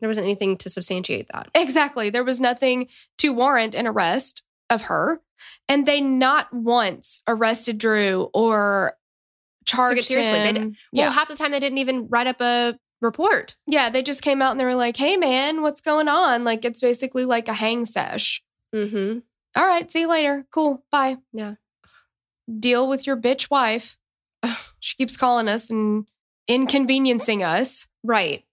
There 0.00 0.08
wasn't 0.08 0.24
anything 0.24 0.56
to 0.58 0.70
substantiate 0.70 1.28
that. 1.32 1.48
exactly, 1.54 2.10
there 2.10 2.24
was 2.24 2.40
nothing 2.40 2.88
to 3.18 3.32
warrant 3.32 3.74
an 3.74 3.86
arrest 3.86 4.42
of 4.70 4.82
her. 4.82 5.20
And 5.68 5.86
they 5.86 6.00
not 6.00 6.52
once 6.52 7.22
arrested 7.26 7.78
Drew 7.78 8.28
or 8.34 8.94
charged 9.66 10.04
seriously. 10.04 10.32
They 10.38 10.48
him. 10.48 10.54
did- 10.54 10.64
Well, 10.64 10.76
yeah. 10.92 11.10
half 11.12 11.28
the 11.28 11.36
time 11.36 11.52
they 11.52 11.60
didn't 11.60 11.78
even 11.78 12.08
write 12.08 12.26
up 12.26 12.40
a 12.40 12.78
report. 13.00 13.56
yeah. 13.66 13.88
They 13.90 14.02
just 14.02 14.22
came 14.22 14.42
out 14.42 14.50
and 14.50 14.60
they 14.60 14.64
were 14.64 14.74
like, 14.74 14.96
hey, 14.96 15.16
man, 15.16 15.62
what's 15.62 15.80
going 15.80 16.08
on? 16.08 16.44
Like, 16.44 16.64
it's 16.64 16.80
basically 16.80 17.24
like 17.24 17.48
a 17.48 17.52
hang 17.54 17.84
sesh. 17.86 18.42
Mm-hmm. 18.74 19.20
All 19.56 19.66
right. 19.66 19.90
See 19.90 20.00
you 20.00 20.08
later. 20.08 20.44
Cool. 20.52 20.84
Bye. 20.92 21.16
Yeah. 21.32 21.54
Deal 22.58 22.88
with 22.88 23.06
your 23.06 23.16
bitch 23.16 23.50
wife. 23.50 23.96
she 24.80 24.96
keeps 24.96 25.16
calling 25.16 25.48
us 25.48 25.70
and 25.70 26.04
inconveniencing 26.48 27.42
us. 27.42 27.86
Right. 28.02 28.44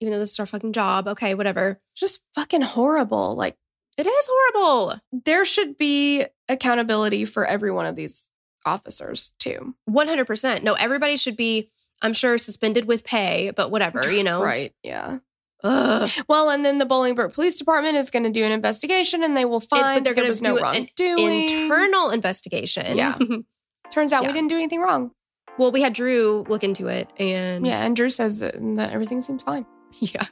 Even 0.00 0.12
though 0.12 0.18
this 0.20 0.32
is 0.32 0.40
our 0.40 0.46
fucking 0.46 0.72
job. 0.74 1.08
Okay, 1.08 1.34
whatever. 1.34 1.80
Just 1.94 2.20
fucking 2.34 2.62
horrible. 2.62 3.34
Like, 3.34 3.56
It 3.96 4.06
is 4.06 4.28
horrible. 4.30 5.00
there 5.12 5.44
should 5.44 5.76
be 5.78 6.24
accountability 6.48 7.24
for 7.24 7.44
every 7.46 7.70
one 7.70 7.86
of 7.86 7.96
these 7.96 8.30
officers, 8.64 9.32
too. 9.38 9.74
100%. 9.88 10.62
No, 10.62 10.74
everybody 10.74 11.16
should 11.16 11.36
be, 11.36 11.70
I'm 12.02 12.12
sure, 12.12 12.36
suspended 12.38 12.86
with 12.86 13.04
pay, 13.04 13.52
but 13.56 13.70
whatever, 13.70 14.10
you 14.12 14.22
know? 14.28 14.42
Right. 14.42 14.74
Yeah. 14.82 15.18
Ugh. 15.64 16.10
Well, 16.28 16.50
and 16.50 16.64
then 16.64 16.78
the 16.78 16.84
Bolingbrook 16.84 17.32
Police 17.32 17.58
Department 17.58 17.96
is 17.96 18.10
going 18.10 18.24
to 18.24 18.30
do 18.30 18.44
an 18.44 18.52
investigation 18.52 19.24
and 19.24 19.36
they 19.36 19.44
will 19.46 19.58
It- 19.58 19.64
find 19.68 19.96
but 19.96 20.04
they're 20.04 20.14
there 20.14 20.28
was 20.28 20.42
no 20.42 20.58
do 20.58 20.58
an 20.58 20.62
wrongdoing. 20.62 21.48
internal 21.48 22.10
investigation. 22.10 22.96
Yeah. 22.96 23.16
Turns 23.90 24.12
out 24.12 24.22
Yeah. 24.22 24.28
we 24.28 24.34
didn't 24.34 24.48
do 24.48 24.56
anything 24.56 24.80
wrong. 24.80 25.12
well, 25.58 25.72
we 25.72 25.80
had 25.80 25.94
Drew 25.94 26.44
look 26.48 26.62
into 26.62 26.88
it 26.88 27.10
and 27.18 27.66
Yeah. 27.66 27.82
And 27.82 27.96
Drew 27.96 28.10
says 28.10 28.40
that 28.40 28.90
everything 28.92 29.22
seems 29.22 29.42
fine. 29.42 29.64
yeah. 29.98 30.26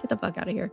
Get 0.00 0.08
the 0.08 0.16
fuck 0.16 0.36
out 0.36 0.48
of 0.48 0.54
here. 0.54 0.72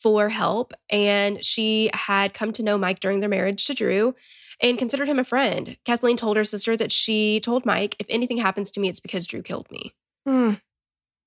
for 0.00 0.28
help. 0.28 0.72
And 0.88 1.44
she 1.44 1.90
had 1.92 2.34
come 2.34 2.52
to 2.52 2.62
know 2.62 2.78
Mike 2.78 3.00
during 3.00 3.20
their 3.20 3.28
marriage 3.28 3.66
to 3.66 3.74
Drew 3.74 4.14
and 4.60 4.78
considered 4.78 5.08
him 5.08 5.18
a 5.18 5.24
friend. 5.24 5.76
Kathleen 5.84 6.16
told 6.16 6.36
her 6.36 6.44
sister 6.44 6.76
that 6.76 6.92
she 6.92 7.40
told 7.40 7.66
Mike, 7.66 7.96
if 7.98 8.06
anything 8.08 8.38
happens 8.38 8.70
to 8.72 8.80
me, 8.80 8.88
it's 8.88 9.00
because 9.00 9.26
Drew 9.26 9.42
killed 9.42 9.70
me. 9.70 9.94
Hmm. 10.26 10.54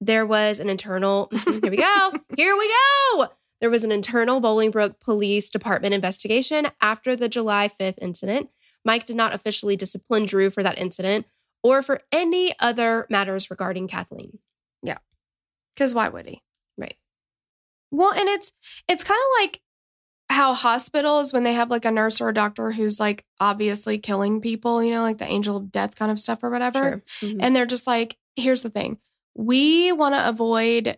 There 0.02 0.26
was 0.26 0.60
an 0.60 0.70
internal, 0.70 1.30
here 1.46 1.62
we 1.62 1.78
go, 1.78 2.12
here 2.36 2.56
we 2.58 2.74
go. 3.16 3.28
There 3.62 3.70
was 3.70 3.86
an 3.86 3.92
internal 3.92 4.42
Bolingbrook 4.42 5.00
Police 5.00 5.50
Department 5.50 5.94
investigation 5.94 6.68
after 6.82 7.16
the 7.16 7.30
July 7.30 7.70
5th 7.70 7.98
incident. 8.02 8.50
Mike 8.84 9.06
did 9.06 9.16
not 9.16 9.34
officially 9.34 9.78
discipline 9.78 10.26
Drew 10.26 10.50
for 10.50 10.62
that 10.64 10.78
incident 10.78 11.26
or 11.64 11.82
for 11.82 12.02
any 12.12 12.54
other 12.60 13.08
matters 13.10 13.50
regarding 13.50 13.88
Kathleen. 13.88 14.40
Yeah. 14.82 14.98
Because 15.74 15.94
why 15.94 16.10
would 16.10 16.28
he? 16.28 16.42
Well, 17.94 18.12
and 18.12 18.28
it's 18.28 18.52
it's 18.90 19.04
kind 19.04 19.20
of 19.20 19.42
like 19.44 19.62
how 20.30 20.54
hospitals 20.56 21.32
when 21.32 21.44
they 21.44 21.54
have 21.54 21.70
like 21.70 21.86
a 21.86 21.92
nurse 21.92 22.20
or 22.20 22.30
a 22.30 22.34
doctor 22.34 22.72
who's 22.72 23.00
like 23.00 23.24
obviously 23.40 24.00
killing 24.00 24.42
people, 24.42 24.84
you 24.84 24.92
know, 24.92 25.02
like 25.02 25.20
the 25.20 25.26
angel 25.28 25.56
of 25.58 25.72
death 25.72 25.96
kind 25.96 26.12
of 26.12 26.20
stuff 26.20 26.44
or 26.44 26.50
whatever. 26.50 27.04
Sure. 27.20 27.30
Mhm. 27.30 27.38
And 27.42 27.56
they're 27.56 27.68
just 27.68 27.86
like, 27.86 28.18
here's 28.36 28.64
the 28.64 28.70
thing. 28.72 28.98
We 29.36 29.92
want 29.92 30.16
to 30.16 30.28
avoid 30.28 30.98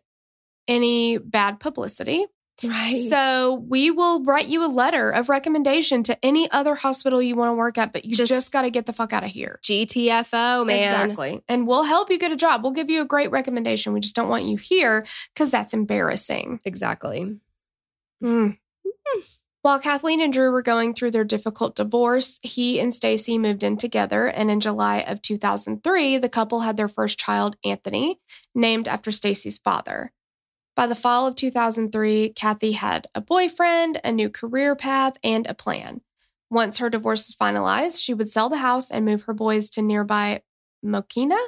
any 0.68 1.18
bad 1.18 1.60
publicity. 1.60 2.26
Right. 2.64 2.94
So 3.10 3.66
we 3.68 3.92
will 3.92 4.24
write 4.24 4.48
you 4.48 4.64
a 4.64 4.68
letter 4.68 5.10
of 5.10 5.28
recommendation 5.28 6.04
to 6.04 6.26
any 6.26 6.50
other 6.52 6.74
hospital 6.74 7.22
you 7.22 7.36
want 7.36 7.50
to 7.50 7.56
work 7.56 7.78
at, 7.78 7.92
but 7.92 8.06
you 8.06 8.16
just, 8.16 8.30
Just- 8.30 8.54
got 8.54 8.62
to 8.62 8.70
get 8.70 8.86
the 8.86 8.94
fuck 8.94 9.12
out 9.12 9.24
of 9.24 9.30
here. 9.30 9.60
GTFO, 9.64 10.66
man. 10.66 10.84
Exactly. 10.84 11.44
And 11.50 11.68
we'll 11.68 11.84
help 11.84 12.10
you 12.10 12.18
get 12.18 12.32
a 12.32 12.38
job. 12.38 12.64
We'll 12.64 12.72
give 12.72 12.90
you 12.90 13.02
a 13.02 13.06
great 13.06 13.32
recommendation. 13.32 13.94
We 13.94 14.00
just 14.00 14.16
don't 14.16 14.30
want 14.30 14.46
you 14.46 14.58
here 14.58 15.06
because 15.34 15.52
that's 15.52 15.74
embarrassing. 15.74 16.62
Exactly. 16.64 17.38
Mm. 18.24 18.58
While 19.62 19.80
Kathleen 19.80 20.22
and 20.22 20.32
Drew 20.32 20.52
were 20.52 20.62
going 20.62 20.94
through 20.94 21.10
their 21.10 21.24
difficult 21.24 21.76
divorce, 21.76 22.40
he 22.44 22.80
and 22.80 22.94
Stacy 22.94 23.40
moved 23.40 23.64
in 23.64 23.78
together. 23.78 24.28
And 24.28 24.52
in 24.52 24.60
July 24.60 25.00
of 25.00 25.24
2003, 25.24 26.20
the 26.20 26.30
couple 26.30 26.60
had 26.60 26.78
their 26.78 26.88
first 26.88 27.18
child, 27.18 27.58
Anthony, 27.66 28.20
named 28.54 28.88
after 28.88 29.12
Stacy's 29.12 29.58
father. 29.58 30.12
By 30.76 30.88
the 30.88 30.96
fall 30.96 31.28
of 31.28 31.36
2003, 31.36 32.30
Kathy 32.36 32.74
had 32.74 33.08
a 33.16 33.22
boyfriend, 33.22 34.02
a 34.04 34.12
new 34.12 34.30
career 34.30 34.76
path, 34.76 35.18
and 35.24 35.48
a 35.48 35.54
plan. 35.54 36.02
Once 36.50 36.78
her 36.78 36.90
divorce 36.90 37.28
was 37.28 37.36
finalized, 37.36 38.04
she 38.04 38.14
would 38.14 38.30
sell 38.30 38.50
the 38.50 38.58
house 38.58 38.92
and 38.92 39.06
move 39.06 39.24
her 39.24 39.34
boys 39.34 39.70
to 39.72 39.82
nearby 39.82 40.42
Mokena, 40.84 41.42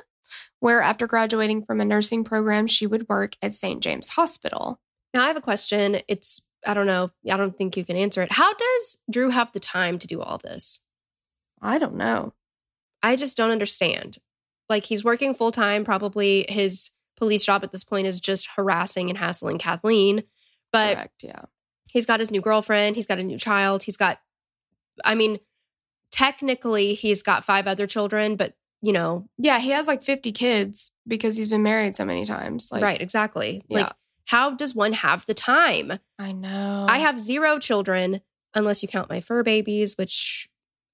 where 0.60 0.82
after 0.82 1.08
graduating 1.08 1.64
from 1.64 1.82
a 1.82 1.86
nursing 1.86 2.24
program, 2.24 2.68
she 2.68 2.88
would 2.88 3.08
work 3.10 3.36
at 3.42 3.54
St. 3.54 3.82
James 3.84 4.10
Hospital. 4.10 4.80
Now 5.14 5.24
I 5.24 5.28
have 5.28 5.38
a 5.38 5.42
question. 5.42 5.98
It's 6.08 6.42
I 6.66 6.74
don't 6.74 6.88
know. 6.88 7.12
I 7.32 7.38
don't 7.38 7.58
think 7.58 7.78
you 7.78 7.86
can 7.86 7.96
answer 7.96 8.22
it. 8.22 8.32
How 8.32 8.54
does 8.54 8.98
Drew 9.10 9.30
have 9.30 9.52
the 9.52 9.60
time 9.60 10.00
to 10.00 10.08
do 10.08 10.22
all 10.22 10.38
this? 10.38 10.82
I 11.62 11.78
don't 11.78 11.96
know. 11.96 12.34
I 13.04 13.16
just 13.16 13.38
don't 13.38 13.52
understand. 13.52 14.18
Like 14.70 14.84
he's 14.84 15.04
working 15.04 15.36
full 15.36 15.52
time. 15.52 15.86
Probably 15.86 16.46
his 16.50 16.92
police 17.18 17.46
job 17.46 17.64
at 17.64 17.72
this 17.72 17.84
point 17.84 18.08
is 18.08 18.20
just 18.20 18.48
harassing 18.56 19.10
and 19.10 19.18
hassling 19.18 19.58
Kathleen. 19.58 20.24
But 20.72 20.96
Correct, 20.96 21.24
yeah. 21.24 21.42
he's 21.88 22.06
got 22.06 22.20
his 22.20 22.32
new 22.32 22.42
girlfriend. 22.42 22.96
He's 22.96 23.08
got 23.08 23.20
a 23.20 23.24
new 23.24 23.38
child. 23.38 23.84
He's 23.84 23.98
got, 23.98 24.20
I 25.04 25.16
mean, 25.16 25.40
technically 26.12 26.94
he's 26.94 27.22
got 27.22 27.44
five 27.44 27.68
other 27.68 27.88
children, 27.88 28.36
but 28.36 28.54
you 28.82 28.94
know, 28.94 29.28
Yeah, 29.38 29.60
he 29.60 29.72
has 29.72 29.88
like 29.88 30.04
50 30.04 30.32
kids 30.32 30.92
because 31.08 31.36
he's 31.36 31.48
been 31.48 31.64
married 31.64 31.96
so 31.96 32.06
many 32.06 32.26
times. 32.26 32.70
Like, 32.72 32.84
right? 32.84 33.02
Exactly. 33.02 33.64
Yeah. 33.70 33.80
Like, 33.80 33.92
how 34.26 34.52
does 34.52 34.76
one 34.76 34.94
have 34.94 35.26
the 35.26 35.34
time? 35.34 35.94
I 36.20 36.32
know. 36.32 36.86
I 36.88 37.00
have 37.00 37.20
zero 37.20 37.58
children, 37.60 38.22
unless 38.54 38.84
you 38.84 38.88
count 38.90 39.10
my 39.10 39.20
fur 39.22 39.42
babies, 39.42 39.98
which 39.98 40.48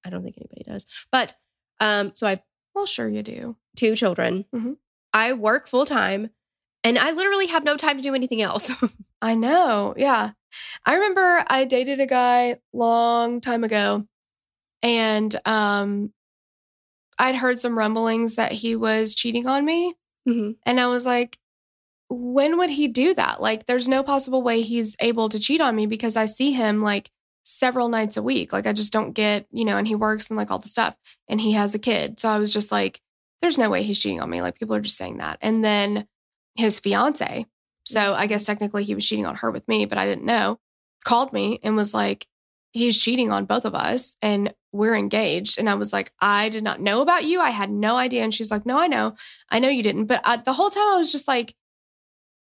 I 0.04 0.08
don't 0.10 0.22
think 0.22 0.36
anybody 0.38 0.64
does. 0.66 0.86
But 1.12 1.34
um, 1.80 2.12
so 2.14 2.26
I 2.26 2.30
have 2.30 2.42
Well, 2.74 2.86
sure 2.86 3.08
you 3.08 3.22
do. 3.22 3.56
two 3.76 3.96
children. 3.96 4.46
Mhm. 4.54 4.76
I 5.14 5.32
work 5.34 5.68
full 5.68 5.86
time, 5.86 6.30
and 6.84 6.98
I 6.98 7.12
literally 7.12 7.46
have 7.48 7.64
no 7.64 7.76
time 7.76 7.96
to 7.96 8.02
do 8.02 8.14
anything 8.14 8.42
else. 8.42 8.70
I 9.22 9.34
know. 9.36 9.94
Yeah. 9.96 10.32
I 10.86 10.94
remember 10.94 11.44
I 11.48 11.64
dated 11.66 12.00
a 12.00 12.06
guy 12.06 12.58
long 12.72 13.40
time 13.40 13.64
ago 13.64 14.06
and 14.82 15.34
um 15.46 16.12
I'd 17.18 17.36
heard 17.36 17.60
some 17.60 17.78
rumblings 17.78 18.36
that 18.36 18.52
he 18.52 18.76
was 18.76 19.14
cheating 19.14 19.46
on 19.46 19.64
me 19.64 19.94
Mhm. 20.28 20.56
and 20.64 20.80
I 20.80 20.86
was 20.88 21.04
like 21.06 21.38
when 22.10 22.58
would 22.58 22.70
he 22.70 22.88
do 22.88 23.14
that? 23.14 23.40
Like 23.42 23.66
there's 23.66 23.88
no 23.88 24.02
possible 24.02 24.42
way 24.42 24.62
he's 24.62 24.96
able 25.00 25.28
to 25.30 25.40
cheat 25.40 25.60
on 25.60 25.74
me 25.76 25.86
because 25.86 26.16
I 26.16 26.26
see 26.26 26.52
him 26.52 26.82
like 26.82 27.10
several 27.44 27.88
nights 27.88 28.16
a 28.16 28.22
week. 28.22 28.52
Like 28.52 28.66
I 28.66 28.72
just 28.74 28.92
don't 28.92 29.12
get, 29.12 29.46
you 29.50 29.64
know, 29.64 29.78
and 29.78 29.88
he 29.88 29.94
works 29.96 30.28
and 30.30 30.36
like 30.36 30.50
all 30.50 30.58
the 30.60 30.68
stuff 30.68 30.96
and 31.28 31.40
he 31.40 31.52
has 31.52 31.74
a 31.74 31.78
kid. 31.80 32.20
So 32.20 32.28
I 32.30 32.38
was 32.38 32.50
just 32.50 32.72
like 32.72 33.00
there's 33.40 33.58
no 33.58 33.70
way 33.70 33.82
he's 33.82 33.98
cheating 33.98 34.20
on 34.20 34.30
me. 34.30 34.42
Like 34.42 34.58
people 34.58 34.74
are 34.74 34.80
just 34.80 34.96
saying 34.96 35.18
that. 35.18 35.38
And 35.42 35.64
then 35.64 36.06
his 36.54 36.80
fiance, 36.80 37.46
so 37.84 38.00
mm-hmm. 38.00 38.20
I 38.20 38.26
guess 38.26 38.44
technically 38.44 38.84
he 38.84 38.94
was 38.94 39.06
cheating 39.06 39.26
on 39.26 39.36
her 39.36 39.50
with 39.50 39.66
me, 39.68 39.86
but 39.86 39.98
I 39.98 40.06
didn't 40.06 40.24
know, 40.24 40.58
called 41.04 41.32
me 41.32 41.60
and 41.62 41.76
was 41.76 41.94
like, 41.94 42.26
he's 42.72 42.98
cheating 42.98 43.30
on 43.30 43.44
both 43.44 43.64
of 43.64 43.74
us 43.74 44.16
and 44.20 44.52
we're 44.72 44.96
engaged. 44.96 45.58
And 45.58 45.70
I 45.70 45.74
was 45.74 45.92
like, 45.92 46.12
I 46.20 46.48
did 46.48 46.64
not 46.64 46.80
know 46.80 47.02
about 47.02 47.24
you. 47.24 47.40
I 47.40 47.50
had 47.50 47.70
no 47.70 47.96
idea. 47.96 48.24
And 48.24 48.34
she's 48.34 48.50
like, 48.50 48.66
no, 48.66 48.76
I 48.76 48.88
know. 48.88 49.14
I 49.48 49.60
know 49.60 49.68
you 49.68 49.82
didn't. 49.82 50.06
But 50.06 50.22
I, 50.24 50.38
the 50.38 50.52
whole 50.52 50.70
time 50.70 50.88
I 50.88 50.96
was 50.96 51.12
just 51.12 51.28
like, 51.28 51.54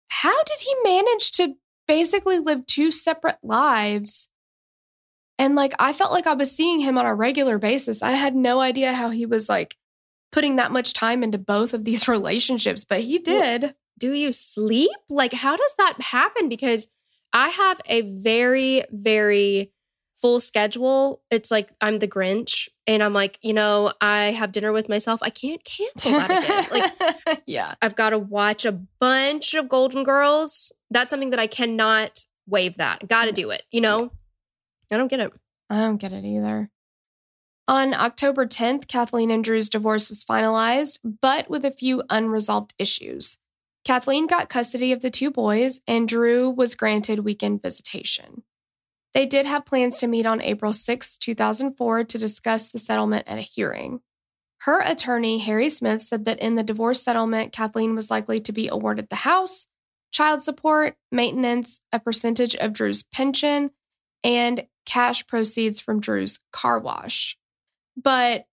how 0.10 0.44
did 0.44 0.60
he 0.60 0.76
manage 0.84 1.32
to 1.34 1.56
basically 1.88 2.40
live 2.40 2.66
two 2.66 2.92
separate 2.92 3.38
lives? 3.42 4.28
And 5.38 5.56
like, 5.56 5.74
I 5.80 5.94
felt 5.94 6.12
like 6.12 6.28
I 6.28 6.34
was 6.34 6.52
seeing 6.52 6.82
him 6.82 6.98
on 6.98 7.06
a 7.06 7.16
regular 7.16 7.58
basis. 7.58 8.04
I 8.04 8.12
had 8.12 8.36
no 8.36 8.60
idea 8.60 8.92
how 8.92 9.12
he 9.12 9.26
was 9.26 9.48
like 9.48 9.78
putting 10.32 10.58
that 10.58 10.72
much 10.72 10.94
time 10.94 11.24
into 11.24 11.38
both 11.38 11.74
of 11.74 11.86
these 11.86 12.08
relationships, 12.08 12.84
but 12.84 13.02
he 13.02 13.20
did. 13.20 13.76
do 13.98 14.14
you 14.14 14.32
sleep? 14.32 14.92
Like, 15.10 15.34
how 15.34 15.56
does 15.56 15.74
that 15.78 16.02
happen? 16.02 16.50
Because 16.50 16.88
I 17.34 17.50
have 17.50 17.80
a 17.86 18.02
very, 18.02 18.84
very 18.92 19.72
full 20.22 20.40
schedule. 20.40 21.22
It's 21.32 21.52
like 21.52 21.70
I'm 21.82 22.00
the 22.00 22.08
Grinch, 22.08 22.68
and 22.88 23.04
I'm 23.04 23.14
like, 23.14 23.40
you 23.42 23.54
know, 23.54 23.92
I 24.02 24.32
have 24.32 24.52
dinner 24.52 24.72
with 24.72 24.90
myself. 24.90 25.20
I 25.24 25.30
can't 25.30 25.64
cancel 25.64 26.12
that 26.12 26.44
again. 26.72 26.96
like, 27.26 27.42
yeah. 27.46 27.76
I've 27.82 27.96
got 27.96 28.12
to 28.12 28.20
watch 28.20 28.66
a 28.66 28.72
bunch 29.00 29.54
of 29.54 29.70
Golden 29.70 30.04
Girls. 30.04 30.72
That's 30.90 31.10
something 31.10 31.30
that 31.32 31.40
I 31.40 31.48
cannot 31.48 32.26
waive 32.48 32.78
that. 32.78 33.08
Got 33.08 33.26
to 33.26 33.32
do 33.32 33.52
it. 33.52 33.64
You 33.72 33.82
know, 33.82 34.12
I 34.92 34.98
don't 34.98 35.08
get 35.08 35.20
it. 35.20 35.32
I 35.70 35.80
don't 35.80 35.98
get 35.98 36.12
it 36.12 36.26
either. 36.26 36.70
On 37.70 37.94
October 37.94 38.48
10th, 38.48 38.88
Kathleen 38.88 39.30
and 39.30 39.44
Drew's 39.44 39.70
divorce 39.70 40.10
was 40.10 40.24
finalized, 40.24 40.98
but 41.04 41.52
with 41.52 41.64
a 41.64 41.70
few 41.70 42.02
unresolved 42.10 42.74
issues. 42.80 43.38
Kathleen 43.86 44.26
got 44.26 44.50
custody 44.50 44.92
of 44.92 45.02
the 45.02 45.12
two 45.12 45.30
boys, 45.30 45.80
and 45.88 46.08
Drew 46.08 46.50
was 46.50 46.74
granted 46.74 47.20
weekend 47.20 47.62
visitation. 47.62 48.42
They 49.14 49.28
did 49.28 49.46
have 49.46 49.68
plans 49.68 50.00
to 50.00 50.08
meet 50.08 50.26
on 50.26 50.42
April 50.42 50.74
6, 50.74 51.20
2004, 51.20 52.06
to 52.06 52.18
discuss 52.18 52.70
the 52.70 52.80
settlement 52.80 53.28
at 53.28 53.38
a 53.38 53.42
hearing. 53.42 54.02
Her 54.62 54.82
attorney, 54.82 55.38
Harry 55.38 55.70
Smith, 55.70 56.02
said 56.02 56.26
that 56.26 56.40
in 56.40 56.56
the 56.56 56.64
divorce 56.64 57.04
settlement, 57.04 57.54
Kathleen 57.54 57.94
was 57.94 58.10
likely 58.10 58.42
to 58.42 58.52
be 58.52 58.68
awarded 58.68 59.10
the 59.10 59.18
house, 59.18 59.68
child 60.10 60.42
support, 60.42 60.96
maintenance, 61.12 61.82
a 61.92 62.00
percentage 62.00 62.56
of 62.56 62.74
Drew's 62.74 63.04
pension, 63.04 63.70
and 64.24 64.66
cash 64.88 65.28
proceeds 65.28 65.80
from 65.80 66.00
Drew's 66.00 66.40
car 66.52 66.80
wash. 66.80 67.38
But 68.02 68.46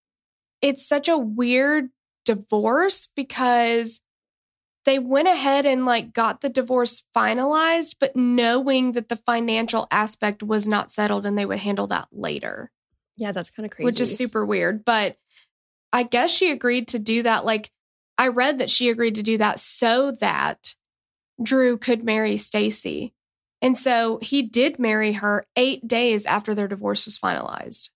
it's 0.62 0.86
such 0.86 1.08
a 1.08 1.18
weird 1.18 1.90
divorce 2.24 3.08
because 3.14 4.00
they 4.84 4.98
went 4.98 5.28
ahead 5.28 5.66
and 5.66 5.84
like 5.84 6.12
got 6.12 6.40
the 6.40 6.48
divorce 6.48 7.02
finalized, 7.14 7.96
but 7.98 8.14
knowing 8.16 8.92
that 8.92 9.08
the 9.08 9.16
financial 9.16 9.88
aspect 9.90 10.42
was 10.42 10.68
not 10.68 10.92
settled 10.92 11.26
and 11.26 11.36
they 11.36 11.46
would 11.46 11.58
handle 11.58 11.88
that 11.88 12.08
later, 12.12 12.70
Yeah, 13.16 13.32
that's 13.32 13.50
kind 13.50 13.64
of 13.66 13.72
crazy. 13.72 13.84
which 13.86 14.00
is 14.00 14.16
super 14.16 14.46
weird. 14.46 14.84
But 14.84 15.16
I 15.92 16.04
guess 16.04 16.30
she 16.30 16.50
agreed 16.50 16.88
to 16.88 16.98
do 16.98 17.22
that. 17.24 17.44
Like 17.44 17.70
I 18.16 18.28
read 18.28 18.58
that 18.58 18.70
she 18.70 18.88
agreed 18.88 19.16
to 19.16 19.22
do 19.22 19.38
that 19.38 19.58
so 19.58 20.12
that 20.20 20.74
Drew 21.42 21.76
could 21.78 22.04
marry 22.04 22.38
Stacy. 22.38 23.12
And 23.60 23.76
so 23.76 24.18
he 24.22 24.42
did 24.42 24.78
marry 24.78 25.12
her 25.14 25.46
eight 25.56 25.86
days 25.88 26.26
after 26.26 26.54
their 26.54 26.68
divorce 26.68 27.06
was 27.06 27.18
finalized. 27.18 27.90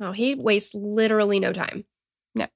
Oh, 0.00 0.12
he 0.12 0.34
wastes 0.34 0.74
literally 0.74 1.40
no 1.40 1.52
time. 1.52 1.84
No. 2.34 2.46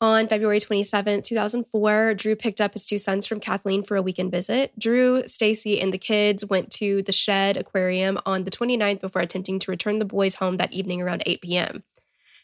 On 0.00 0.28
February 0.28 0.60
27, 0.60 1.22
2004, 1.22 2.14
Drew 2.14 2.36
picked 2.36 2.60
up 2.60 2.72
his 2.72 2.86
two 2.86 2.98
sons 2.98 3.26
from 3.26 3.40
Kathleen 3.40 3.82
for 3.82 3.96
a 3.96 4.02
weekend 4.02 4.30
visit. 4.30 4.76
Drew, 4.78 5.26
Stacy, 5.26 5.80
and 5.80 5.92
the 5.92 5.98
kids 5.98 6.44
went 6.44 6.70
to 6.72 7.02
the 7.02 7.12
Shedd 7.12 7.56
Aquarium 7.56 8.18
on 8.24 8.44
the 8.44 8.50
29th 8.50 9.00
before 9.00 9.22
attempting 9.22 9.58
to 9.58 9.70
return 9.70 9.98
the 9.98 10.04
boys 10.04 10.36
home 10.36 10.56
that 10.58 10.72
evening 10.72 11.02
around 11.02 11.22
8 11.26 11.40
p.m. 11.42 11.82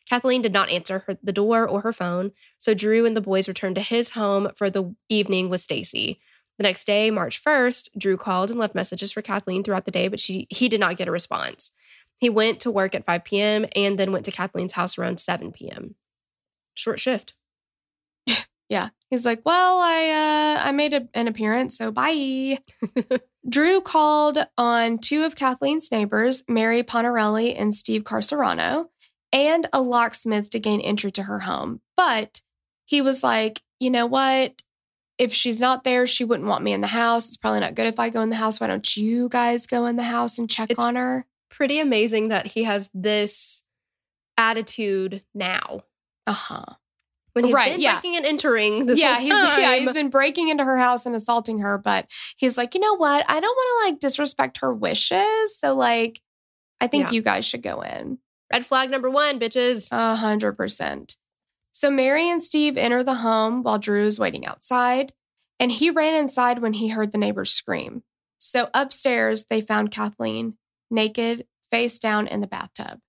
Kathleen 0.08 0.40
did 0.42 0.52
not 0.52 0.70
answer 0.70 1.00
her, 1.06 1.18
the 1.22 1.32
door 1.32 1.68
or 1.68 1.82
her 1.82 1.92
phone, 1.92 2.32
so 2.56 2.72
Drew 2.72 3.04
and 3.04 3.16
the 3.16 3.20
boys 3.20 3.46
returned 3.46 3.74
to 3.76 3.82
his 3.82 4.10
home 4.10 4.48
for 4.56 4.70
the 4.70 4.94
evening 5.08 5.50
with 5.50 5.60
Stacy. 5.60 6.18
The 6.56 6.62
next 6.64 6.86
day, 6.86 7.10
March 7.10 7.42
1st, 7.42 7.90
Drew 7.96 8.16
called 8.16 8.50
and 8.50 8.58
left 8.58 8.74
messages 8.74 9.12
for 9.12 9.22
Kathleen 9.22 9.62
throughout 9.62 9.84
the 9.84 9.90
day, 9.92 10.08
but 10.08 10.18
she 10.18 10.46
he 10.50 10.68
did 10.68 10.80
not 10.80 10.96
get 10.96 11.08
a 11.08 11.12
response. 11.12 11.70
He 12.18 12.30
went 12.30 12.60
to 12.60 12.70
work 12.70 12.94
at 12.94 13.04
5 13.04 13.24
p.m. 13.24 13.66
and 13.76 13.98
then 13.98 14.12
went 14.12 14.24
to 14.24 14.30
Kathleen's 14.32 14.72
house 14.72 14.98
around 14.98 15.20
7 15.20 15.52
p.m. 15.52 15.94
Short 16.74 17.00
shift. 17.00 17.34
Yeah. 18.70 18.90
He's 19.08 19.24
like, 19.24 19.40
"Well, 19.46 19.78
I 19.80 20.10
uh 20.10 20.68
I 20.68 20.72
made 20.72 20.92
a, 20.92 21.08
an 21.14 21.26
appearance, 21.26 21.78
so 21.78 21.90
bye." 21.90 22.58
Drew 23.48 23.80
called 23.80 24.36
on 24.58 24.98
two 24.98 25.24
of 25.24 25.34
Kathleen's 25.36 25.90
neighbors, 25.90 26.44
Mary 26.46 26.82
Pontarelli 26.82 27.58
and 27.58 27.74
Steve 27.74 28.04
Carcerano, 28.04 28.88
and 29.32 29.66
a 29.72 29.80
locksmith 29.80 30.50
to 30.50 30.58
gain 30.58 30.82
entry 30.82 31.10
to 31.12 31.22
her 31.22 31.38
home. 31.38 31.80
But 31.96 32.42
he 32.84 33.00
was 33.00 33.22
like, 33.22 33.62
"You 33.80 33.88
know 33.90 34.04
what? 34.04 34.60
If 35.16 35.32
she's 35.32 35.60
not 35.60 35.82
there, 35.84 36.06
she 36.06 36.24
wouldn't 36.24 36.48
want 36.50 36.62
me 36.62 36.74
in 36.74 36.82
the 36.82 36.88
house. 36.88 37.28
It's 37.28 37.38
probably 37.38 37.60
not 37.60 37.74
good 37.74 37.86
if 37.86 37.98
I 37.98 38.10
go 38.10 38.20
in 38.20 38.28
the 38.28 38.36
house. 38.36 38.60
Why 38.60 38.66
don't 38.66 38.96
you 38.98 39.30
guys 39.30 39.66
go 39.66 39.86
in 39.86 39.96
the 39.96 40.02
house 40.02 40.36
and 40.36 40.50
check 40.50 40.70
It's- 40.70 40.84
on 40.84 40.96
her?" 40.96 41.24
Pretty 41.50 41.78
amazing 41.80 42.28
that 42.28 42.46
he 42.46 42.64
has 42.64 42.90
this 42.94 43.64
attitude 44.36 45.22
now, 45.34 45.82
Uh-huh. 46.26 46.64
When 47.32 47.44
he's 47.44 47.54
Right, 47.54 47.72
been 47.72 47.80
yeah. 47.80 47.94
breaking 48.00 48.16
and 48.16 48.26
entering 48.26 48.86
this 48.86 48.98
yeah, 48.98 49.18
he's 49.18 49.30
yeah, 49.32 49.76
he's 49.76 49.92
been 49.92 50.10
breaking 50.10 50.48
into 50.48 50.64
her 50.64 50.76
house 50.76 51.06
and 51.06 51.14
assaulting 51.14 51.58
her, 51.60 51.78
but 51.78 52.06
he's 52.36 52.56
like, 52.56 52.74
you 52.74 52.80
know 52.80 52.96
what? 52.96 53.24
I 53.28 53.38
don't 53.40 53.56
want 53.56 53.68
to 53.86 53.90
like 53.92 54.00
disrespect 54.00 54.58
her 54.58 54.74
wishes. 54.74 55.56
So 55.58 55.74
like, 55.74 56.20
I 56.80 56.86
think 56.88 57.04
Yeah. 57.06 57.10
you 57.12 57.22
guys 57.22 57.44
should 57.44 57.62
go 57.62 57.80
in. 57.82 58.18
Red 58.52 58.66
flag 58.66 58.90
number 58.90 59.08
one, 59.10 59.38
bitches. 59.38 59.88
A 59.92 60.16
hundred 60.16 60.54
percent. 60.56 61.16
So 61.72 61.90
Mary 61.90 62.28
and 62.28 62.42
Steve 62.42 62.76
enter 62.76 63.04
the 63.04 63.14
home 63.16 63.62
while 63.62 63.78
Drew 63.78 64.06
is 64.06 64.18
waiting 64.18 64.44
outside, 64.46 65.12
and 65.60 65.70
he 65.70 65.90
ran 65.90 66.14
inside 66.14 66.60
when 66.60 66.72
he 66.72 66.88
heard 66.88 67.12
the 67.12 67.18
neighbors 67.18 67.52
scream. 67.52 68.02
So 68.38 68.68
upstairs, 68.74 69.44
they 69.44 69.60
found 69.60 69.90
Kathleen 69.92 70.56
naked, 70.90 71.46
face 71.70 71.98
down 71.98 72.26
in 72.26 72.40
the 72.40 72.46
bathtub. 72.46 73.00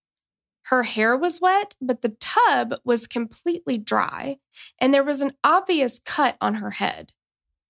Her 0.64 0.84
hair 0.84 1.18
was 1.18 1.42
wet, 1.42 1.76
but 1.82 2.02
the 2.02 2.16
tub 2.20 2.76
was 2.84 3.08
completely 3.08 3.78
dry, 3.78 4.38
and 4.80 4.94
there 4.94 5.04
was 5.04 5.22
an 5.22 5.34
obvious 5.44 6.00
cut 6.06 6.38
on 6.40 6.56
her 6.56 6.72
head. 6.72 7.12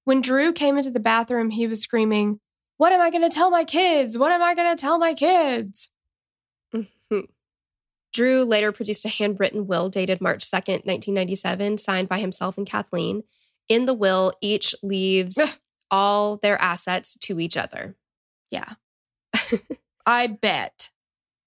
When 0.03 0.22
Drew 0.22 0.51
came 0.51 0.78
into 0.78 0.91
the 0.91 0.99
bathroom, 0.99 1.51
he 1.51 1.68
was 1.68 1.82
screaming, 1.82 2.39
What 2.78 2.91
am 2.91 2.99
I 2.99 3.10
going 3.10 3.22
to 3.22 3.30
tell 3.30 3.51
my 3.51 3.64
kids? 3.64 4.18
What 4.18 4.32
am 4.32 4.41
I 4.41 4.53
going 4.53 4.76
to 4.76 4.82
tell 4.82 4.99
my 4.99 5.14
kids? 5.14 5.89
Mm-hmm. 6.76 7.20
Drew 8.12 8.43
later 8.43 8.72
produced 8.72 9.05
a 9.05 9.10
handwritten 9.10 9.68
will 9.68 9.88
dated 9.89 10.20
March 10.20 10.43
2nd, 10.43 10.86
1997, 10.86 11.78
signed 11.78 12.10
by 12.10 12.20
himself 12.20 12.57
and 12.57 12.68
Kathleen. 12.68 13.24
In 13.70 13.86
the 13.86 13.93
will, 13.93 14.34
each 14.41 14.76
leaves 14.82 15.39
all 15.91 16.38
their 16.38 16.60
assets 16.60 17.16
to 17.22 17.39
each 17.39 17.55
other. 17.55 17.95
Yeah. 18.49 18.74
I 20.06 20.28
bet. 20.28 20.89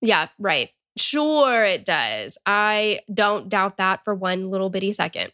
Yeah, 0.00 0.28
right. 0.38 0.70
Sure, 0.96 1.64
it 1.64 1.84
does. 1.84 2.38
I 2.44 3.00
don't 3.12 3.48
doubt 3.48 3.78
that 3.78 4.04
for 4.04 4.14
one 4.14 4.50
little 4.50 4.68
bitty 4.70 4.92
second. 4.92 5.32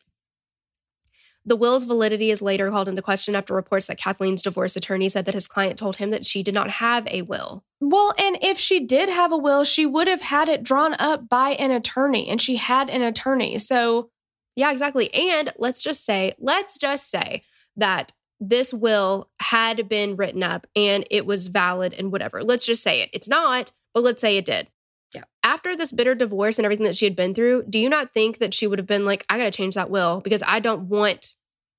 The 1.44 1.56
will's 1.56 1.84
validity 1.86 2.30
is 2.30 2.42
later 2.42 2.68
called 2.68 2.88
into 2.88 3.00
question 3.00 3.34
after 3.34 3.54
reports 3.54 3.86
that 3.86 3.98
Kathleen's 3.98 4.42
divorce 4.42 4.76
attorney 4.76 5.08
said 5.08 5.24
that 5.24 5.34
his 5.34 5.46
client 5.46 5.78
told 5.78 5.96
him 5.96 6.10
that 6.10 6.26
she 6.26 6.42
did 6.42 6.52
not 6.52 6.68
have 6.70 7.06
a 7.08 7.22
will. 7.22 7.64
Well, 7.80 8.12
and 8.18 8.36
if 8.42 8.58
she 8.58 8.80
did 8.84 9.08
have 9.08 9.32
a 9.32 9.36
will, 9.38 9.64
she 9.64 9.86
would 9.86 10.08
have 10.08 10.20
had 10.20 10.48
it 10.48 10.62
drawn 10.62 10.94
up 10.98 11.26
by 11.28 11.50
an 11.50 11.70
attorney, 11.70 12.28
and 12.28 12.40
she 12.40 12.56
had 12.56 12.90
an 12.90 13.00
attorney. 13.02 13.58
So, 13.58 14.10
Yeah, 14.56 14.70
exactly. 14.72 15.12
And 15.14 15.50
let's 15.56 15.82
just 15.82 16.04
say, 16.04 16.32
let's 16.38 16.76
just 16.76 17.10
say 17.10 17.44
that 17.76 18.12
this 18.40 18.72
will 18.72 19.28
had 19.40 19.88
been 19.88 20.16
written 20.16 20.42
up 20.42 20.66
and 20.76 21.06
it 21.10 21.26
was 21.26 21.48
valid 21.48 21.94
and 21.94 22.12
whatever. 22.12 22.42
Let's 22.42 22.66
just 22.66 22.82
say 22.82 23.02
it. 23.02 23.10
It's 23.12 23.28
not, 23.28 23.72
but 23.94 24.02
let's 24.02 24.20
say 24.20 24.36
it 24.36 24.44
did. 24.44 24.68
Yeah. 25.14 25.24
After 25.42 25.74
this 25.74 25.92
bitter 25.92 26.14
divorce 26.14 26.58
and 26.58 26.64
everything 26.64 26.86
that 26.86 26.96
she 26.96 27.06
had 27.06 27.16
been 27.16 27.34
through, 27.34 27.64
do 27.68 27.78
you 27.78 27.88
not 27.88 28.14
think 28.14 28.38
that 28.38 28.54
she 28.54 28.66
would 28.66 28.78
have 28.78 28.86
been 28.86 29.04
like, 29.04 29.24
I 29.28 29.38
got 29.38 29.44
to 29.44 29.50
change 29.50 29.74
that 29.74 29.90
will 29.90 30.20
because 30.20 30.42
I 30.46 30.60
don't 30.60 30.88
want 30.88 31.34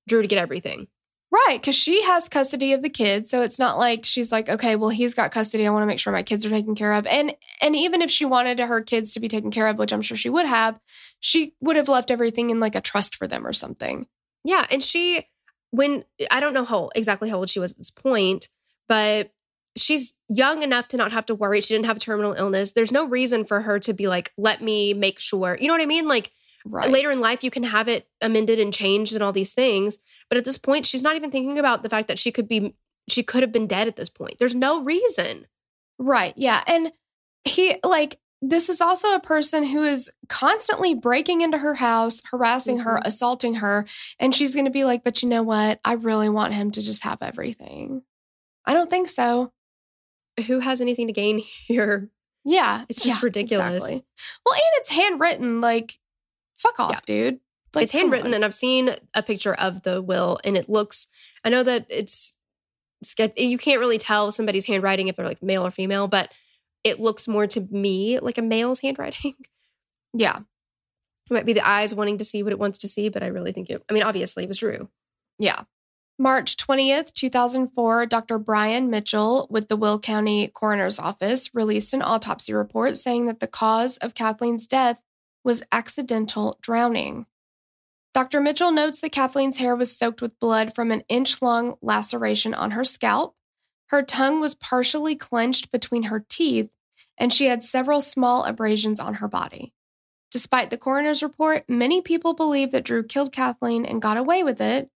Drew 0.08 0.22
to 0.22 0.28
get 0.28 0.38
everything? 0.38 0.88
right, 1.30 1.60
because 1.60 1.76
she 1.76 2.02
has 2.02 2.28
custody 2.28 2.72
of 2.72 2.82
the 2.82 2.88
kids, 2.88 3.30
so 3.30 3.42
it's 3.42 3.58
not 3.58 3.78
like 3.78 4.04
she's 4.04 4.32
like, 4.32 4.48
okay, 4.48 4.76
well, 4.76 4.90
he's 4.90 5.14
got 5.14 5.30
custody. 5.30 5.66
I 5.66 5.70
want 5.70 5.82
to 5.82 5.86
make 5.86 6.00
sure 6.00 6.12
my 6.12 6.22
kids 6.22 6.44
are 6.44 6.50
taken 6.50 6.74
care 6.74 6.92
of. 6.92 7.06
And 7.06 7.34
and 7.62 7.76
even 7.76 8.02
if 8.02 8.10
she 8.10 8.24
wanted 8.24 8.58
her 8.58 8.80
kids 8.80 9.14
to 9.14 9.20
be 9.20 9.28
taken 9.28 9.50
care 9.50 9.68
of, 9.68 9.78
which 9.78 9.92
I'm 9.92 10.02
sure 10.02 10.16
she 10.16 10.30
would 10.30 10.46
have, 10.46 10.78
she 11.20 11.54
would 11.60 11.76
have 11.76 11.88
left 11.88 12.10
everything 12.10 12.50
in 12.50 12.60
like 12.60 12.74
a 12.74 12.80
trust 12.80 13.16
for 13.16 13.26
them 13.26 13.46
or 13.46 13.52
something. 13.52 14.06
Yeah. 14.44 14.66
And 14.70 14.82
she, 14.82 15.26
when 15.70 16.04
I 16.30 16.40
don't 16.40 16.54
know 16.54 16.64
how 16.64 16.90
exactly 16.94 17.28
how 17.28 17.38
old 17.38 17.50
she 17.50 17.60
was 17.60 17.72
at 17.72 17.78
this 17.78 17.90
point, 17.90 18.48
but 18.88 19.32
she's 19.76 20.14
young 20.28 20.62
enough 20.62 20.88
to 20.88 20.96
not 20.96 21.12
have 21.12 21.26
to 21.26 21.34
worry. 21.34 21.60
She 21.60 21.74
didn't 21.74 21.86
have 21.86 21.96
a 21.96 22.00
terminal 22.00 22.32
illness. 22.32 22.72
There's 22.72 22.92
no 22.92 23.06
reason 23.06 23.44
for 23.44 23.60
her 23.60 23.78
to 23.80 23.92
be 23.92 24.08
like, 24.08 24.32
let 24.36 24.60
me 24.62 24.94
make 24.94 25.18
sure. 25.18 25.56
You 25.60 25.68
know 25.68 25.74
what 25.74 25.82
I 25.82 25.86
mean? 25.86 26.08
Like 26.08 26.32
Right. 26.64 26.90
later 26.90 27.10
in 27.10 27.20
life, 27.20 27.42
you 27.42 27.50
can 27.50 27.62
have 27.62 27.88
it 27.88 28.06
amended 28.20 28.60
and 28.60 28.72
changed 28.72 29.14
and 29.14 29.22
all 29.22 29.32
these 29.32 29.54
things. 29.54 29.98
But 30.28 30.38
at 30.38 30.44
this 30.44 30.58
point, 30.58 30.84
she's 30.86 31.02
not 31.02 31.16
even 31.16 31.30
thinking 31.30 31.58
about 31.58 31.82
the 31.82 31.88
fact 31.88 32.08
that 32.08 32.18
she 32.18 32.30
could 32.30 32.48
be, 32.48 32.74
she 33.08 33.22
could 33.22 33.42
have 33.42 33.52
been 33.52 33.66
dead 33.66 33.88
at 33.88 33.96
this 33.96 34.10
point. 34.10 34.38
There's 34.38 34.54
no 34.54 34.82
reason. 34.82 35.46
Right. 35.98 36.34
Yeah. 36.36 36.62
And 36.66 36.92
he, 37.44 37.76
like, 37.82 38.18
this 38.42 38.68
is 38.68 38.80
also 38.80 39.14
a 39.14 39.20
person 39.20 39.64
who 39.64 39.82
is 39.82 40.10
constantly 40.28 40.94
breaking 40.94 41.42
into 41.42 41.58
her 41.58 41.74
house, 41.74 42.22
harassing 42.30 42.78
her, 42.80 42.96
Mhm. 42.98 43.02
assaulting 43.06 43.54
her. 43.56 43.86
And 44.18 44.34
she's 44.34 44.54
going 44.54 44.64
to 44.64 44.70
be 44.70 44.84
like, 44.84 45.04
but 45.04 45.22
you 45.22 45.28
know 45.28 45.42
what? 45.42 45.78
I 45.84 45.92
really 45.94 46.28
want 46.30 46.54
him 46.54 46.70
to 46.72 46.80
just 46.82 47.02
have 47.04 47.18
everything. 47.22 48.02
I 48.64 48.72
don't 48.72 48.88
think 48.88 49.08
so. 49.08 49.52
Who 50.46 50.60
has 50.60 50.80
anything 50.80 51.06
to 51.08 51.12
gain 51.12 51.38
here? 51.66 52.10
Yeah. 52.44 52.84
It's 52.88 53.02
just 53.02 53.20
yeah, 53.20 53.24
ridiculous. 53.24 53.74
exactly. 53.84 54.06
Well, 54.46 54.54
and 54.54 54.62
it's 54.80 54.90
handwritten. 54.90 55.60
Like, 55.60 55.98
fuck 56.56 56.80
off, 56.80 56.92
Yeah. 56.92 57.00
dude. 57.04 57.40
Like, 57.74 57.84
it's 57.84 57.92
handwritten, 57.92 58.28
on. 58.28 58.34
and 58.34 58.44
I've 58.44 58.54
seen 58.54 58.96
a 59.14 59.22
picture 59.22 59.54
of 59.54 59.82
the 59.82 60.00
will, 60.02 60.38
and 60.44 60.56
it 60.56 60.68
looks. 60.68 61.06
I 61.44 61.50
know 61.50 61.62
that 61.62 61.86
it's, 61.88 62.36
you 63.36 63.58
can't 63.58 63.78
really 63.80 63.98
tell 63.98 64.32
somebody's 64.32 64.64
handwriting 64.66 65.08
if 65.08 65.16
they're 65.16 65.26
like 65.26 65.42
male 65.42 65.64
or 65.66 65.70
female, 65.70 66.08
but 66.08 66.32
it 66.84 67.00
looks 67.00 67.28
more 67.28 67.46
to 67.48 67.60
me 67.70 68.18
like 68.18 68.38
a 68.38 68.42
male's 68.42 68.80
handwriting. 68.80 69.34
Yeah. 70.12 70.38
It 70.38 71.32
might 71.32 71.46
be 71.46 71.52
the 71.52 71.64
eyes 71.64 71.94
wanting 71.94 72.18
to 72.18 72.24
see 72.24 72.42
what 72.42 72.50
it 72.50 72.58
wants 72.58 72.78
to 72.78 72.88
see, 72.88 73.10
but 73.10 73.22
I 73.22 73.28
really 73.28 73.52
think 73.52 73.70
it. 73.70 73.80
I 73.88 73.92
mean, 73.92 74.02
obviously, 74.02 74.42
it 74.42 74.48
was 74.48 74.58
Drew. 74.58 74.88
Yeah. 75.38 75.62
March 76.18 76.56
20th, 76.56 77.12
2004, 77.14 78.06
Dr. 78.06 78.38
Brian 78.38 78.90
Mitchell 78.90 79.46
with 79.48 79.68
the 79.68 79.76
Will 79.76 80.00
County 80.00 80.48
Coroner's 80.48 80.98
Office 80.98 81.54
released 81.54 81.94
an 81.94 82.02
autopsy 82.02 82.52
report 82.52 82.96
saying 82.96 83.26
that 83.26 83.38
the 83.38 83.46
cause 83.46 83.96
of 83.98 84.14
Kathleen's 84.14 84.66
death 84.66 84.98
was 85.44 85.62
accidental 85.72 86.58
drowning. 86.60 87.26
Dr. 88.12 88.40
Mitchell 88.40 88.72
notes 88.72 89.00
that 89.00 89.12
Kathleen's 89.12 89.58
hair 89.58 89.76
was 89.76 89.96
soaked 89.96 90.20
with 90.20 90.38
blood 90.40 90.74
from 90.74 90.90
an 90.90 91.04
inch 91.08 91.40
long 91.40 91.76
laceration 91.80 92.52
on 92.52 92.72
her 92.72 92.84
scalp. 92.84 93.36
Her 93.90 94.04
tongue 94.04 94.40
was 94.40 94.54
partially 94.54 95.16
clenched 95.16 95.72
between 95.72 96.04
her 96.04 96.24
teeth, 96.28 96.70
and 97.18 97.32
she 97.32 97.46
had 97.46 97.60
several 97.60 98.00
small 98.00 98.44
abrasions 98.44 99.00
on 99.00 99.14
her 99.14 99.26
body. 99.26 99.72
Despite 100.30 100.70
the 100.70 100.78
coroner's 100.78 101.24
report, 101.24 101.64
many 101.68 102.00
people 102.00 102.34
believe 102.34 102.70
that 102.70 102.84
Drew 102.84 103.02
killed 103.02 103.32
Kathleen 103.32 103.84
and 103.84 104.00
got 104.00 104.16
away 104.16 104.44
with 104.44 104.60
it, 104.60 104.90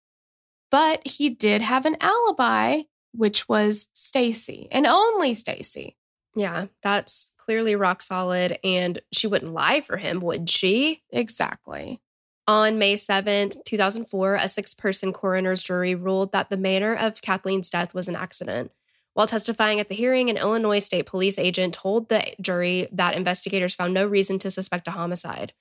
but 0.71 1.05
he 1.05 1.29
did 1.29 1.61
have 1.61 1.87
an 1.87 1.97
alibi, 2.01 2.83
which 3.13 3.49
was 3.49 3.89
Stacy 3.95 4.69
and 4.71 4.87
only 4.87 5.35
Stacy. 5.35 5.97
Yeah, 6.37 6.67
that's 6.81 7.33
clearly 7.37 7.75
rock 7.75 8.01
solid, 8.01 8.61
and 8.63 9.03
she 9.13 9.27
wouldn't 9.27 9.53
lie 9.53 9.81
for 9.81 9.97
him, 9.97 10.21
would 10.21 10.49
she? 10.49 11.03
Exactly. 11.11 12.01
On 12.47 12.79
May 12.79 12.95
7th, 12.95 13.57
2004, 13.65 14.37
a 14.37 14.49
six 14.49 14.73
person 14.73 15.13
coroner's 15.13 15.65
jury 15.65 15.97
ruled 15.97 16.31
that 16.31 16.49
the 16.49 16.57
manner 16.57 16.95
of 16.95 17.21
Kathleen's 17.21 17.71
death 17.71 17.93
was 17.93 18.07
an 18.07 18.15
accident. 18.15 18.71
While 19.15 19.27
testifying 19.29 19.81
at 19.81 19.89
the 19.89 19.95
hearing, 19.95 20.29
an 20.29 20.37
Illinois 20.37 20.81
State 20.81 21.07
Police 21.07 21.39
agent 21.39 21.75
told 21.75 22.09
the 22.09 22.35
jury 22.41 22.89
that 22.93 23.15
investigators 23.15 23.75
found 23.75 23.95
no 23.95 24.07
reason 24.07 24.39
to 24.41 24.51
suspect 24.51 24.89
a 24.89 24.93
homicide. 24.93 25.53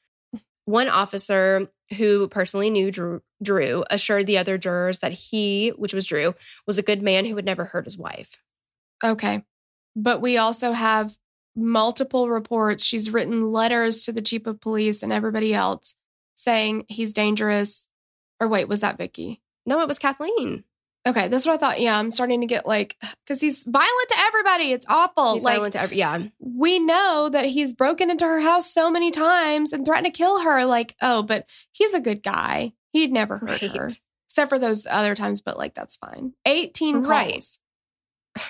One 0.66 0.89
officer 0.89 1.70
who 1.97 2.28
personally 2.30 2.70
knew 2.70 2.89
Drew, 2.89 3.22
Drew 3.41 3.84
assured 3.89 4.26
the 4.26 4.38
other 4.38 4.58
jurors 4.58 4.99
that 4.99 5.12
he, 5.12 5.70
which 5.70 5.93
was 5.93 6.06
Drew, 6.06 6.34
was 6.66 6.78
a 6.78 6.84
good 6.84 7.01
man 7.01 7.26
who 7.26 7.36
would 7.36 7.45
never 7.45 7.66
hurt 7.66 7.86
his 7.86 7.97
wife. 7.97 8.41
Okay. 9.04 9.43
But 9.95 10.22
we 10.22 10.38
also 10.38 10.72
have 10.72 11.18
multiple 11.56 12.30
reports. 12.30 12.84
She's 12.84 13.12
written 13.12 13.51
letters 13.51 14.04
to 14.04 14.12
the 14.12 14.22
chief 14.22 14.47
of 14.47 14.62
police 14.62 15.04
and 15.04 15.14
everybody 15.14 15.54
else 15.54 15.95
saying 16.36 16.86
he's 16.88 17.14
dangerous. 17.14 17.91
Or 18.39 18.47
wait, 18.47 18.68
was 18.68 18.82
that 18.82 18.97
Vicky? 18.97 19.41
No, 19.66 19.82
it 19.82 19.88
was 19.88 19.99
Kathleen. 19.99 20.64
Okay, 21.06 21.28
that's 21.28 21.45
what 21.45 21.54
I 21.56 21.58
thought. 21.58 21.82
Yeah, 21.82 21.99
I'm 21.99 22.12
starting 22.12 22.39
to 22.41 22.47
get 22.47 22.66
like, 22.66 22.95
because 23.26 23.41
he's 23.41 23.66
violent 23.66 24.10
to 24.10 24.16
everybody. 24.20 24.72
It's 24.72 24.86
awful. 24.88 25.34
He's 25.34 25.43
like, 25.43 25.56
violent 25.56 25.74
to 25.74 25.82
every, 25.82 25.97
yeah. 25.97 26.24
we 26.39 26.80
know 26.80 27.28
that 27.30 27.45
he's 27.45 27.74
broken 27.74 28.10
into 28.10 28.26
her 28.26 28.39
house 28.39 28.72
so 28.74 28.89
many 28.89 29.12
times 29.12 29.74
and 29.74 29.86
threatened 29.86 30.06
to 30.14 30.18
kill 30.18 30.41
her. 30.41 30.64
Like, 30.66 30.95
oh, 31.01 31.22
but 31.22 31.45
he's 31.74 31.93
a 31.93 31.99
good 31.99 32.24
guy. 32.24 32.72
He'd 32.93 33.12
never 33.12 33.38
hurt 33.38 33.62
Right. 33.62 33.76
her, 33.76 33.89
except 34.28 34.47
for 34.49 34.58
those 34.60 34.88
other 34.89 35.14
times. 35.14 35.41
But 35.41 35.58
like, 35.58 35.74
that's 35.74 35.97
fine. 35.97 36.34
18 36.45 37.01
Right. 37.01 37.32
calls. 37.32 37.60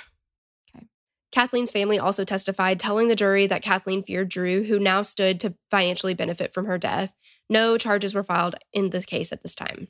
Kathleen's 1.32 1.72
family 1.72 1.98
also 1.98 2.24
testified, 2.24 2.80
telling 2.80 3.08
the 3.08 3.16
jury 3.16 3.48
that 3.48 3.64
Kathleen 3.64 4.04
feared 4.04 4.30
Drew, 4.30 4.64
who 4.64 4.78
now 4.78 5.02
stood 5.02 5.40
to 5.40 5.56
financially 5.72 6.14
benefit 6.14 6.54
from 6.54 6.66
her 6.68 6.78
death. 6.78 7.16
No 7.50 7.80
charges 7.80 8.14
were 8.14 8.24
filed 8.24 8.56
in 8.72 8.92
the 8.92 9.02
case 9.02 9.32
at 9.32 9.42
this 9.42 9.56
time. 9.56 9.88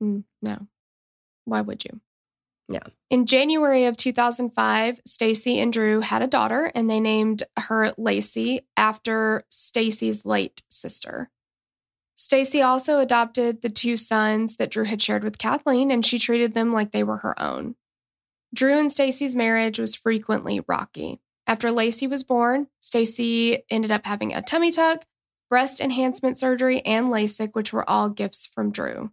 Mm, 0.00 0.22
no. 0.40 0.68
Why 1.48 1.60
would 1.60 1.84
you? 1.84 2.00
Yeah. 2.68 2.84
In 3.08 3.24
January 3.24 3.86
of 3.86 3.96
2005, 3.96 5.00
Stacy 5.06 5.58
and 5.58 5.72
Drew 5.72 6.00
had 6.00 6.20
a 6.20 6.26
daughter 6.26 6.70
and 6.74 6.90
they 6.90 7.00
named 7.00 7.42
her 7.58 7.94
Lacey 7.96 8.60
after 8.76 9.44
Stacy's 9.48 10.26
late 10.26 10.62
sister. 10.68 11.30
Stacy 12.14 12.60
also 12.60 12.98
adopted 12.98 13.62
the 13.62 13.70
two 13.70 13.96
sons 13.96 14.56
that 14.56 14.70
Drew 14.70 14.84
had 14.84 15.00
shared 15.00 15.24
with 15.24 15.38
Kathleen 15.38 15.90
and 15.90 16.04
she 16.04 16.18
treated 16.18 16.52
them 16.52 16.72
like 16.72 16.90
they 16.90 17.04
were 17.04 17.18
her 17.18 17.40
own. 17.40 17.76
Drew 18.54 18.78
and 18.78 18.92
Stacy's 18.92 19.36
marriage 19.36 19.78
was 19.78 19.94
frequently 19.94 20.60
rocky. 20.68 21.20
After 21.46 21.70
Lacey 21.70 22.06
was 22.06 22.22
born, 22.22 22.66
Stacy 22.80 23.62
ended 23.70 23.90
up 23.90 24.04
having 24.04 24.34
a 24.34 24.42
tummy 24.42 24.70
tuck, 24.70 25.06
breast 25.48 25.80
enhancement 25.80 26.38
surgery, 26.38 26.82
and 26.84 27.08
LASIK, 27.08 27.54
which 27.54 27.72
were 27.72 27.88
all 27.88 28.10
gifts 28.10 28.46
from 28.46 28.70
Drew. 28.70 29.12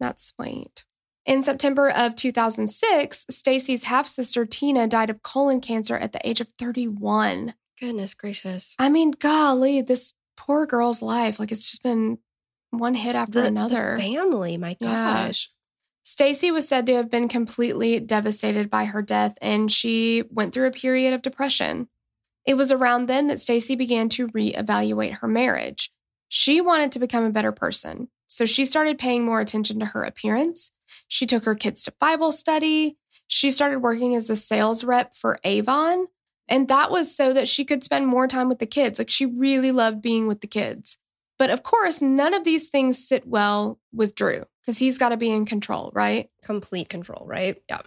That's 0.00 0.32
sweet. 0.36 0.84
In 1.26 1.42
September 1.42 1.90
of 1.90 2.14
2006, 2.14 3.26
Stacy's 3.30 3.84
half 3.84 4.06
sister 4.06 4.46
Tina 4.46 4.86
died 4.86 5.10
of 5.10 5.22
colon 5.22 5.60
cancer 5.60 5.96
at 5.96 6.12
the 6.12 6.20
age 6.26 6.40
of 6.40 6.48
31. 6.58 7.54
Goodness 7.80 8.14
gracious. 8.14 8.76
I 8.78 8.88
mean, 8.88 9.10
golly, 9.10 9.80
this 9.82 10.14
poor 10.36 10.66
girl's 10.66 11.02
life, 11.02 11.40
like 11.40 11.50
it's 11.50 11.68
just 11.68 11.82
been 11.82 12.18
one 12.70 12.94
hit 12.94 13.16
after 13.16 13.32
The- 13.32 13.40
the 13.42 13.46
another. 13.48 13.98
family, 13.98 14.56
my 14.56 14.76
Yeah. 14.80 15.26
gosh. 15.26 15.50
Stacy 16.04 16.52
was 16.52 16.68
said 16.68 16.86
to 16.86 16.94
have 16.94 17.10
been 17.10 17.26
completely 17.26 17.98
devastated 17.98 18.70
by 18.70 18.84
her 18.84 19.02
death 19.02 19.36
and 19.42 19.70
she 19.72 20.22
went 20.30 20.54
through 20.54 20.68
a 20.68 20.72
period 20.72 21.12
of 21.12 21.22
depression. 21.22 21.88
It 22.44 22.54
was 22.54 22.70
around 22.70 23.06
then 23.06 23.26
that 23.26 23.40
Stacy 23.40 23.74
began 23.74 24.08
to 24.10 24.28
reevaluate 24.28 25.14
her 25.18 25.26
marriage. 25.26 25.92
She 26.28 26.60
wanted 26.60 26.92
to 26.92 27.00
become 27.00 27.24
a 27.24 27.30
better 27.30 27.50
person, 27.50 28.08
so 28.28 28.46
she 28.46 28.64
started 28.64 28.98
paying 28.98 29.24
more 29.24 29.40
attention 29.40 29.80
to 29.80 29.86
her 29.86 30.04
appearance. 30.04 30.70
She 31.08 31.26
took 31.26 31.44
her 31.44 31.54
kids 31.54 31.84
to 31.84 31.94
Bible 32.00 32.32
study. 32.32 32.96
She 33.26 33.50
started 33.50 33.80
working 33.80 34.14
as 34.14 34.30
a 34.30 34.36
sales 34.36 34.84
rep 34.84 35.14
for 35.14 35.38
Avon, 35.44 36.06
and 36.48 36.68
that 36.68 36.90
was 36.90 37.14
so 37.14 37.32
that 37.32 37.48
she 37.48 37.64
could 37.64 37.82
spend 37.82 38.06
more 38.06 38.28
time 38.28 38.48
with 38.48 38.58
the 38.58 38.66
kids. 38.66 38.98
Like 38.98 39.10
she 39.10 39.26
really 39.26 39.72
loved 39.72 40.02
being 40.02 40.26
with 40.26 40.40
the 40.40 40.46
kids. 40.46 40.98
But 41.38 41.50
of 41.50 41.62
course, 41.62 42.00
none 42.00 42.34
of 42.34 42.44
these 42.44 42.68
things 42.68 43.06
sit 43.06 43.26
well 43.26 43.78
with 43.92 44.14
Drew 44.14 44.44
because 44.62 44.78
he's 44.78 44.98
got 44.98 45.10
to 45.10 45.16
be 45.16 45.30
in 45.30 45.44
control, 45.44 45.90
right? 45.94 46.30
Complete 46.42 46.88
control, 46.88 47.24
right? 47.26 47.58
Yeah. 47.68 47.80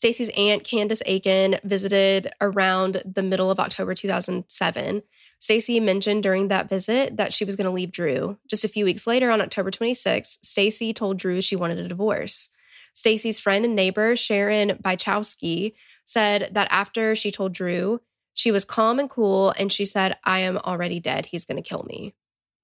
Stacy's 0.00 0.30
aunt, 0.30 0.64
Candace 0.64 1.02
Aiken, 1.04 1.56
visited 1.62 2.32
around 2.40 3.02
the 3.04 3.22
middle 3.22 3.50
of 3.50 3.60
October 3.60 3.94
2007. 3.94 5.02
Stacy 5.38 5.78
mentioned 5.78 6.22
during 6.22 6.48
that 6.48 6.70
visit 6.70 7.18
that 7.18 7.34
she 7.34 7.44
was 7.44 7.54
going 7.54 7.66
to 7.66 7.70
leave 7.70 7.92
Drew. 7.92 8.38
Just 8.48 8.64
a 8.64 8.68
few 8.68 8.86
weeks 8.86 9.06
later, 9.06 9.30
on 9.30 9.42
October 9.42 9.70
26, 9.70 10.38
Stacy 10.40 10.94
told 10.94 11.18
Drew 11.18 11.42
she 11.42 11.54
wanted 11.54 11.78
a 11.78 11.86
divorce. 11.86 12.48
Stacy's 12.94 13.38
friend 13.38 13.62
and 13.66 13.76
neighbor, 13.76 14.16
Sharon 14.16 14.78
Bychowski, 14.82 15.74
said 16.06 16.48
that 16.52 16.68
after 16.70 17.14
she 17.14 17.30
told 17.30 17.52
Drew, 17.52 18.00
she 18.32 18.50
was 18.50 18.64
calm 18.64 18.98
and 18.98 19.10
cool, 19.10 19.50
and 19.58 19.70
she 19.70 19.84
said, 19.84 20.16
I 20.24 20.38
am 20.38 20.56
already 20.56 20.98
dead. 20.98 21.26
He's 21.26 21.44
going 21.44 21.62
to 21.62 21.68
kill 21.68 21.84
me. 21.86 22.14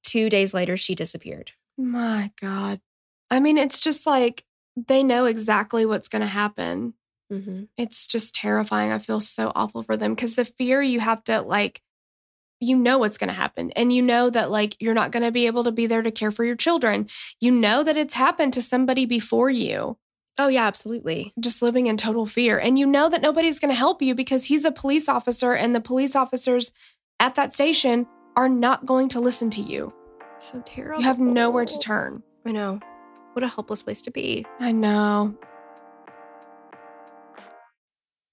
Two 0.02 0.30
days 0.30 0.54
later, 0.54 0.78
she 0.78 0.94
disappeared. 0.94 1.50
My 1.76 2.32
God. 2.40 2.80
I 3.30 3.40
mean, 3.40 3.58
it's 3.58 3.78
just 3.78 4.06
like 4.06 4.44
they 4.74 5.02
know 5.02 5.26
exactly 5.26 5.84
what's 5.84 6.08
going 6.08 6.22
to 6.22 6.26
happen. 6.26 6.94
Mm-hmm. 7.32 7.64
It's 7.76 8.06
just 8.06 8.34
terrifying. 8.34 8.92
I 8.92 8.98
feel 8.98 9.20
so 9.20 9.52
awful 9.54 9.82
for 9.82 9.96
them 9.96 10.14
because 10.14 10.36
the 10.36 10.44
fear 10.44 10.80
you 10.80 11.00
have 11.00 11.24
to, 11.24 11.40
like, 11.42 11.82
you 12.60 12.76
know 12.76 12.98
what's 12.98 13.18
going 13.18 13.28
to 13.28 13.34
happen. 13.34 13.70
And 13.72 13.92
you 13.92 14.02
know 14.02 14.30
that, 14.30 14.50
like, 14.50 14.76
you're 14.80 14.94
not 14.94 15.10
going 15.10 15.24
to 15.24 15.32
be 15.32 15.46
able 15.46 15.64
to 15.64 15.72
be 15.72 15.86
there 15.86 16.02
to 16.02 16.10
care 16.10 16.30
for 16.30 16.44
your 16.44 16.56
children. 16.56 17.08
You 17.40 17.50
know 17.52 17.82
that 17.82 17.96
it's 17.96 18.14
happened 18.14 18.54
to 18.54 18.62
somebody 18.62 19.06
before 19.06 19.50
you. 19.50 19.98
Oh, 20.38 20.48
yeah, 20.48 20.66
absolutely. 20.66 21.32
Just 21.40 21.62
living 21.62 21.86
in 21.86 21.96
total 21.96 22.26
fear. 22.26 22.58
And 22.58 22.78
you 22.78 22.86
know 22.86 23.08
that 23.08 23.22
nobody's 23.22 23.58
going 23.58 23.72
to 23.72 23.78
help 23.78 24.02
you 24.02 24.14
because 24.14 24.44
he's 24.44 24.64
a 24.64 24.72
police 24.72 25.08
officer 25.08 25.54
and 25.54 25.74
the 25.74 25.80
police 25.80 26.14
officers 26.14 26.72
at 27.20 27.34
that 27.34 27.54
station 27.54 28.06
are 28.36 28.48
not 28.48 28.86
going 28.86 29.08
to 29.08 29.20
listen 29.20 29.50
to 29.50 29.62
you. 29.62 29.92
So 30.38 30.62
terrible. 30.66 31.00
You 31.00 31.06
have 31.06 31.18
nowhere 31.18 31.64
to 31.64 31.78
turn. 31.78 32.22
I 32.44 32.52
know. 32.52 32.80
What 33.32 33.42
a 33.42 33.48
helpless 33.48 33.82
place 33.82 34.02
to 34.02 34.10
be. 34.10 34.46
I 34.60 34.72
know. 34.72 35.34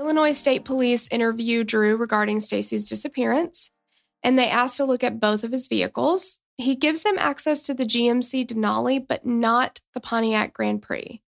Illinois 0.00 0.32
State 0.32 0.64
Police 0.64 1.08
interviewed 1.08 1.66
Drew 1.66 1.94
regarding 1.94 2.40
Stacy's 2.40 2.88
disappearance, 2.88 3.70
and 4.22 4.38
they 4.38 4.48
asked 4.48 4.78
to 4.78 4.86
look 4.86 5.04
at 5.04 5.20
both 5.20 5.44
of 5.44 5.52
his 5.52 5.68
vehicles. 5.68 6.40
He 6.56 6.74
gives 6.74 7.02
them 7.02 7.18
access 7.18 7.66
to 7.66 7.74
the 7.74 7.84
GMC 7.84 8.46
Denali, 8.46 9.06
but 9.06 9.26
not 9.26 9.80
the 9.92 10.00
Pontiac 10.00 10.54
Grand 10.54 10.80
Prix. 10.80 11.20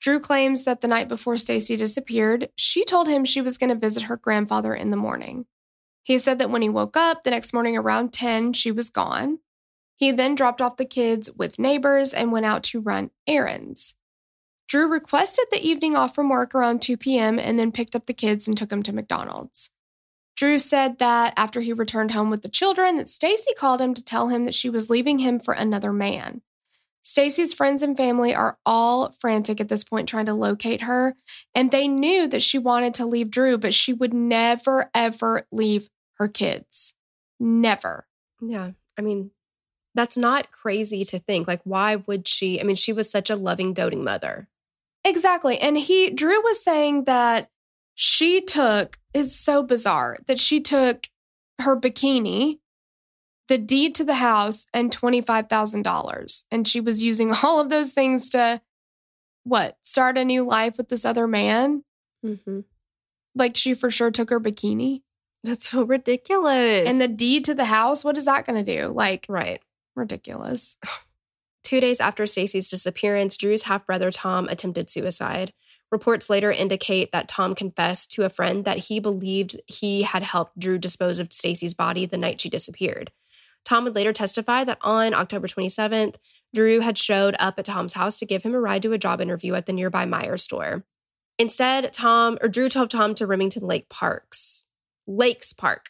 Drew 0.00 0.20
claims 0.20 0.62
that 0.62 0.80
the 0.80 0.86
night 0.86 1.08
before 1.08 1.38
Stacy 1.38 1.76
disappeared, 1.76 2.50
she 2.54 2.84
told 2.84 3.08
him 3.08 3.24
she 3.24 3.40
was 3.40 3.58
going 3.58 3.70
to 3.70 3.76
visit 3.76 4.04
her 4.04 4.16
grandfather 4.16 4.72
in 4.76 4.92
the 4.92 4.96
morning. 4.96 5.46
He 6.04 6.18
said 6.18 6.38
that 6.38 6.50
when 6.50 6.62
he 6.62 6.68
woke 6.68 6.96
up 6.96 7.24
the 7.24 7.30
next 7.30 7.52
morning 7.52 7.76
around 7.76 8.12
10, 8.12 8.52
she 8.52 8.70
was 8.70 8.90
gone. 8.90 9.40
He 9.96 10.12
then 10.12 10.36
dropped 10.36 10.62
off 10.62 10.76
the 10.76 10.84
kids 10.84 11.32
with 11.32 11.58
neighbors 11.58 12.14
and 12.14 12.30
went 12.30 12.46
out 12.46 12.62
to 12.64 12.80
run 12.80 13.10
errands. 13.26 13.96
Drew 14.68 14.86
requested 14.86 15.46
the 15.50 15.66
evening 15.66 15.96
off 15.96 16.14
from 16.14 16.28
work 16.28 16.54
around 16.54 16.82
2 16.82 16.96
p.m. 16.98 17.38
and 17.38 17.58
then 17.58 17.72
picked 17.72 17.96
up 17.96 18.06
the 18.06 18.12
kids 18.12 18.46
and 18.46 18.56
took 18.56 18.68
them 18.68 18.82
to 18.82 18.92
McDonald's. 18.92 19.70
Drew 20.36 20.58
said 20.58 20.98
that 20.98 21.32
after 21.36 21.60
he 21.60 21.72
returned 21.72 22.12
home 22.12 22.30
with 22.30 22.42
the 22.42 22.48
children, 22.48 22.96
that 22.96 23.08
Stacy 23.08 23.54
called 23.54 23.80
him 23.80 23.94
to 23.94 24.04
tell 24.04 24.28
him 24.28 24.44
that 24.44 24.54
she 24.54 24.70
was 24.70 24.90
leaving 24.90 25.18
him 25.18 25.40
for 25.40 25.54
another 25.54 25.92
man. 25.92 26.42
Stacy's 27.02 27.54
friends 27.54 27.82
and 27.82 27.96
family 27.96 28.34
are 28.34 28.58
all 28.66 29.12
frantic 29.12 29.60
at 29.60 29.68
this 29.68 29.82
point 29.82 30.08
trying 30.08 30.26
to 30.26 30.34
locate 30.34 30.82
her, 30.82 31.16
and 31.54 31.70
they 31.70 31.88
knew 31.88 32.28
that 32.28 32.42
she 32.42 32.58
wanted 32.58 32.92
to 32.94 33.06
leave 33.06 33.30
Drew, 33.30 33.56
but 33.56 33.72
she 33.72 33.94
would 33.94 34.12
never 34.12 34.90
ever 34.94 35.46
leave 35.50 35.88
her 36.18 36.28
kids. 36.28 36.94
Never. 37.40 38.06
Yeah. 38.42 38.72
I 38.98 39.02
mean, 39.02 39.30
that's 39.94 40.18
not 40.18 40.52
crazy 40.52 41.02
to 41.06 41.18
think. 41.18 41.48
Like, 41.48 41.62
why 41.64 41.96
would 41.96 42.28
she? 42.28 42.60
I 42.60 42.64
mean, 42.64 42.76
she 42.76 42.92
was 42.92 43.10
such 43.10 43.30
a 43.30 43.36
loving, 43.36 43.72
doting 43.72 44.04
mother. 44.04 44.46
Exactly. 45.08 45.58
And 45.58 45.76
he, 45.78 46.10
Drew 46.10 46.42
was 46.42 46.62
saying 46.62 47.04
that 47.04 47.48
she 47.94 48.42
took, 48.42 48.98
is 49.14 49.34
so 49.34 49.62
bizarre, 49.62 50.18
that 50.26 50.38
she 50.38 50.60
took 50.60 51.08
her 51.60 51.76
bikini, 51.76 52.58
the 53.48 53.58
deed 53.58 53.94
to 53.94 54.04
the 54.04 54.14
house, 54.14 54.66
and 54.74 54.94
$25,000. 54.94 56.44
And 56.50 56.68
she 56.68 56.80
was 56.80 57.02
using 57.02 57.32
all 57.42 57.58
of 57.58 57.70
those 57.70 57.92
things 57.92 58.28
to, 58.30 58.60
what, 59.44 59.78
start 59.82 60.18
a 60.18 60.24
new 60.24 60.44
life 60.44 60.76
with 60.76 60.90
this 60.90 61.04
other 61.04 61.26
man? 61.26 61.84
Mm-hmm. 62.24 62.60
Like 63.34 63.56
she 63.56 63.72
for 63.74 63.90
sure 63.90 64.10
took 64.10 64.30
her 64.30 64.40
bikini. 64.40 65.02
That's 65.44 65.70
so 65.70 65.84
ridiculous. 65.84 66.88
And 66.88 67.00
the 67.00 67.08
deed 67.08 67.44
to 67.46 67.54
the 67.54 67.64
house, 67.64 68.04
what 68.04 68.18
is 68.18 68.26
that 68.26 68.44
going 68.44 68.62
to 68.62 68.80
do? 68.80 68.88
Like, 68.88 69.24
right. 69.28 69.62
ridiculous. 69.96 70.76
Two 71.62 71.80
days 71.80 72.00
after 72.00 72.26
Stacy's 72.26 72.68
disappearance, 72.68 73.36
Drew's 73.36 73.64
half 73.64 73.86
brother 73.86 74.10
Tom 74.10 74.48
attempted 74.48 74.88
suicide. 74.90 75.52
Reports 75.90 76.28
later 76.28 76.52
indicate 76.52 77.12
that 77.12 77.28
Tom 77.28 77.54
confessed 77.54 78.10
to 78.12 78.24
a 78.24 78.30
friend 78.30 78.64
that 78.64 78.78
he 78.78 79.00
believed 79.00 79.60
he 79.66 80.02
had 80.02 80.22
helped 80.22 80.58
Drew 80.58 80.78
dispose 80.78 81.18
of 81.18 81.32
Stacy's 81.32 81.74
body 81.74 82.04
the 82.04 82.18
night 82.18 82.40
she 82.40 82.50
disappeared. 82.50 83.10
Tom 83.64 83.84
would 83.84 83.94
later 83.94 84.12
testify 84.12 84.64
that 84.64 84.78
on 84.82 85.14
October 85.14 85.46
27th, 85.46 86.16
Drew 86.54 86.80
had 86.80 86.96
showed 86.96 87.36
up 87.38 87.58
at 87.58 87.64
Tom's 87.66 87.94
house 87.94 88.16
to 88.16 88.26
give 88.26 88.42
him 88.42 88.54
a 88.54 88.60
ride 88.60 88.82
to 88.82 88.92
a 88.92 88.98
job 88.98 89.20
interview 89.20 89.54
at 89.54 89.66
the 89.66 89.72
nearby 89.72 90.06
Meijer 90.06 90.40
store. 90.40 90.84
Instead, 91.38 91.92
Tom 91.92 92.38
or 92.42 92.48
Drew 92.48 92.68
told 92.68 92.90
Tom 92.90 93.14
to 93.14 93.26
Remington 93.26 93.66
Lake 93.66 93.88
Parks, 93.88 94.64
Lakes 95.06 95.52
Park. 95.52 95.86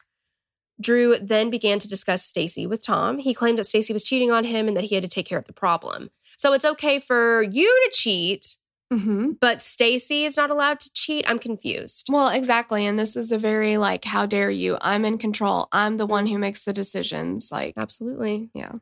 Drew 0.81 1.17
then 1.19 1.51
began 1.51 1.79
to 1.81 1.89
discuss 1.89 2.25
Stacy 2.25 2.67
with 2.67 2.83
Tom. 2.83 3.19
He 3.19 3.35
claimed 3.35 3.59
that 3.59 3.65
Stacy 3.65 3.93
was 3.93 4.05
cheating 4.05 4.31
on 4.31 4.45
him 4.45 4.69
and 4.69 4.77
that 4.77 4.85
he 4.85 4.95
had 4.95 5.03
to 5.03 5.09
take 5.09 5.27
care 5.27 5.39
of 5.39 5.47
the 5.47 5.53
problem. 5.53 6.11
So 6.37 6.53
it's 6.53 6.65
okay 6.65 7.01
for 7.01 7.43
you 7.43 7.67
to 7.85 7.91
cheat, 7.93 8.59
Mm-hmm. 8.93 9.33
But 9.41 9.61
Stacy 9.61 10.25
is 10.25 10.37
not 10.37 10.51
allowed 10.51 10.81
to 10.81 10.93
cheat. 10.93 11.29
I'm 11.29 11.39
confused. 11.39 12.07
Well, 12.11 12.29
exactly. 12.29 12.87
And 12.87 12.99
this 12.99 13.17
is 13.17 13.33
a 13.33 13.39
very 13.39 13.77
like, 13.77 14.05
how 14.05 14.25
dare 14.25 14.51
you? 14.51 14.79
I'm 14.81 15.05
in 15.05 15.19
control. 15.19 15.69
I'm 15.73 15.99
the 15.99 16.07
one 16.07 16.27
who 16.27 16.39
makes 16.39 16.63
the 16.63 16.73
decisions. 16.73 17.53
Like, 17.53 17.75
Absolutely. 17.77 18.51
yeah. 18.55 18.73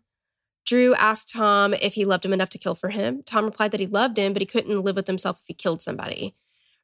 Drew 0.65 0.95
asked 0.95 1.33
Tom 1.33 1.75
if 1.75 1.95
he 1.95 2.05
loved 2.05 2.25
him 2.25 2.33
enough 2.33 2.51
to 2.51 2.59
kill 2.59 2.75
for 2.75 2.91
him. 2.91 3.23
Tom 3.25 3.45
replied 3.45 3.73
that 3.73 3.81
he 3.81 3.87
loved 3.87 4.19
him, 4.19 4.33
but 4.33 4.43
he 4.43 4.47
couldn't 4.47 4.81
live 4.81 4.97
with 4.97 5.07
himself 5.07 5.39
if 5.41 5.47
he 5.47 5.55
killed 5.55 5.83
somebody. 5.83 6.35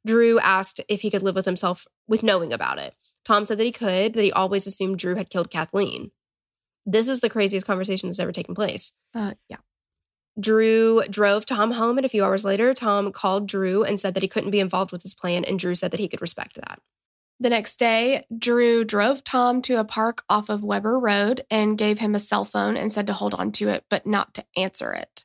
Drew 0.04 0.38
asked 0.40 0.80
if 0.88 1.02
he 1.02 1.10
could 1.10 1.22
live 1.22 1.34
with 1.34 1.44
himself 1.44 1.86
with 2.08 2.22
knowing 2.22 2.52
about 2.52 2.78
it. 2.78 2.94
Tom 3.24 3.44
said 3.44 3.58
that 3.58 3.64
he 3.64 3.72
could, 3.72 4.14
that 4.14 4.22
he 4.22 4.32
always 4.32 4.66
assumed 4.66 4.98
Drew 4.98 5.14
had 5.14 5.30
killed 5.30 5.50
Kathleen. 5.50 6.10
This 6.84 7.08
is 7.08 7.20
the 7.20 7.30
craziest 7.30 7.66
conversation 7.66 8.08
that's 8.08 8.18
ever 8.18 8.32
taken 8.32 8.54
place. 8.54 8.92
Uh, 9.14 9.34
yeah. 9.48 9.58
Drew 10.40 11.02
drove 11.10 11.44
Tom 11.44 11.72
home, 11.72 11.98
and 11.98 12.06
a 12.06 12.08
few 12.08 12.24
hours 12.24 12.44
later, 12.44 12.72
Tom 12.72 13.12
called 13.12 13.46
Drew 13.46 13.84
and 13.84 14.00
said 14.00 14.14
that 14.14 14.22
he 14.22 14.28
couldn't 14.28 14.50
be 14.50 14.60
involved 14.60 14.90
with 14.90 15.02
his 15.02 15.14
plan, 15.14 15.44
and 15.44 15.58
Drew 15.58 15.74
said 15.74 15.90
that 15.90 16.00
he 16.00 16.08
could 16.08 16.22
respect 16.22 16.56
that. 16.56 16.80
The 17.38 17.50
next 17.50 17.78
day, 17.78 18.24
Drew 18.36 18.84
drove 18.84 19.24
Tom 19.24 19.62
to 19.62 19.78
a 19.78 19.84
park 19.84 20.22
off 20.28 20.48
of 20.48 20.64
Weber 20.64 20.98
Road 20.98 21.44
and 21.50 21.76
gave 21.76 21.98
him 21.98 22.14
a 22.14 22.20
cell 22.20 22.44
phone 22.44 22.76
and 22.76 22.92
said 22.92 23.06
to 23.08 23.12
hold 23.12 23.34
on 23.34 23.52
to 23.52 23.68
it, 23.68 23.84
but 23.90 24.06
not 24.06 24.32
to 24.34 24.44
answer 24.56 24.92
it. 24.92 25.24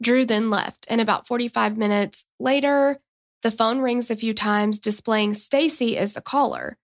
Drew 0.00 0.24
then 0.24 0.50
left, 0.50 0.86
and 0.88 1.00
about 1.00 1.26
45 1.26 1.76
minutes 1.76 2.24
later, 2.38 3.00
the 3.42 3.50
phone 3.50 3.80
rings 3.80 4.10
a 4.10 4.16
few 4.16 4.34
times, 4.34 4.78
displaying 4.78 5.34
Stacy 5.34 5.96
as 5.96 6.12
the 6.12 6.20
caller. 6.20 6.76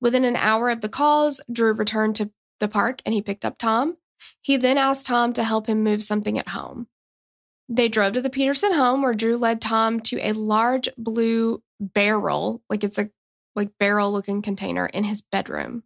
Within 0.00 0.24
an 0.24 0.36
hour 0.36 0.70
of 0.70 0.80
the 0.80 0.88
calls, 0.88 1.40
Drew 1.50 1.72
returned 1.72 2.16
to 2.16 2.30
the 2.58 2.68
park 2.68 3.02
and 3.04 3.14
he 3.14 3.22
picked 3.22 3.44
up 3.44 3.58
Tom. 3.58 3.96
He 4.40 4.56
then 4.56 4.78
asked 4.78 5.06
Tom 5.06 5.32
to 5.34 5.44
help 5.44 5.66
him 5.66 5.82
move 5.82 6.02
something 6.02 6.38
at 6.38 6.48
home. 6.48 6.86
They 7.68 7.88
drove 7.88 8.14
to 8.14 8.22
the 8.22 8.30
Peterson 8.30 8.72
home 8.72 9.02
where 9.02 9.14
Drew 9.14 9.36
led 9.36 9.60
Tom 9.60 10.00
to 10.00 10.18
a 10.18 10.32
large 10.32 10.88
blue 10.98 11.62
barrel, 11.78 12.62
like 12.68 12.84
it's 12.84 12.98
a 12.98 13.10
like 13.56 13.70
barrel 13.78 14.12
looking 14.12 14.42
container 14.42 14.86
in 14.86 15.04
his 15.04 15.22
bedroom. 15.22 15.82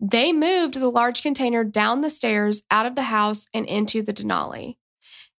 They 0.00 0.32
moved 0.32 0.74
the 0.74 0.88
large 0.88 1.22
container 1.22 1.62
down 1.62 2.00
the 2.00 2.10
stairs 2.10 2.62
out 2.70 2.86
of 2.86 2.94
the 2.94 3.02
house 3.02 3.46
and 3.52 3.66
into 3.66 4.02
the 4.02 4.12
Denali. 4.12 4.76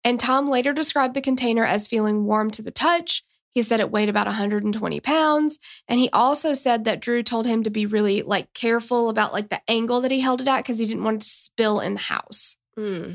And 0.05 0.19
Tom 0.19 0.49
later 0.49 0.73
described 0.73 1.15
the 1.15 1.21
container 1.21 1.65
as 1.65 1.87
feeling 1.87 2.25
warm 2.25 2.51
to 2.53 2.63
the 2.63 2.71
touch. 2.71 3.25
He 3.53 3.63
said 3.63 3.81
it 3.81 3.91
weighed 3.91 4.09
about 4.09 4.27
120 4.27 5.01
pounds. 5.01 5.59
And 5.89 5.99
he 5.99 6.09
also 6.13 6.55
said 6.55 6.85
that 6.85 7.01
Drew 7.01 7.23
told 7.23 7.47
him 7.47 7.65
to 7.65 7.71
be 7.71 7.87
really 7.87 8.23
like 8.23 8.53
careful 8.55 9.09
about 9.09 9.33
like 9.33 9.49
the 9.49 9.61
angle 9.69 10.01
that 10.03 10.11
he 10.11 10.21
held 10.21 10.41
it 10.41 10.49
at 10.49 10.59
because 10.59 10.79
he 10.79 10.87
didn't 10.87 11.05
want 11.05 11.17
it 11.17 11.23
to 11.23 11.29
spill 11.29 11.81
in 11.81 11.95
the 11.95 12.01
house. 12.01 12.57
Hmm. 12.77 13.13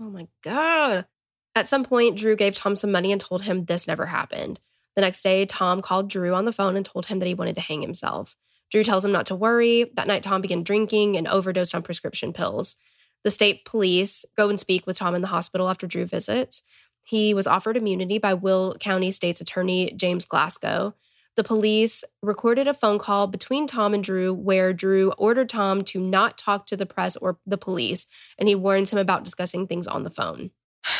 Oh 0.00 0.10
my 0.10 0.26
God. 0.42 1.06
At 1.54 1.68
some 1.68 1.84
point, 1.84 2.16
Drew 2.16 2.34
gave 2.34 2.54
Tom 2.54 2.74
some 2.76 2.92
money 2.92 3.12
and 3.12 3.20
told 3.20 3.42
him 3.42 3.64
this 3.64 3.86
never 3.86 4.06
happened. 4.06 4.58
The 4.96 5.02
next 5.02 5.22
day, 5.22 5.46
Tom 5.46 5.82
called 5.82 6.08
Drew 6.08 6.34
on 6.34 6.44
the 6.44 6.52
phone 6.52 6.76
and 6.76 6.84
told 6.84 7.06
him 7.06 7.18
that 7.18 7.26
he 7.28 7.34
wanted 7.34 7.54
to 7.56 7.60
hang 7.60 7.82
himself. 7.82 8.36
Drew 8.70 8.84
tells 8.84 9.04
him 9.04 9.12
not 9.12 9.26
to 9.26 9.36
worry. 9.36 9.90
That 9.94 10.06
night, 10.06 10.22
Tom 10.22 10.40
began 10.40 10.62
drinking 10.62 11.16
and 11.16 11.28
overdosed 11.28 11.74
on 11.74 11.82
prescription 11.82 12.32
pills. 12.32 12.76
The 13.22 13.30
state 13.30 13.64
police 13.64 14.24
go 14.36 14.48
and 14.48 14.58
speak 14.58 14.86
with 14.86 14.98
Tom 14.98 15.14
in 15.14 15.22
the 15.22 15.28
hospital 15.28 15.68
after 15.68 15.86
Drew 15.86 16.06
visits. 16.06 16.62
He 17.02 17.34
was 17.34 17.46
offered 17.46 17.76
immunity 17.76 18.18
by 18.18 18.34
Will 18.34 18.76
County 18.78 19.10
State's 19.10 19.40
Attorney 19.40 19.92
James 19.96 20.24
Glasgow. 20.24 20.94
The 21.34 21.44
police 21.44 22.04
recorded 22.22 22.68
a 22.68 22.74
phone 22.74 22.98
call 22.98 23.26
between 23.26 23.66
Tom 23.66 23.94
and 23.94 24.04
Drew 24.04 24.34
where 24.34 24.72
Drew 24.72 25.12
ordered 25.12 25.48
Tom 25.48 25.82
to 25.84 26.00
not 26.00 26.36
talk 26.36 26.66
to 26.66 26.76
the 26.76 26.86
press 26.86 27.16
or 27.16 27.38
the 27.46 27.56
police, 27.56 28.06
and 28.38 28.48
he 28.48 28.54
warns 28.54 28.90
him 28.90 28.98
about 28.98 29.24
discussing 29.24 29.66
things 29.66 29.86
on 29.86 30.04
the 30.04 30.10
phone. 30.10 30.50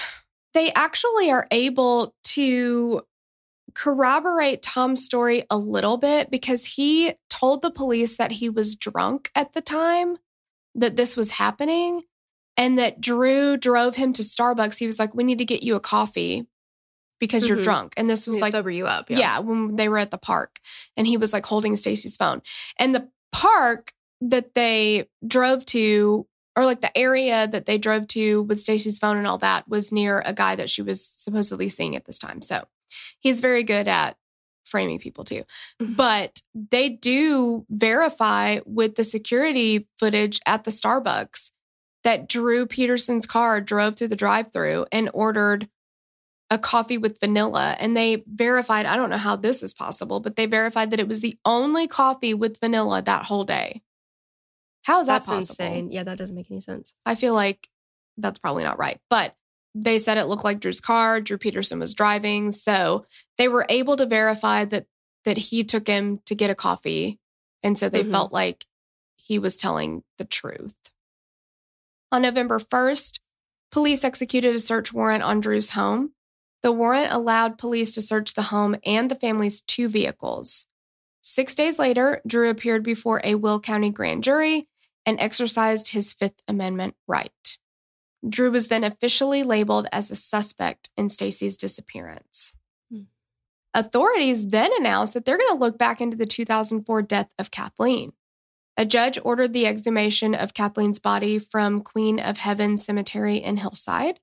They 0.55 0.71
actually 0.75 1.31
are 1.31 1.47
able 1.51 2.15
to 2.25 3.07
corroborate 3.75 4.61
Tom's 4.63 5.03
story 5.03 5.45
a 5.49 5.57
little 5.57 5.97
bit 5.97 6.31
because 6.31 6.67
he 6.67 7.15
told 7.31 7.63
the 7.63 7.71
police 7.71 8.17
that 8.17 8.33
he 8.33 8.51
was 8.51 8.77
drunk 8.77 9.31
at 9.35 9.55
the 9.55 9.63
time 9.63 10.19
that 10.75 10.97
this 10.97 11.17
was 11.17 11.33
happening 11.33 12.03
and 12.57 12.79
that 12.79 13.01
Drew 13.01 13.57
drove 13.57 13.97
him 13.97 14.13
to 14.15 14.23
Starbucks. 14.23 14.79
He 14.79 14.87
was 14.87 14.99
like, 14.99 15.15
We 15.15 15.25
need 15.25 15.39
to 15.39 15.45
get 15.45 15.63
you 15.63 15.75
a 15.77 15.81
coffee 15.81 16.47
because 17.21 17.49
you're 17.49 17.59
Mhm. 17.59 17.65
drunk. 17.65 17.95
And 17.97 18.11
this 18.11 18.27
was 18.27 18.41
like, 18.41 18.51
sober 18.53 18.71
you 18.71 18.87
up. 18.87 19.09
yeah. 19.09 19.39
when 19.39 19.77
they 19.77 19.89
were 19.89 19.99
at 19.99 20.11
the 20.11 20.19
park 20.19 20.59
and 20.97 21.07
he 21.07 21.17
was 21.17 21.33
like 21.33 21.47
holding 21.47 21.77
Stacy's 21.77 22.17
phone. 22.17 22.43
And 22.79 22.95
the 22.95 23.09
park 23.33 23.93
that 24.21 24.55
they 24.55 25.09
drove 25.27 25.65
to, 25.67 26.27
or 26.57 26.65
like 26.65 26.81
the 26.81 26.97
area 26.99 27.47
that 27.47 27.67
they 27.67 27.79
drove 27.79 28.07
to 28.09 28.43
with 28.43 28.61
Stacy's 28.61 28.99
phone 28.99 29.17
and 29.17 29.27
all 29.27 29.39
that, 29.39 29.69
was 29.69 29.93
near 29.93 30.21
a 30.27 30.33
guy 30.35 30.57
that 30.57 30.69
she 30.69 30.83
was 30.83 31.07
supposedly 31.07 31.69
seeing 31.69 31.95
at 31.97 32.05
this 32.07 32.19
time. 32.19 32.43
So 32.43 32.65
he's 33.21 33.41
very 33.41 33.63
good 33.65 33.87
at 33.89 34.17
framing 34.65 34.99
people 34.99 35.23
too. 35.25 35.45
Mhm. 35.81 35.97
But 35.97 36.43
they 36.55 36.89
do 36.89 37.67
verify 37.71 38.61
with 38.67 38.97
the 38.97 39.05
security 39.05 39.87
footage 39.99 40.41
at 40.47 40.65
the 40.65 40.71
Starbucks 40.71 41.53
that 42.05 42.29
Drew 42.29 42.67
Peterson's 42.67 43.27
car 43.27 43.61
drove 43.61 43.97
through 43.97 44.09
the 44.09 44.17
drive 44.17 44.53
through 44.53 44.87
and 44.91 45.11
ordered 45.13 45.69
a 46.51 46.59
coffee 46.59 46.99
with 46.99 47.19
vanilla. 47.21 47.77
And 47.79 47.97
they 47.97 48.25
verified, 48.27 48.85
I 48.87 48.97
don't 48.97 49.11
know 49.11 49.17
how 49.17 49.37
this 49.37 49.63
is 49.63 49.73
possible, 49.73 50.21
but 50.21 50.37
they 50.37 50.47
verified 50.47 50.91
that 50.91 51.01
it 51.01 51.09
was 51.09 51.21
the 51.21 51.39
only 51.45 51.87
coffee 51.89 52.35
with 52.35 52.59
vanilla 52.61 53.03
that 53.03 53.25
whole 53.25 53.45
day. 53.45 53.83
How 54.83 55.01
is 55.01 55.07
that 55.07 55.15
That's 55.25 55.27
possible? 55.27 55.65
insane. 55.67 55.91
Yeah, 55.91 56.03
that 56.05 56.19
doesn't 56.19 56.35
make 56.37 56.51
any 56.51 56.61
sense. 56.61 56.93
I 57.07 57.15
feel 57.15 57.35
like 57.35 57.69
that's 58.19 58.39
probably 58.39 58.65
not 58.65 58.79
right. 58.79 58.99
But 59.09 59.35
they 59.75 59.99
said 59.99 60.19
it 60.19 60.27
looked 60.27 60.45
like 60.45 60.61
Drew's 60.61 60.81
car. 60.81 61.21
Drew 61.21 61.39
Peterson 61.39 61.79
was 61.79 61.95
driving. 61.95 62.53
So 62.53 63.07
they 63.39 63.49
were 63.49 63.65
able 63.69 63.97
to 63.97 64.07
verify 64.07 64.65
that 64.67 64.87
that 65.25 65.37
he 65.39 65.63
took 65.63 65.87
him 65.87 66.19
to 66.27 66.35
get 66.35 66.51
a 66.51 66.55
coffee. 66.55 67.21
And 67.63 67.79
so 67.79 67.89
they 67.89 68.03
Mhm. 68.03 68.11
felt 68.11 68.33
like 68.33 68.67
he 69.15 69.39
was 69.39 69.57
telling 69.57 70.03
the 70.19 70.25
truth. 70.25 70.75
On 72.13 72.21
November 72.21 72.59
1st, 72.59 73.21
police 73.71 74.05
executed 74.05 74.55
a 74.55 74.59
search 74.59 74.93
warrant 74.93 75.23
on 75.23 75.41
Drew's 75.41 75.71
home. 75.71 76.13
The 76.63 76.71
warrant 76.71 77.11
allowed 77.11 77.57
police 77.57 77.95
to 77.95 78.03
search 78.03 78.35
the 78.35 78.43
home 78.43 78.77
and 78.85 79.11
the 79.11 79.15
family's 79.15 79.63
two 79.63 79.89
vehicles. 79.89 80.67
Six 81.23 81.55
days 81.55 81.79
later, 81.79 82.21
Drew 82.27 82.51
appeared 82.51 82.83
before 82.83 83.23
a 83.25 83.37
Will 83.37 83.61
County 83.61 83.89
grand 83.89 84.25
jury 84.25 84.69
and 85.07 85.19
exercised 85.19 85.89
his 85.89 86.13
Fifth 86.13 86.43
Amendment 86.47 86.97
right. 87.09 87.57
Drew 88.29 88.51
was 88.51 88.67
then 88.67 88.85
officially 88.85 89.43
labeled 89.43 89.89
as 89.91 90.11
a 90.11 90.17
suspect 90.17 90.91
in 90.99 91.09
Stacy's 91.09 91.57
disappearance. 91.57 92.53
Hmm. 92.93 93.05
Authorities 93.73 94.49
then 94.49 94.71
announced 94.79 95.15
that 95.15 95.25
they're 95.25 95.39
going 95.39 95.51
to 95.51 95.59
look 95.59 95.79
back 95.79 96.03
into 96.03 96.19
the 96.19 96.27
2004 96.27 97.01
death 97.03 97.31
of 97.39 97.51
Kathleen. 97.51 98.13
A 98.77 98.87
judge 98.87 99.19
ordered 99.23 99.53
the 99.53 99.67
exhumation 99.67 100.35
of 100.35 100.55
Kathleen's 100.55 100.99
body 100.99 101.39
from 101.39 101.81
Queen 101.81 102.19
of 102.19 102.39
Heaven 102.39 102.79
Cemetery 102.79 103.37
in 103.37 103.59
Hillside. 103.59 104.19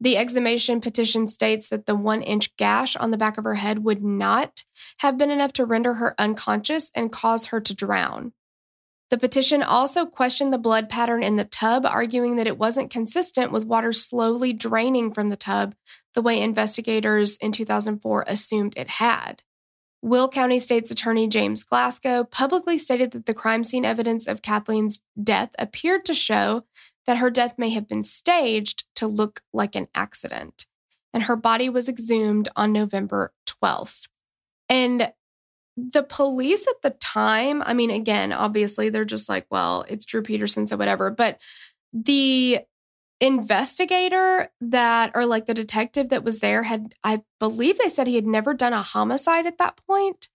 The 0.00 0.16
exhumation 0.16 0.80
petition 0.80 1.28
states 1.28 1.68
that 1.68 1.86
the 1.86 1.94
one 1.94 2.22
inch 2.22 2.56
gash 2.56 2.96
on 2.96 3.10
the 3.10 3.16
back 3.16 3.38
of 3.38 3.44
her 3.44 3.54
head 3.54 3.84
would 3.84 4.02
not 4.02 4.64
have 4.98 5.16
been 5.16 5.30
enough 5.30 5.52
to 5.54 5.64
render 5.64 5.94
her 5.94 6.14
unconscious 6.18 6.90
and 6.94 7.12
cause 7.12 7.46
her 7.46 7.60
to 7.60 7.74
drown. 7.74 8.32
The 9.10 9.18
petition 9.18 9.62
also 9.62 10.06
questioned 10.06 10.52
the 10.52 10.58
blood 10.58 10.88
pattern 10.88 11.22
in 11.22 11.36
the 11.36 11.44
tub, 11.44 11.86
arguing 11.86 12.36
that 12.36 12.46
it 12.46 12.58
wasn't 12.58 12.90
consistent 12.90 13.52
with 13.52 13.64
water 13.64 13.92
slowly 13.92 14.52
draining 14.52 15.12
from 15.12 15.28
the 15.28 15.36
tub 15.36 15.74
the 16.14 16.22
way 16.22 16.40
investigators 16.40 17.36
in 17.36 17.52
2004 17.52 18.24
assumed 18.26 18.74
it 18.76 18.88
had. 18.88 19.42
Will 20.04 20.28
County 20.28 20.60
State's 20.60 20.90
Attorney 20.90 21.28
James 21.28 21.64
Glasgow 21.64 22.24
publicly 22.24 22.76
stated 22.76 23.12
that 23.12 23.24
the 23.24 23.32
crime 23.32 23.64
scene 23.64 23.86
evidence 23.86 24.28
of 24.28 24.42
Kathleen's 24.42 25.00
death 25.20 25.48
appeared 25.58 26.04
to 26.04 26.12
show 26.12 26.64
that 27.06 27.16
her 27.16 27.30
death 27.30 27.54
may 27.56 27.70
have 27.70 27.88
been 27.88 28.02
staged 28.02 28.84
to 28.96 29.06
look 29.06 29.40
like 29.54 29.74
an 29.74 29.88
accident, 29.94 30.66
and 31.14 31.22
her 31.22 31.36
body 31.36 31.70
was 31.70 31.88
exhumed 31.88 32.50
on 32.54 32.70
November 32.70 33.32
12th. 33.46 34.08
And 34.68 35.10
the 35.74 36.02
police 36.02 36.68
at 36.68 36.82
the 36.82 36.90
time, 36.90 37.62
I 37.64 37.72
mean, 37.72 37.88
again, 37.88 38.30
obviously 38.30 38.90
they're 38.90 39.06
just 39.06 39.30
like, 39.30 39.46
well, 39.50 39.86
it's 39.88 40.04
Drew 40.04 40.20
Peterson, 40.20 40.66
so 40.66 40.76
whatever. 40.76 41.10
But 41.12 41.40
the 41.94 42.60
investigator 43.24 44.50
that, 44.60 45.12
or 45.14 45.24
like 45.24 45.46
the 45.46 45.54
detective 45.54 46.10
that 46.10 46.24
was 46.24 46.40
there, 46.40 46.64
had, 46.64 46.94
I 47.02 47.22
believe 47.40 47.78
they 47.78 47.88
said 47.88 48.06
he 48.06 48.16
had 48.16 48.26
never 48.26 48.52
done 48.54 48.72
a 48.72 48.82
homicide 48.82 49.46
at 49.46 49.58
that 49.58 49.80
point. 49.88 50.28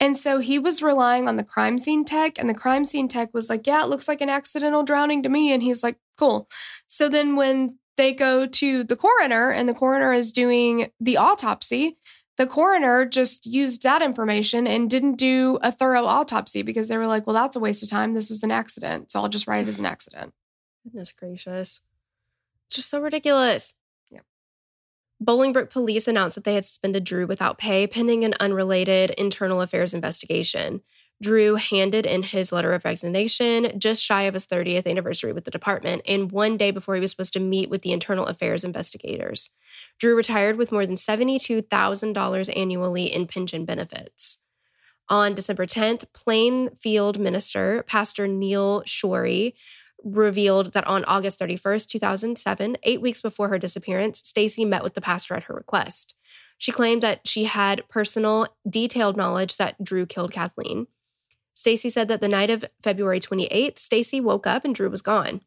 And 0.00 0.16
so 0.16 0.38
he 0.38 0.58
was 0.58 0.82
relying 0.82 1.28
on 1.28 1.36
the 1.36 1.44
crime 1.44 1.78
scene 1.78 2.04
tech, 2.04 2.38
and 2.38 2.48
the 2.48 2.54
crime 2.54 2.84
scene 2.84 3.06
tech 3.06 3.32
was 3.32 3.48
like, 3.48 3.66
yeah, 3.66 3.82
it 3.82 3.88
looks 3.88 4.08
like 4.08 4.20
an 4.20 4.30
accidental 4.30 4.82
drowning 4.82 5.22
to 5.22 5.28
me. 5.28 5.52
And 5.52 5.62
he's 5.62 5.82
like, 5.82 5.96
cool. 6.16 6.48
So 6.88 7.08
then 7.08 7.36
when 7.36 7.78
they 7.96 8.12
go 8.12 8.46
to 8.46 8.82
the 8.82 8.96
coroner 8.96 9.50
and 9.50 9.68
the 9.68 9.74
coroner 9.74 10.12
is 10.12 10.32
doing 10.32 10.90
the 10.98 11.18
autopsy, 11.18 11.98
the 12.38 12.46
coroner 12.46 13.04
just 13.04 13.46
used 13.46 13.82
that 13.82 14.02
information 14.02 14.66
and 14.66 14.88
didn't 14.88 15.16
do 15.16 15.58
a 15.62 15.70
thorough 15.70 16.06
autopsy 16.06 16.62
because 16.62 16.88
they 16.88 16.96
were 16.96 17.06
like, 17.06 17.26
well, 17.26 17.34
that's 17.34 17.56
a 17.56 17.60
waste 17.60 17.82
of 17.82 17.90
time. 17.90 18.14
This 18.14 18.30
was 18.30 18.42
an 18.42 18.50
accident. 18.50 19.12
So 19.12 19.20
I'll 19.20 19.28
just 19.28 19.46
write 19.46 19.66
it 19.66 19.68
as 19.68 19.78
an 19.78 19.86
accident. 19.86 20.32
Goodness 20.82 21.12
gracious. 21.12 21.82
Just 22.72 22.88
so 22.88 23.00
ridiculous. 23.00 23.74
Yeah. 24.10 24.20
Bolingbrook 25.22 25.70
police 25.70 26.08
announced 26.08 26.36
that 26.36 26.44
they 26.44 26.54
had 26.54 26.64
suspended 26.64 27.04
Drew 27.04 27.26
without 27.26 27.58
pay 27.58 27.86
pending 27.86 28.24
an 28.24 28.34
unrelated 28.40 29.10
internal 29.10 29.60
affairs 29.60 29.92
investigation. 29.92 30.80
Drew 31.22 31.54
handed 31.54 32.06
in 32.06 32.22
his 32.24 32.50
letter 32.50 32.72
of 32.72 32.84
resignation 32.84 33.78
just 33.78 34.02
shy 34.02 34.22
of 34.22 34.34
his 34.34 34.46
30th 34.46 34.86
anniversary 34.86 35.32
with 35.32 35.44
the 35.44 35.50
department 35.52 36.02
and 36.08 36.32
one 36.32 36.56
day 36.56 36.70
before 36.70 36.94
he 36.94 37.00
was 37.00 37.10
supposed 37.12 37.34
to 37.34 37.40
meet 37.40 37.70
with 37.70 37.82
the 37.82 37.92
internal 37.92 38.26
affairs 38.26 38.64
investigators. 38.64 39.50
Drew 39.98 40.16
retired 40.16 40.56
with 40.56 40.72
more 40.72 40.86
than 40.86 40.96
$72,000 40.96 42.56
annually 42.56 43.04
in 43.04 43.26
pension 43.26 43.64
benefits. 43.64 44.38
On 45.08 45.34
December 45.34 45.66
10th, 45.66 46.06
Plainfield 46.14 47.18
minister, 47.20 47.84
Pastor 47.86 48.26
Neil 48.26 48.82
Schori, 48.82 49.52
revealed 50.04 50.72
that 50.72 50.86
on 50.86 51.04
August 51.04 51.40
31st, 51.40 51.86
2007, 51.88 52.76
eight 52.82 53.00
weeks 53.00 53.20
before 53.20 53.48
her 53.48 53.58
disappearance, 53.58 54.22
Stacy 54.24 54.64
met 54.64 54.82
with 54.82 54.94
the 54.94 55.00
pastor 55.00 55.34
at 55.34 55.44
her 55.44 55.54
request. 55.54 56.14
She 56.58 56.72
claimed 56.72 57.02
that 57.02 57.26
she 57.26 57.44
had 57.44 57.88
personal, 57.88 58.46
detailed 58.68 59.16
knowledge 59.16 59.56
that 59.56 59.82
Drew 59.82 60.06
killed 60.06 60.32
Kathleen. 60.32 60.86
Stacy 61.54 61.90
said 61.90 62.08
that 62.08 62.20
the 62.20 62.28
night 62.28 62.50
of 62.50 62.64
February 62.82 63.20
28th, 63.20 63.78
Stacy 63.78 64.20
woke 64.20 64.46
up 64.46 64.64
and 64.64 64.74
Drew 64.74 64.88
was 64.88 65.02
gone. 65.02 65.40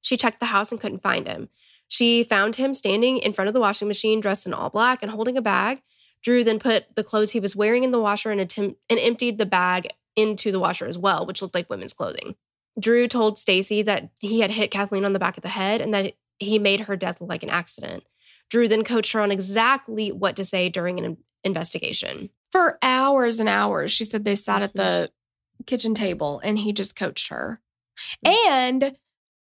She 0.00 0.16
checked 0.16 0.40
the 0.40 0.46
house 0.46 0.72
and 0.72 0.80
couldn't 0.80 1.02
find 1.02 1.26
him. 1.26 1.48
She 1.88 2.24
found 2.24 2.56
him 2.56 2.74
standing 2.74 3.18
in 3.18 3.32
front 3.32 3.48
of 3.48 3.54
the 3.54 3.60
washing 3.60 3.88
machine, 3.88 4.20
dressed 4.20 4.46
in 4.46 4.54
all 4.54 4.70
black 4.70 5.02
and 5.02 5.10
holding 5.10 5.36
a 5.36 5.42
bag. 5.42 5.82
Drew 6.22 6.44
then 6.44 6.58
put 6.58 6.94
the 6.94 7.04
clothes 7.04 7.32
he 7.32 7.40
was 7.40 7.56
wearing 7.56 7.84
in 7.84 7.90
the 7.90 8.00
washer 8.00 8.30
and, 8.30 8.40
attempt- 8.40 8.80
and 8.88 8.98
emptied 8.98 9.38
the 9.38 9.46
bag 9.46 9.88
into 10.16 10.52
the 10.52 10.60
washer 10.60 10.86
as 10.86 10.96
well, 10.96 11.26
which 11.26 11.42
looked 11.42 11.54
like 11.54 11.68
women's 11.68 11.92
clothing. 11.92 12.34
Drew 12.78 13.06
told 13.06 13.38
Stacy 13.38 13.82
that 13.82 14.10
he 14.20 14.40
had 14.40 14.50
hit 14.50 14.70
Kathleen 14.70 15.04
on 15.04 15.12
the 15.12 15.18
back 15.18 15.36
of 15.36 15.42
the 15.42 15.48
head 15.48 15.80
and 15.80 15.92
that 15.94 16.14
he 16.38 16.58
made 16.58 16.80
her 16.80 16.96
death 16.96 17.20
look 17.20 17.30
like 17.30 17.42
an 17.42 17.50
accident. 17.50 18.04
Drew 18.50 18.68
then 18.68 18.84
coached 18.84 19.12
her 19.12 19.20
on 19.20 19.30
exactly 19.30 20.10
what 20.12 20.36
to 20.36 20.44
say 20.44 20.68
during 20.68 20.98
an 20.98 21.16
investigation. 21.44 22.30
For 22.50 22.78
hours 22.82 23.40
and 23.40 23.48
hours, 23.48 23.92
she 23.92 24.04
said 24.04 24.24
they 24.24 24.34
sat 24.34 24.62
at 24.62 24.74
the 24.74 25.10
mm-hmm. 25.10 25.64
kitchen 25.66 25.94
table 25.94 26.40
and 26.44 26.58
he 26.58 26.72
just 26.72 26.96
coached 26.96 27.28
her. 27.28 27.60
Mm-hmm. 28.24 28.48
And 28.52 28.96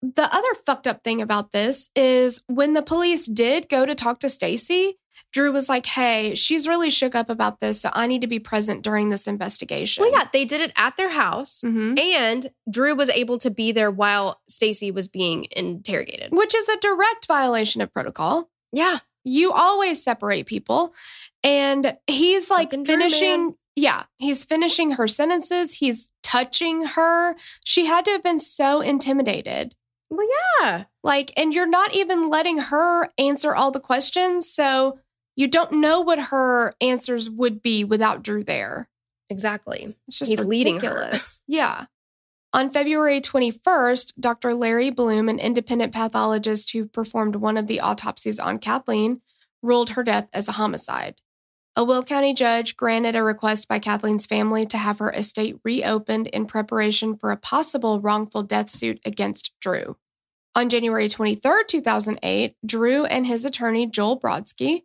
the 0.02 0.34
other 0.34 0.54
fucked 0.66 0.88
up 0.88 1.04
thing 1.04 1.22
about 1.22 1.52
this 1.52 1.90
is 1.96 2.44
when 2.48 2.74
the 2.74 2.82
police 2.82 3.28
did 3.28 3.70
go 3.70 3.86
to 3.86 3.96
talk 3.96 4.20
to 4.20 4.30
Stacy, 4.30 4.98
Drew 5.34 5.52
was 5.52 5.70
like, 5.70 5.86
"Hey, 5.86 6.36
she's 6.36 6.68
really 6.68 6.90
shook 6.90 7.16
up 7.16 7.30
about 7.30 7.60
this, 7.60 7.82
so 7.82 7.90
I 7.94 8.08
need 8.08 8.22
to 8.22 8.28
be 8.28 8.40
present 8.40 8.82
during 8.82 9.10
this 9.10 9.28
investigation." 9.28 10.04
Well, 10.04 10.12
yeah, 10.12 10.28
they 10.32 10.46
did 10.46 10.62
it 10.62 10.72
at 10.76 10.98
their 10.98 11.10
house, 11.10 11.62
Mhm. 11.66 12.00
and 12.00 12.50
Drew 12.70 12.96
was 12.96 13.10
able 13.10 13.38
to 13.40 13.50
be 13.52 13.72
there 13.72 13.92
while 13.92 14.42
Stacy 14.50 14.92
was 14.92 15.08
being 15.08 15.48
interrogated. 15.56 16.32
which 16.32 16.54
is 16.56 16.68
a 16.70 16.78
direct 16.80 17.26
violation 17.28 17.82
of 17.82 17.94
protocol. 17.94 18.50
Yeah, 18.72 19.00
You 19.24 19.52
always 19.52 20.04
separate 20.04 20.48
people. 20.48 20.96
And 21.44 21.96
he's 22.08 22.50
like 22.50 22.72
Fucking 22.72 22.86
finishing, 22.88 23.42
man. 23.50 23.56
yeah, 23.76 24.04
he's 24.18 24.46
finishing 24.46 24.92
her 24.92 25.08
sentences. 25.08 25.76
He's 25.76 26.12
touching 26.24 26.86
her. 26.86 27.36
She 27.64 27.86
had 27.86 28.04
to 28.06 28.12
have 28.12 28.24
been 28.24 28.40
so 28.40 28.82
intimidated. 28.82 29.76
Well, 30.12 30.28
yeah. 30.62 30.84
Like, 31.04 31.34
and 31.38 31.54
you're 31.54 31.66
not 31.66 31.96
even 31.96 32.30
letting 32.30 32.58
her 32.58 33.10
answer 33.18 33.56
all 33.56 33.72
the 33.72 33.80
questions. 33.80 34.48
So 34.52 35.00
you 35.36 35.48
don't 35.48 35.80
know 35.80 36.02
what 36.02 36.20
her 36.20 36.76
answers 36.82 37.30
would 37.30 37.62
be 37.62 37.84
without 37.84 38.22
Drew 38.22 38.44
there. 38.44 38.90
Exactly. 39.30 39.96
It's 40.08 40.20
just 40.20 40.30
He's 40.30 40.44
leading 40.44 40.82
her. 40.82 40.90
ridiculous. 40.90 41.44
yeah. 41.48 41.86
On 42.54 42.70
February 42.70 43.22
21st, 43.22 44.14
Dr. 44.20 44.54
Larry 44.54 44.90
Blum, 44.90 45.30
an 45.30 45.40
independent 45.40 45.94
pathologist 45.94 46.74
who 46.74 46.86
performed 46.86 47.38
one 47.38 47.56
of 47.56 47.68
the 47.68 47.80
autopsies 47.80 48.40
on 48.40 48.60
Kathleen, 48.60 49.22
ruled 49.64 49.92
her 49.92 50.04
death 50.04 50.28
as 50.34 50.50
a 50.50 50.54
homicide. 50.54 51.22
A 51.78 51.86
Will 51.86 52.04
County 52.04 52.34
judge 52.34 52.76
granted 52.76 53.16
a 53.16 53.24
request 53.24 53.70
by 53.70 53.80
Kathleen's 53.80 54.26
family 54.26 54.66
to 54.66 54.78
have 54.78 55.00
her 55.00 55.10
estate 55.12 55.62
reopened 55.64 56.28
in 56.28 56.46
preparation 56.46 57.16
for 57.16 57.32
a 57.32 57.38
possible 57.38 58.02
wrongful 58.02 58.44
death 58.44 58.70
suit 58.70 59.00
against 59.06 59.54
Drew. 59.62 59.96
On 60.54 60.68
January 60.68 61.08
23, 61.08 61.64
2008, 61.68 62.56
Drew 62.66 63.06
and 63.06 63.26
his 63.26 63.46
attorney, 63.46 63.88
Joel 63.88 64.20
Brodsky, 64.20 64.84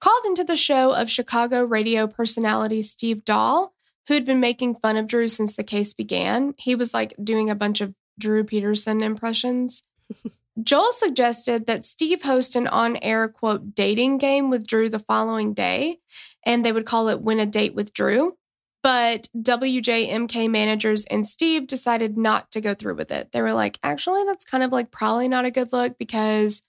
called 0.00 0.24
into 0.26 0.42
the 0.42 0.56
show 0.56 0.92
of 0.92 1.10
Chicago 1.10 1.64
radio 1.64 2.06
personality 2.06 2.82
Steve 2.82 3.24
Dahl, 3.24 3.74
who'd 4.08 4.24
been 4.24 4.40
making 4.40 4.74
fun 4.74 4.96
of 4.96 5.06
Drew 5.06 5.28
since 5.28 5.54
the 5.54 5.62
case 5.62 5.94
began. 5.94 6.54
He 6.58 6.74
was 6.74 6.92
like 6.92 7.14
doing 7.22 7.48
a 7.48 7.54
bunch 7.54 7.80
of 7.80 7.94
Drew 8.18 8.42
Peterson 8.44 9.02
impressions. 9.02 9.84
Joel 10.62 10.92
suggested 10.92 11.66
that 11.66 11.84
Steve 11.84 12.22
host 12.22 12.54
an 12.56 12.66
on 12.66 12.96
air, 12.96 13.28
quote, 13.28 13.74
dating 13.74 14.18
game 14.18 14.50
with 14.50 14.66
Drew 14.66 14.88
the 14.88 14.98
following 15.00 15.54
day, 15.54 15.98
and 16.44 16.64
they 16.64 16.72
would 16.72 16.86
call 16.86 17.08
it 17.08 17.20
Win 17.20 17.40
a 17.40 17.46
Date 17.46 17.74
with 17.74 17.92
Drew. 17.92 18.36
But 18.84 19.28
WJMK 19.34 20.50
managers 20.50 21.06
and 21.06 21.26
Steve 21.26 21.66
decided 21.66 22.18
not 22.18 22.50
to 22.52 22.60
go 22.60 22.74
through 22.74 22.96
with 22.96 23.10
it. 23.10 23.32
They 23.32 23.40
were 23.40 23.54
like, 23.54 23.78
actually, 23.82 24.24
that's 24.24 24.44
kind 24.44 24.62
of 24.62 24.72
like 24.72 24.90
probably 24.90 25.26
not 25.26 25.46
a 25.46 25.50
good 25.50 25.72
look 25.72 25.98
because 25.98 26.60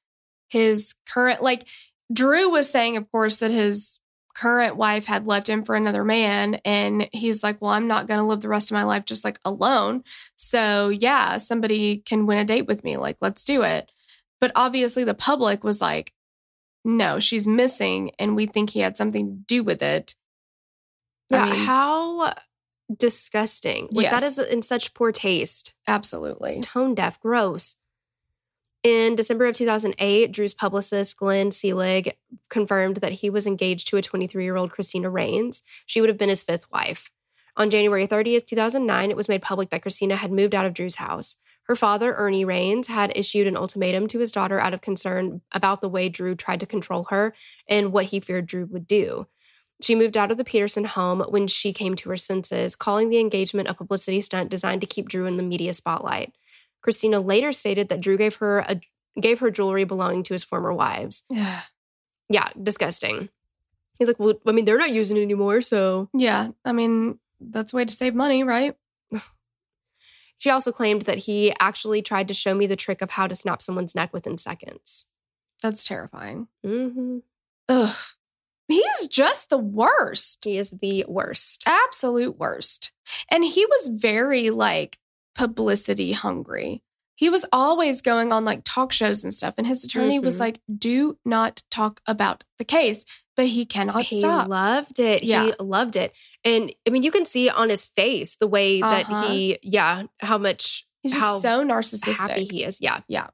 his 0.47 0.95
current, 1.07 1.41
like, 1.43 1.68
Drew 2.13 2.49
was 2.49 2.70
saying, 2.70 2.95
of 2.95 3.11
course, 3.11 3.38
that 3.38 3.51
his 3.51 3.99
current 4.34 4.78
wife 4.78 5.05
had 5.05 5.28
left 5.28 5.49
him 5.49 5.66
for 5.66 5.76
another 5.76 6.05
man. 6.05 6.55
And 6.63 7.09
he's 7.11 7.43
like, 7.43 7.61
well, 7.61 7.72
I'm 7.72 7.88
not 7.88 8.07
going 8.07 8.20
to 8.22 8.26
live 8.26 8.39
the 8.39 8.47
rest 8.47 8.72
of 8.72 8.76
my 8.76 8.84
life 8.84 9.03
just 9.03 9.26
like 9.26 9.39
alone. 9.43 10.03
So, 10.38 10.88
yeah, 10.89 11.38
somebody 11.38 11.97
can 11.97 12.28
win 12.28 12.38
a 12.38 12.45
date 12.45 12.66
with 12.66 12.84
me. 12.86 12.95
Like, 12.95 13.18
let's 13.20 13.43
do 13.43 13.63
it. 13.63 13.91
But 14.39 14.53
obviously, 14.55 15.03
the 15.03 15.13
public 15.13 15.66
was 15.66 15.82
like, 15.82 16.13
no, 16.86 17.20
she's 17.20 17.45
missing. 17.45 18.11
And 18.20 18.38
we 18.38 18.45
think 18.45 18.70
he 18.70 18.80
had 18.80 18.95
something 18.95 19.28
to 19.28 19.43
do 19.47 19.63
with 19.63 19.82
it. 19.82 20.16
I 21.32 21.36
Yeah, 21.38 21.45
mean- 21.45 21.65
how 21.65 22.34
disgusting. 22.99 23.88
Like 23.91 24.09
that 24.11 24.21
Yes. 24.21 24.38
is 24.38 24.47
in 24.47 24.61
such 24.61 24.93
poor 24.93 25.11
taste. 25.11 25.73
Absolutely. 25.88 26.51
It's 26.51 26.65
tone 26.67 26.93
deaf, 26.95 27.19
gross. 27.19 27.76
In 28.84 29.15
December 29.15 29.45
of 29.47 29.55
2008, 29.55 30.32
Drew's 30.32 30.53
publicist, 30.53 31.17
Glenn 31.17 31.49
Selig, 31.49 32.15
confirmed 32.49 32.97
that 32.97 33.13
he 33.13 33.32
was 33.32 33.47
engaged 33.47 33.88
to 33.88 33.97
a 33.97 34.01
23 34.03 34.43
year 34.43 34.55
old 34.55 34.71
Christina 34.71 35.09
Raines. 35.09 35.63
She 35.88 35.99
would 35.99 36.09
have 36.09 36.19
been 36.19 36.30
his 36.30 36.43
fifth 36.43 36.69
wife. 36.71 37.11
On 37.57 37.69
January 37.71 38.05
30th, 38.05 38.45
2009, 38.45 39.09
it 39.09 39.17
was 39.17 39.30
made 39.30 39.41
public 39.41 39.69
that 39.71 39.82
Christina 39.82 40.15
had 40.17 40.32
moved 40.32 40.53
out 40.53 40.65
of 40.67 40.73
Drew's 40.73 40.95
house. 40.95 41.38
Her 41.63 41.76
father, 41.76 42.13
Ernie 42.13 42.45
Raines, 42.45 42.88
had 42.88 43.11
issued 43.17 43.47
an 43.47 43.57
ultimatum 43.57 44.05
to 44.07 44.19
his 44.19 44.32
daughter 44.32 44.59
out 44.59 44.76
of 44.76 44.82
concern 44.82 45.41
about 45.51 45.82
the 45.82 45.89
way 45.89 46.09
Drew 46.09 46.36
tried 46.36 46.59
to 46.59 46.67
control 46.67 47.05
her 47.05 47.34
and 47.67 47.91
what 47.91 48.05
he 48.05 48.19
feared 48.19 48.45
Drew 48.45 48.65
would 48.67 48.86
do. 48.86 49.26
She 49.82 49.95
moved 49.95 50.15
out 50.15 50.32
of 50.32 50.38
the 50.38 50.45
Peterson 50.45 50.86
home 50.86 51.21
when 51.30 51.47
she 51.47 51.73
came 51.73 51.95
to 51.95 52.09
her 52.09 52.17
senses, 52.17 52.76
calling 52.76 53.09
the 53.09 53.19
engagement 53.19 53.67
a 53.67 53.73
publicity 53.73 54.21
stunt 54.21 54.49
designed 54.49 54.82
to 54.82 54.88
keep 54.88 55.09
Drew 55.09 55.26
in 55.26 55.38
the 55.38 55.43
media 55.43 55.73
spotlight. 55.73 56.34
Christina 56.82 57.19
later 57.19 57.51
stated 57.51 57.89
that 57.89 57.99
Drew 57.99 58.17
gave 58.17 58.38
her 58.38 58.59
a 58.59 58.80
gave 59.19 59.39
her 59.39 59.49
jewelry 59.51 59.84
belonging 59.84 60.23
to 60.23 60.34
his 60.34 60.43
former 60.43 60.73
wives. 60.73 61.23
Yeah, 62.28 62.47
disgusting. 62.61 63.30
He's 63.99 64.07
like, 64.07 64.19
well, 64.19 64.34
I 64.47 64.51
mean, 64.51 64.65
they're 64.65 64.80
not 64.80 64.91
using 64.91 65.15
it 65.15 65.21
anymore, 65.21 65.61
so. 65.61 66.09
yeah. 66.11 66.49
I 66.65 66.71
mean, 66.71 67.19
that's 67.39 67.71
a 67.71 67.76
way 67.76 67.86
to 67.86 67.93
save 67.93 68.15
money, 68.15 68.43
right? 68.43 68.76
She 70.38 70.49
also 70.49 70.71
claimed 70.71 71.03
that 71.03 71.19
he 71.19 71.53
actually 71.59 72.01
tried 72.01 72.28
to 72.28 72.34
show 72.34 72.53
me 72.55 72.65
the 72.67 72.76
trick 72.76 73.01
of 73.01 73.11
how 73.11 73.28
to 73.28 73.36
snap 73.36 73.61
someone's 73.61 73.95
neck 73.95 74.11
within 74.11 74.38
seconds. 74.38 75.05
That's 75.61 75.84
terrifying. 75.86 76.47
Mm-hmm. 76.65 77.19
Ugh. 77.69 77.95
He's 78.68 79.07
just 79.07 79.49
the 79.49 79.57
worst. 79.57 80.43
He 80.43 80.57
is 80.57 80.72
the 80.72 81.05
worst. 81.07 81.63
absolute 81.68 82.38
worst. 82.39 82.91
And 83.30 83.43
he 83.45 83.66
was 83.66 83.89
very 83.93 84.49
like 84.49 84.97
publicity 85.36 86.13
hungry. 86.13 86.82
He 87.18 87.30
was 87.30 87.45
always 87.53 88.01
going 88.01 88.34
on 88.34 88.43
like 88.43 88.61
talk 88.66 88.91
shows 88.91 89.24
and 89.24 89.34
stuff. 89.34 89.53
And 89.57 89.66
his 89.68 89.84
attorney 89.86 90.20
was 90.20 90.36
Mhm. 90.36 90.39
like, 90.39 90.59
do 90.78 91.18
not 91.24 91.63
talk 91.72 92.01
about 92.07 92.43
the 92.57 92.66
case, 92.66 93.05
but 93.38 93.47
he 93.47 93.66
cannot 93.66 94.03
he 94.05 94.18
stop. 94.20 94.49
loved 94.49 94.99
it. 94.99 95.24
Yeah. 95.24 95.45
He 95.45 95.53
loved 95.59 95.95
it. 95.95 96.13
And 96.43 96.74
I 96.86 96.89
mean, 96.89 97.03
you 97.03 97.11
can 97.11 97.26
see 97.26 97.49
on 97.49 97.70
his 97.70 97.88
face 97.95 98.36
the 98.36 98.47
way 98.47 98.82
that 98.82 99.05
Uh-huh. 99.09 99.28
he, 99.30 99.59
yeah, 99.61 100.03
how 100.20 100.38
much, 100.38 100.86
He's 101.03 101.13
just 101.13 101.24
how 101.24 101.39
so 101.39 101.63
narcissistic. 101.63 102.18
happy 102.18 102.45
he 102.45 102.63
is. 102.66 102.80
Yeah. 102.82 102.99
Yeah. 103.07 103.28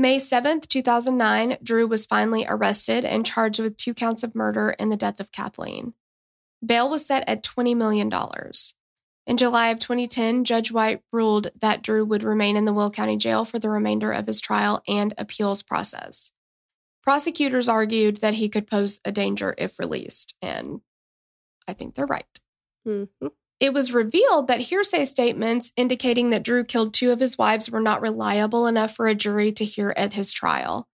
May 0.00 0.16
7th, 0.16 0.66
2009, 0.66 1.58
Drew 1.62 1.86
was 1.86 2.06
finally 2.06 2.46
arrested 2.48 3.04
and 3.04 3.26
charged 3.26 3.60
with 3.60 3.76
two 3.76 3.92
counts 3.92 4.22
of 4.22 4.34
murder 4.34 4.70
in 4.70 4.88
the 4.88 4.96
death 4.96 5.20
of 5.20 5.30
Kathleen. 5.30 5.92
Bail 6.64 6.88
was 6.88 7.04
set 7.04 7.22
at 7.28 7.42
$20 7.42 7.76
million. 7.76 8.10
In 9.26 9.36
July 9.36 9.68
of 9.68 9.78
2010, 9.78 10.44
Judge 10.44 10.72
White 10.72 11.02
ruled 11.12 11.50
that 11.60 11.82
Drew 11.82 12.02
would 12.06 12.22
remain 12.22 12.56
in 12.56 12.64
the 12.64 12.72
Will 12.72 12.90
County 12.90 13.18
Jail 13.18 13.44
for 13.44 13.58
the 13.58 13.68
remainder 13.68 14.10
of 14.10 14.26
his 14.26 14.40
trial 14.40 14.82
and 14.88 15.12
appeals 15.18 15.62
process. 15.62 16.32
Prosecutors 17.02 17.68
argued 17.68 18.22
that 18.22 18.32
he 18.32 18.48
could 18.48 18.66
pose 18.66 19.00
a 19.04 19.12
danger 19.12 19.54
if 19.58 19.78
released, 19.78 20.34
and 20.40 20.80
I 21.68 21.74
think 21.74 21.94
they're 21.94 22.06
right. 22.06 22.40
Mhm. 22.86 23.10
It 23.60 23.74
was 23.74 23.92
revealed 23.92 24.48
that 24.48 24.60
hearsay 24.60 25.04
statements 25.04 25.72
indicating 25.76 26.30
that 26.30 26.42
Drew 26.42 26.64
killed 26.64 26.94
two 26.94 27.12
of 27.12 27.20
his 27.20 27.36
wives 27.36 27.70
were 27.70 27.80
not 27.80 28.00
reliable 28.00 28.66
enough 28.66 28.96
for 28.96 29.06
a 29.06 29.14
jury 29.14 29.52
to 29.52 29.64
hear 29.64 29.92
at 29.96 30.14
his 30.14 30.32
trial. 30.32 30.88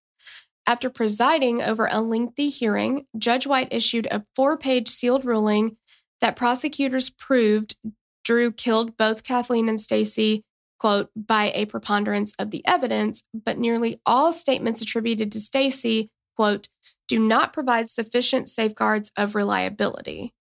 after 0.66 0.90
presiding 0.90 1.62
over 1.62 1.88
a 1.90 2.00
lengthy 2.00 2.48
hearing, 2.50 3.06
Judge 3.16 3.46
White 3.46 3.68
issued 3.70 4.06
a 4.10 4.24
four 4.34 4.56
page 4.58 4.88
sealed 4.88 5.24
ruling 5.24 5.76
that 6.20 6.36
prosecutors 6.36 7.08
proved 7.10 7.76
Drew 8.24 8.50
killed 8.50 8.96
both 8.96 9.22
Kathleen 9.22 9.68
and 9.68 9.80
Stacy, 9.80 10.42
quote, 10.80 11.10
by 11.14 11.52
a 11.54 11.66
preponderance 11.66 12.34
of 12.36 12.50
the 12.50 12.66
evidence, 12.66 13.22
but 13.32 13.58
nearly 13.58 14.00
all 14.04 14.32
statements 14.32 14.82
attributed 14.82 15.30
to 15.32 15.40
Stacy, 15.40 16.10
quote, 16.34 16.68
do 17.06 17.20
not 17.20 17.52
provide 17.52 17.88
sufficient 17.88 18.48
safeguards 18.48 19.12
of 19.16 19.36
reliability. 19.36 20.34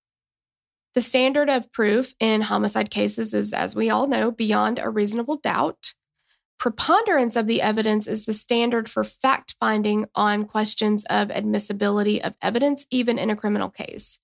The 0.96 1.02
standard 1.02 1.50
of 1.50 1.72
proof 1.74 2.14
in 2.22 2.42
homicide 2.42 2.90
cases 2.90 3.34
is, 3.34 3.52
as 3.52 3.76
we 3.76 3.90
all 3.90 4.08
know, 4.08 4.32
beyond 4.32 4.80
a 4.80 4.90
reasonable 4.90 5.36
doubt. 5.36 5.94
Preponderance 6.58 7.36
of 7.36 7.48
the 7.48 7.62
evidence 7.62 8.08
is 8.08 8.26
the 8.26 8.32
standard 8.32 8.90
for 8.90 9.04
fact 9.04 9.56
finding 9.60 10.06
on 10.16 10.46
questions 10.46 11.04
of 11.10 11.30
admissibility 11.32 12.24
of 12.24 12.34
evidence, 12.42 12.88
even 12.90 13.20
in 13.20 13.30
a 13.30 13.36
criminal 13.36 13.70
case. 13.70 14.20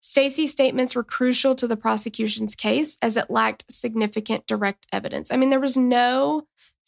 Stacy's 0.00 0.52
statements 0.52 0.94
were 0.94 1.04
crucial 1.04 1.54
to 1.54 1.66
the 1.66 1.76
prosecution's 1.76 2.54
case 2.54 2.96
as 3.02 3.18
it 3.18 3.28
lacked 3.28 3.64
significant 3.68 4.46
direct 4.46 4.86
evidence. 4.92 5.30
I 5.30 5.36
mean, 5.36 5.50
there 5.50 5.60
was 5.60 5.76
no 5.76 6.46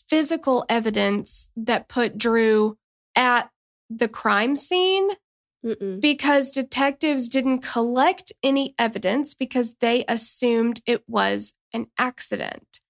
physical 0.09 0.65
evidence 0.71 1.51
that 1.57 1.89
put 1.89 2.17
Drew 2.17 2.79
at 3.15 3.51
the 3.91 4.09
crime 4.09 4.57
scene 4.57 5.11
Mm-mm. 5.65 6.01
because 6.01 6.51
detectives 6.51 7.29
didn't 7.29 7.61
collect 7.61 8.33
any 8.43 8.75
evidence 8.79 9.35
because 9.35 9.75
they 9.81 10.05
assumed 10.09 10.81
it 10.87 11.03
was 11.09 11.55
an 11.73 11.89
accident. 11.99 12.81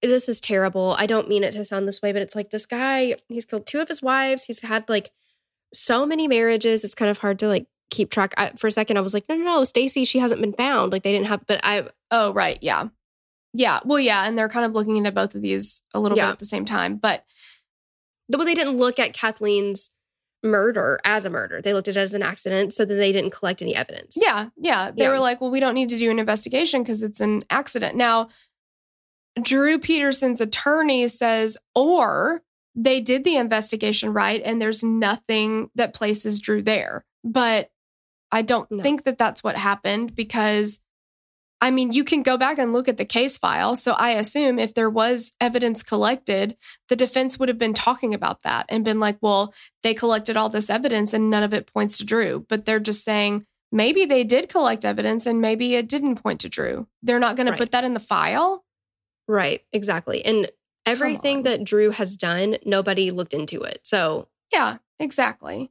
This 0.00 0.28
is 0.28 0.40
terrible. 0.40 0.94
I 0.98 1.06
don't 1.06 1.28
mean 1.28 1.44
it 1.44 1.52
to 1.52 1.64
sound 1.64 1.86
this 1.88 2.00
way, 2.02 2.12
but 2.12 2.22
it's 2.22 2.34
like 2.36 2.50
this 2.50 2.66
guy, 2.66 3.16
he's 3.28 3.44
killed 3.44 3.66
two 3.66 3.80
of 3.80 3.88
his 3.88 4.02
wives. 4.02 4.44
He's 4.44 4.60
had 4.62 4.88
like 4.88 5.10
so 5.74 6.06
many 6.06 6.28
marriages. 6.28 6.84
It's 6.84 6.94
kind 6.94 7.10
of 7.10 7.18
hard 7.18 7.38
to 7.40 7.48
like 7.48 7.66
keep 7.90 8.10
track. 8.10 8.34
I, 8.36 8.50
for 8.56 8.66
a 8.66 8.72
second, 8.72 8.96
I 8.96 9.00
was 9.00 9.14
like, 9.14 9.28
no, 9.28 9.34
no, 9.36 9.44
no, 9.44 9.64
Stacy, 9.64 10.04
she 10.04 10.18
hasn't 10.18 10.40
been 10.40 10.52
found. 10.54 10.92
Like 10.92 11.02
they 11.02 11.12
didn't 11.12 11.26
have, 11.28 11.46
but 11.46 11.60
I, 11.64 11.88
Oh, 12.10 12.32
right. 12.32 12.58
Yeah. 12.62 12.88
Yeah. 13.54 13.80
Well, 13.84 13.98
yeah. 14.00 14.26
And 14.26 14.38
they're 14.38 14.48
kind 14.48 14.64
of 14.66 14.72
looking 14.72 14.96
into 14.96 15.12
both 15.12 15.34
of 15.34 15.42
these 15.42 15.82
a 15.94 16.00
little 16.00 16.16
Yeah. 16.16 16.26
bit 16.26 16.32
at 16.32 16.38
the 16.38 16.44
same 16.46 16.64
time. 16.64 16.96
But 16.96 17.24
the 18.28 18.38
well, 18.38 18.46
they 18.46 18.54
didn't 18.54 18.76
look 18.78 18.98
at 18.98 19.12
Kathleen's 19.12 19.90
murder 20.42 20.98
as 21.04 21.24
a 21.24 21.30
murder. 21.30 21.60
They 21.62 21.72
looked 21.74 21.88
at 21.88 21.96
it 21.96 22.00
as 22.00 22.14
an 22.14 22.22
accident. 22.22 22.72
So 22.72 22.84
then 22.84 22.98
they 22.98 23.12
didn't 23.12 23.30
collect 23.30 23.62
any 23.62 23.74
evidence. 23.76 24.18
yeah, 24.20 24.48
yeah. 24.56 24.90
They 24.90 25.04
Yeah. 25.04 25.10
were 25.10 25.18
like, 25.18 25.40
well, 25.40 25.50
we 25.50 25.60
don't 25.60 25.74
need 25.74 25.90
to 25.90 25.98
do 25.98 26.10
an 26.10 26.18
investigation 26.18 26.82
because 26.82 27.02
it's 27.02 27.20
an 27.20 27.44
accident. 27.50 27.96
Now, 27.96 28.28
Drew 29.40 29.78
Peterson's 29.78 30.40
attorney 30.40 31.08
says, 31.08 31.56
or 31.74 32.42
they 32.74 33.00
did 33.00 33.24
the 33.24 33.36
investigation 33.36 34.12
right 34.12 34.42
and 34.44 34.60
there's 34.60 34.82
nothing 34.82 35.70
that 35.74 35.94
places 35.94 36.38
Drew 36.38 36.62
there. 36.62 37.04
But 37.24 37.70
I 38.30 38.42
don't 38.42 38.70
No. 38.70 38.82
think 38.82 39.04
that 39.04 39.18
that's 39.18 39.44
what 39.44 39.56
happened 39.56 40.14
because 40.14 40.80
I 41.62 41.70
mean, 41.70 41.92
you 41.92 42.02
can 42.02 42.22
go 42.22 42.36
back 42.36 42.58
and 42.58 42.72
look 42.72 42.88
at 42.88 42.96
the 42.96 43.04
case 43.04 43.38
file. 43.38 43.76
So 43.76 43.92
I 43.92 44.10
assume 44.10 44.58
if 44.58 44.74
there 44.74 44.90
was 44.90 45.32
evidence 45.40 45.84
collected, 45.84 46.56
the 46.88 46.96
defense 46.96 47.38
would 47.38 47.48
have 47.48 47.56
been 47.56 47.72
talking 47.72 48.12
about 48.14 48.42
that 48.42 48.66
and 48.68 48.84
been 48.84 48.98
like, 48.98 49.16
well, 49.20 49.54
they 49.84 49.94
collected 49.94 50.36
all 50.36 50.48
this 50.48 50.68
evidence 50.68 51.14
and 51.14 51.30
none 51.30 51.44
of 51.44 51.54
it 51.54 51.72
points 51.72 51.98
to 51.98 52.04
Drew. 52.04 52.44
But 52.48 52.64
they're 52.64 52.80
just 52.80 53.04
saying 53.04 53.46
maybe 53.70 54.04
they 54.04 54.24
did 54.24 54.48
collect 54.48 54.84
evidence 54.84 55.24
and 55.24 55.40
maybe 55.40 55.76
it 55.76 55.88
didn't 55.88 56.16
point 56.16 56.40
to 56.40 56.48
Drew. 56.48 56.88
They're 57.02 57.20
not 57.20 57.36
going 57.36 57.46
Right. 57.46 57.56
to 57.56 57.62
put 57.62 57.70
that 57.70 57.84
in 57.84 57.94
the 57.94 58.00
file. 58.00 58.64
Right. 59.28 59.62
Exactly. 59.72 60.24
And 60.24 60.50
everything 60.84 61.44
that 61.44 61.62
Drew 61.62 61.90
has 61.90 62.16
done, 62.16 62.58
nobody 62.66 63.12
looked 63.12 63.34
into 63.34 63.62
it. 63.62 63.78
So 63.84 64.26
Yeah, 64.52 64.78
exactly. 64.98 65.70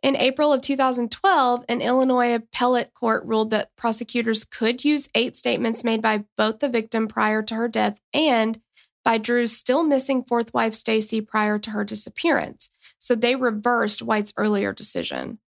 In 0.00 0.14
April 0.14 0.52
of 0.52 0.60
2012, 0.60 1.64
an 1.68 1.80
Illinois 1.80 2.34
appellate 2.34 2.94
court 2.94 3.24
ruled 3.24 3.50
that 3.50 3.74
prosecutors 3.74 4.44
could 4.44 4.84
use 4.84 5.08
eight 5.14 5.36
statements 5.36 5.82
made 5.82 6.00
by 6.00 6.24
both 6.36 6.60
the 6.60 6.68
victim 6.68 7.08
prior 7.08 7.42
to 7.42 7.54
her 7.56 7.66
death 7.66 7.98
and 8.14 8.60
by 9.04 9.18
Drew's 9.18 9.56
still 9.56 9.82
missing 9.82 10.22
fourth 10.22 10.54
wife, 10.54 10.74
Stacy, 10.74 11.20
prior 11.20 11.58
to 11.58 11.70
her 11.70 11.82
disappearance. 11.82 12.70
So 12.98 13.14
they 13.14 13.34
reversed 13.34 14.02
White's 14.02 14.32
earlier 14.36 14.72
decision. 14.72 15.38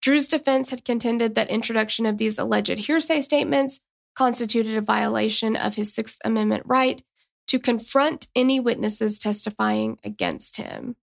Drew's 0.00 0.28
defense 0.28 0.70
had 0.70 0.84
contended 0.84 1.34
that 1.34 1.50
introduction 1.50 2.06
of 2.06 2.18
these 2.18 2.38
alleged 2.38 2.78
hearsay 2.78 3.20
statements 3.20 3.80
constituted 4.14 4.76
a 4.76 4.80
violation 4.80 5.56
of 5.56 5.74
his 5.74 5.92
Sixth 5.92 6.18
Amendment 6.24 6.62
right 6.66 7.02
to 7.48 7.58
confront 7.58 8.28
any 8.36 8.60
witnesses 8.60 9.18
testifying 9.18 9.98
against 10.04 10.56
him. 10.56 10.94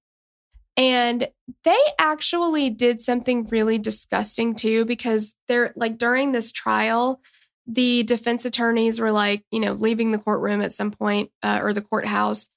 And 0.77 1.27
they 1.63 1.77
actually 1.97 2.69
did 2.69 2.99
something 2.99 3.45
really 3.45 3.77
disgusting 3.77 4.55
too, 4.55 4.83
because 4.85 5.33
they're 5.47 5.71
like 5.75 5.97
during 5.97 6.31
this 6.31 6.51
trial, 6.51 7.21
the 7.65 8.03
defense 8.03 8.45
attorneys 8.45 8.99
were 8.99 9.11
like, 9.11 9.43
you 9.51 9.59
know, 9.59 9.73
leaving 9.73 10.11
the 10.11 10.19
courtroom 10.19 10.61
at 10.61 10.73
some 10.73 10.91
point 10.91 11.31
uh, 11.41 11.59
or 11.63 11.73
the 11.73 11.81
courthouse, 11.81 12.49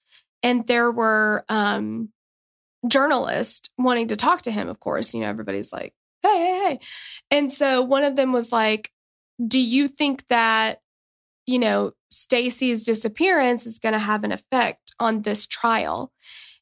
and 0.43 0.67
there 0.67 0.91
were 0.91 1.45
um, 1.49 2.11
journalists 2.87 3.71
wanting 3.79 4.09
to 4.09 4.17
talk 4.17 4.43
to 4.43 4.51
him. 4.51 4.69
Of 4.69 4.81
course, 4.81 5.15
you 5.15 5.21
know, 5.21 5.29
everybody's 5.29 5.73
like, 5.73 5.95
hey, 6.23 6.37
hey, 6.37 6.59
hey. 6.59 6.81
And 7.31 7.53
so 7.53 7.83
one 7.83 8.05
of 8.05 8.17
them 8.17 8.33
was 8.33 8.53
like, 8.53 8.91
do 9.47 9.61
you 9.61 9.89
think 9.89 10.27
that, 10.29 10.81
you 11.47 11.59
know, 11.59 11.93
Stacy's 12.11 12.85
disappearance 12.85 13.65
is 13.65 13.79
going 13.79 13.93
to 13.93 13.99
have 13.99 14.25
an 14.25 14.33
effect 14.33 14.93
on 14.99 15.23
this 15.23 15.47
trial? 15.47 16.13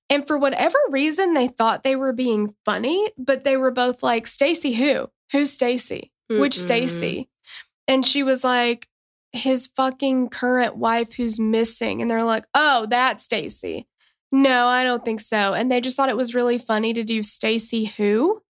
And 0.08 0.26
for 0.26 0.38
whatever 0.38 0.78
reason, 0.90 1.34
they 1.34 1.48
thought 1.48 1.82
they 1.82 1.96
were 1.96 2.12
being 2.12 2.54
funny, 2.64 3.10
but 3.18 3.44
they 3.44 3.56
were 3.56 3.70
both 3.70 4.02
like, 4.02 4.26
Stacy, 4.26 4.72
who? 4.72 5.08
Who's 5.32 5.52
Stacy? 5.52 6.12
Which 6.28 6.56
Mm-mm. 6.56 6.62
Stacy? 6.62 7.14
Mm-hmm. 7.14 7.94
And 7.94 8.06
she 8.06 8.22
was 8.22 8.44
like, 8.44 8.88
his 9.32 9.68
fucking 9.76 10.28
current 10.30 10.76
wife 10.76 11.14
who's 11.14 11.38
missing. 11.38 12.00
And 12.00 12.10
they're 12.10 12.24
like, 12.24 12.46
oh, 12.54 12.86
that's 12.88 13.24
Stacy. 13.24 13.88
No, 14.32 14.66
I 14.66 14.84
don't 14.84 15.04
think 15.04 15.20
so. 15.20 15.54
And 15.54 15.70
they 15.70 15.80
just 15.80 15.96
thought 15.96 16.08
it 16.08 16.16
was 16.16 16.34
really 16.34 16.58
funny 16.58 16.92
to 16.92 17.04
do 17.04 17.22
Stacy 17.22 17.86
who? 17.86 18.42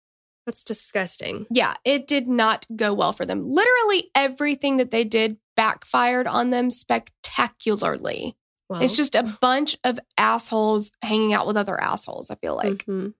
that's 0.46 0.64
disgusting. 0.64 1.46
Yeah, 1.50 1.74
it 1.84 2.06
did 2.06 2.28
not 2.28 2.66
go 2.74 2.94
well 2.94 3.12
for 3.12 3.26
them. 3.26 3.50
Literally 3.50 4.10
everything 4.14 4.78
that 4.78 4.92
they 4.92 5.04
did 5.04 5.36
backfired 5.56 6.26
on 6.26 6.50
them 6.50 6.70
spectacularly. 6.70 8.36
Well, 8.68 8.82
It's 8.82 8.96
just 8.96 9.14
a 9.14 9.36
bunch 9.40 9.76
of 9.84 9.98
assholes 10.18 10.92
hanging 11.02 11.32
out 11.32 11.46
with 11.46 11.56
other 11.56 11.80
assholes, 11.80 12.30
I 12.30 12.34
feel 12.36 12.56
like. 12.56 12.84
Mhm. 12.86 13.14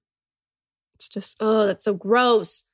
It's 0.96 1.08
just, 1.08 1.36
oh, 1.40 1.66
that's 1.66 1.84
so 1.84 1.94
gross. 1.94 2.64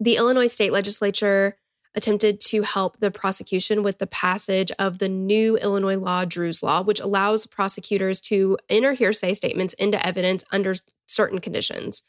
The 0.00 0.16
Illinois 0.16 0.48
state 0.48 0.72
legislature 0.72 1.56
attempted 1.94 2.40
to 2.40 2.62
help 2.62 2.98
the 2.98 3.10
prosecution 3.12 3.84
with 3.84 3.98
the 3.98 4.06
passage 4.08 4.72
of 4.78 4.98
the 4.98 5.08
new 5.08 5.56
Illinois 5.58 5.96
law, 5.96 6.24
Drew's 6.24 6.62
Law, 6.62 6.82
which 6.82 6.98
allows 6.98 7.46
prosecutors 7.46 8.20
to 8.22 8.58
enter 8.68 8.94
hearsay 8.94 9.34
statements 9.34 9.74
into 9.74 10.04
evidence 10.04 10.42
under 10.50 10.74
certain 11.06 11.38
conditions. 11.38 12.02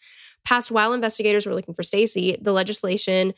Passed 0.43 0.71
while 0.71 0.93
investigators 0.93 1.45
were 1.45 1.53
looking 1.53 1.75
for 1.75 1.83
Stacy, 1.83 2.37
the 2.41 2.51
legislation 2.51 3.35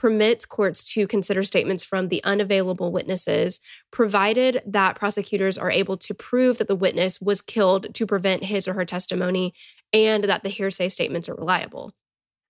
permits 0.00 0.46
courts 0.46 0.82
to 0.82 1.06
consider 1.06 1.42
statements 1.42 1.84
from 1.84 2.08
the 2.08 2.24
unavailable 2.24 2.90
witnesses, 2.90 3.60
provided 3.90 4.62
that 4.64 4.96
prosecutors 4.96 5.58
are 5.58 5.70
able 5.70 5.98
to 5.98 6.14
prove 6.14 6.56
that 6.56 6.68
the 6.68 6.74
witness 6.74 7.20
was 7.20 7.42
killed 7.42 7.92
to 7.92 8.06
prevent 8.06 8.42
his 8.42 8.66
or 8.66 8.72
her 8.72 8.86
testimony 8.86 9.52
and 9.92 10.24
that 10.24 10.42
the 10.42 10.48
hearsay 10.48 10.88
statements 10.88 11.28
are 11.28 11.34
reliable. 11.34 11.92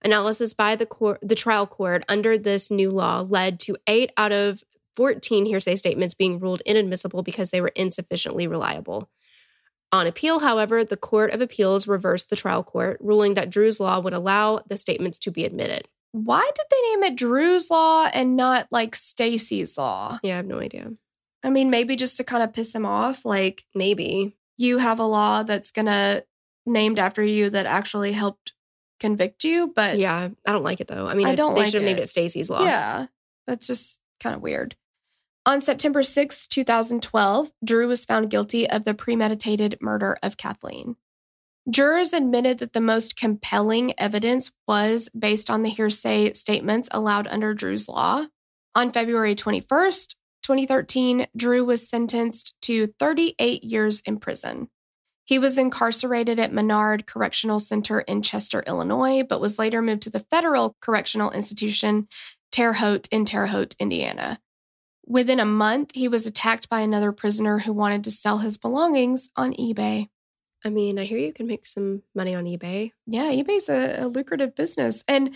Analysis 0.04 0.54
by 0.54 0.76
the 0.76 0.86
court, 0.86 1.18
the 1.22 1.34
trial 1.34 1.66
court 1.66 2.04
under 2.08 2.38
this 2.38 2.70
new 2.70 2.92
law 2.92 3.26
led 3.28 3.58
to 3.58 3.76
8 3.88 4.12
out 4.16 4.30
of 4.30 4.62
14 4.94 5.44
hearsay 5.44 5.74
statements 5.74 6.14
being 6.14 6.38
ruled 6.38 6.62
inadmissible 6.64 7.24
because 7.24 7.50
they 7.50 7.60
were 7.60 7.72
insufficiently 7.74 8.46
reliable. 8.46 9.10
On 9.90 10.06
appeal, 10.06 10.38
however, 10.38 10.84
the 10.84 10.96
Court 10.96 11.32
of 11.32 11.40
Appeals 11.40 11.88
reversed 11.88 12.30
the 12.30 12.36
trial 12.36 12.62
court, 12.62 12.98
ruling 13.00 13.34
that 13.34 13.50
Drew's 13.50 13.80
law 13.80 13.98
would 13.98 14.12
allow 14.12 14.60
the 14.68 14.76
statements 14.76 15.18
to 15.18 15.32
be 15.32 15.44
admitted. 15.44 15.88
Why 16.12 16.48
did 16.54 16.66
they 16.70 16.90
name 16.90 17.04
it 17.04 17.16
Drew's 17.16 17.70
Law 17.70 18.08
and 18.12 18.36
not 18.36 18.66
like 18.70 18.94
Stacy's 18.96 19.78
Law? 19.78 20.18
Yeah, 20.22 20.34
I 20.34 20.36
have 20.36 20.46
no 20.46 20.58
idea. 20.58 20.92
I 21.42 21.50
mean, 21.50 21.70
maybe 21.70 21.96
just 21.96 22.16
to 22.18 22.24
kind 22.24 22.42
of 22.42 22.52
piss 22.52 22.74
him 22.74 22.84
off. 22.84 23.24
Like, 23.24 23.64
Maybe. 23.74 24.36
you 24.58 24.78
have 24.78 24.98
a 24.98 25.04
law 25.04 25.42
that's 25.42 25.70
gonna 25.70 26.22
named 26.66 26.98
after 26.98 27.22
you 27.22 27.50
that 27.50 27.66
actually 27.66 28.12
helped 28.12 28.52
convict 28.98 29.44
you, 29.44 29.72
but 29.74 29.98
Yeah, 29.98 30.28
I 30.46 30.52
don't 30.52 30.64
like 30.64 30.80
it 30.80 30.88
though. 30.88 31.06
I 31.06 31.14
mean, 31.14 31.26
I 31.26 31.34
don't 31.34 31.54
they 31.54 31.62
like 31.62 31.70
should 31.70 31.82
have 31.82 31.88
named 31.88 32.00
it. 32.00 32.08
Stacy's 32.08 32.50
law. 32.50 32.62
Yeah, 32.64 33.06
that's 33.46 33.66
just 33.66 34.00
kind 34.20 34.36
of 34.36 34.42
weird. 34.42 34.76
On 35.46 35.62
September 35.62 36.02
sixth, 36.02 36.50
2012, 36.50 37.50
Drew 37.64 37.88
was 37.88 38.04
found 38.04 38.28
guilty 38.30 38.68
of 38.68 38.84
the 38.84 38.92
premeditated 38.92 39.78
murder 39.80 40.18
of 40.22 40.36
Kathleen. 40.36 40.96
Jurors 41.70 42.12
admitted 42.12 42.58
that 42.58 42.72
the 42.72 42.80
most 42.80 43.16
compelling 43.16 43.94
evidence 43.96 44.50
was 44.66 45.08
based 45.16 45.48
on 45.48 45.62
the 45.62 45.70
hearsay 45.70 46.32
statements 46.32 46.88
allowed 46.90 47.28
under 47.28 47.54
Drew's 47.54 47.88
law. 47.88 48.26
On 48.74 48.90
February 48.90 49.36
21st, 49.36 50.16
2013, 50.42 51.28
Drew 51.36 51.64
was 51.64 51.88
sentenced 51.88 52.54
to 52.62 52.88
38 52.98 53.62
years 53.62 54.00
in 54.00 54.18
prison. 54.18 54.68
He 55.24 55.38
was 55.38 55.58
incarcerated 55.58 56.40
at 56.40 56.52
Menard 56.52 57.06
Correctional 57.06 57.60
Center 57.60 58.00
in 58.00 58.22
Chester, 58.22 58.64
Illinois, 58.66 59.22
but 59.22 59.40
was 59.40 59.58
later 59.58 59.80
moved 59.80 60.02
to 60.02 60.10
the 60.10 60.26
Federal 60.28 60.74
Correctional 60.80 61.30
Institution, 61.30 62.08
Terre 62.50 62.72
Haute, 62.72 63.06
in 63.12 63.24
Terre 63.24 63.46
Haute, 63.46 63.76
Indiana. 63.78 64.40
Within 65.06 65.38
a 65.38 65.44
month, 65.44 65.92
he 65.94 66.08
was 66.08 66.26
attacked 66.26 66.68
by 66.68 66.80
another 66.80 67.12
prisoner 67.12 67.60
who 67.60 67.72
wanted 67.72 68.02
to 68.04 68.10
sell 68.10 68.38
his 68.38 68.56
belongings 68.56 69.30
on 69.36 69.52
eBay. 69.52 70.08
I 70.64 70.70
mean, 70.70 70.98
I 70.98 71.04
hear 71.04 71.18
you 71.18 71.32
can 71.32 71.46
make 71.46 71.66
some 71.66 72.02
money 72.14 72.34
on 72.34 72.44
eBay. 72.44 72.92
Yeah, 73.06 73.30
eBay's 73.30 73.68
a, 73.68 74.04
a 74.04 74.08
lucrative 74.08 74.54
business. 74.54 75.04
And 75.08 75.34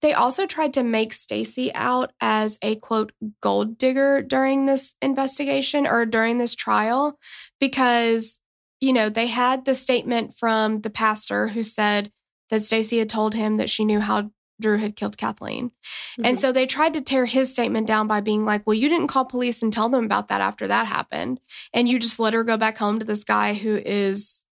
they 0.00 0.14
also 0.14 0.46
tried 0.46 0.74
to 0.74 0.82
make 0.82 1.12
Stacy 1.12 1.74
out 1.74 2.12
as 2.20 2.58
a 2.62 2.76
quote 2.76 3.12
gold 3.40 3.76
digger 3.76 4.22
during 4.22 4.66
this 4.66 4.94
investigation 5.02 5.86
or 5.86 6.06
during 6.06 6.38
this 6.38 6.54
trial 6.54 7.18
because 7.58 8.38
you 8.80 8.92
know, 8.92 9.08
they 9.08 9.26
had 9.26 9.64
the 9.64 9.74
statement 9.74 10.34
from 10.36 10.80
the 10.80 10.90
pastor 10.90 11.48
who 11.48 11.62
said 11.62 12.10
that 12.48 12.62
Stacy 12.62 12.98
had 12.98 13.08
told 13.08 13.34
him 13.34 13.58
that 13.58 13.70
she 13.70 13.84
knew 13.84 14.00
how 14.00 14.30
Drew 14.60 14.78
had 14.78 14.96
killed 14.96 15.16
Kathleen. 15.16 15.68
Mm-hmm. 15.68 16.22
And 16.24 16.38
so 16.38 16.52
they 16.52 16.66
tried 16.66 16.94
to 16.94 17.00
tear 17.00 17.24
his 17.24 17.52
statement 17.52 17.86
down 17.86 18.06
by 18.06 18.20
being 18.20 18.44
like, 18.44 18.66
well, 18.66 18.74
you 18.74 18.88
didn't 18.88 19.08
call 19.08 19.24
police 19.24 19.62
and 19.62 19.72
tell 19.72 19.88
them 19.88 20.04
about 20.04 20.28
that 20.28 20.40
after 20.40 20.66
that 20.68 20.86
happened. 20.86 21.40
And 21.72 21.88
you 21.88 21.98
just 21.98 22.18
let 22.18 22.34
her 22.34 22.44
go 22.44 22.56
back 22.56 22.76
home 22.78 22.98
to 22.98 23.04
this 23.04 23.24
guy 23.24 23.54
who 23.54 23.76
is 23.76 24.44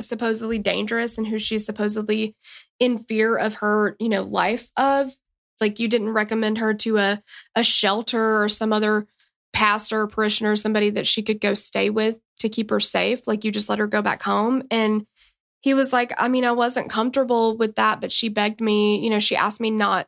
supposedly 0.00 0.58
dangerous 0.58 1.18
and 1.18 1.26
who 1.26 1.38
she's 1.38 1.66
supposedly 1.66 2.36
in 2.78 2.98
fear 2.98 3.36
of 3.36 3.54
her, 3.56 3.96
you 3.98 4.08
know, 4.08 4.22
life 4.22 4.70
of. 4.76 5.12
Like 5.60 5.80
you 5.80 5.88
didn't 5.88 6.10
recommend 6.10 6.58
her 6.58 6.72
to 6.74 6.98
a 6.98 7.22
a 7.56 7.64
shelter 7.64 8.42
or 8.42 8.48
some 8.48 8.72
other 8.72 9.08
pastor 9.52 10.02
or 10.02 10.06
parishioner, 10.06 10.54
somebody 10.54 10.90
that 10.90 11.06
she 11.06 11.22
could 11.22 11.40
go 11.40 11.54
stay 11.54 11.90
with 11.90 12.16
to 12.38 12.48
keep 12.48 12.70
her 12.70 12.80
safe. 12.80 13.26
Like 13.26 13.44
you 13.44 13.50
just 13.50 13.68
let 13.68 13.80
her 13.80 13.88
go 13.88 14.02
back 14.02 14.22
home. 14.22 14.62
And 14.70 15.06
he 15.60 15.74
was 15.74 15.92
like, 15.92 16.12
I 16.16 16.28
mean, 16.28 16.44
I 16.44 16.52
wasn't 16.52 16.90
comfortable 16.90 17.56
with 17.56 17.74
that, 17.74 18.00
but 18.00 18.12
she 18.12 18.28
begged 18.28 18.60
me, 18.60 19.00
you 19.00 19.10
know, 19.10 19.18
she 19.18 19.34
asked 19.34 19.60
me 19.60 19.70
not 19.70 20.06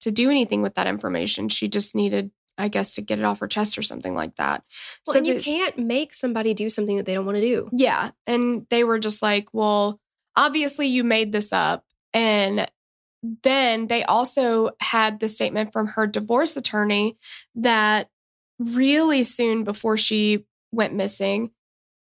to 0.00 0.12
do 0.12 0.30
anything 0.30 0.62
with 0.62 0.74
that 0.74 0.86
information. 0.86 1.48
She 1.48 1.68
just 1.68 1.94
needed, 1.94 2.30
I 2.58 2.68
guess, 2.68 2.94
to 2.94 3.02
get 3.02 3.18
it 3.18 3.24
off 3.24 3.40
her 3.40 3.48
chest 3.48 3.78
or 3.78 3.82
something 3.82 4.14
like 4.14 4.36
that. 4.36 4.62
Well, 5.06 5.14
so 5.14 5.18
and 5.18 5.26
you 5.26 5.40
can't 5.40 5.78
make 5.78 6.14
somebody 6.14 6.54
do 6.54 6.68
something 6.68 6.96
that 6.96 7.06
they 7.06 7.14
don't 7.14 7.26
want 7.26 7.36
to 7.36 7.42
do. 7.42 7.70
Yeah. 7.72 8.10
And 8.26 8.66
they 8.70 8.84
were 8.84 8.98
just 8.98 9.22
like, 9.22 9.48
well, 9.52 10.00
obviously 10.36 10.86
you 10.86 11.02
made 11.02 11.32
this 11.32 11.52
up. 11.52 11.84
And 12.12 12.70
then 13.42 13.86
they 13.86 14.04
also 14.04 14.70
had 14.80 15.20
the 15.20 15.28
statement 15.28 15.72
from 15.72 15.86
her 15.88 16.06
divorce 16.06 16.56
attorney 16.56 17.16
that 17.54 18.08
really 18.58 19.24
soon 19.24 19.64
before 19.64 19.96
she 19.96 20.44
went 20.72 20.94
missing, 20.94 21.50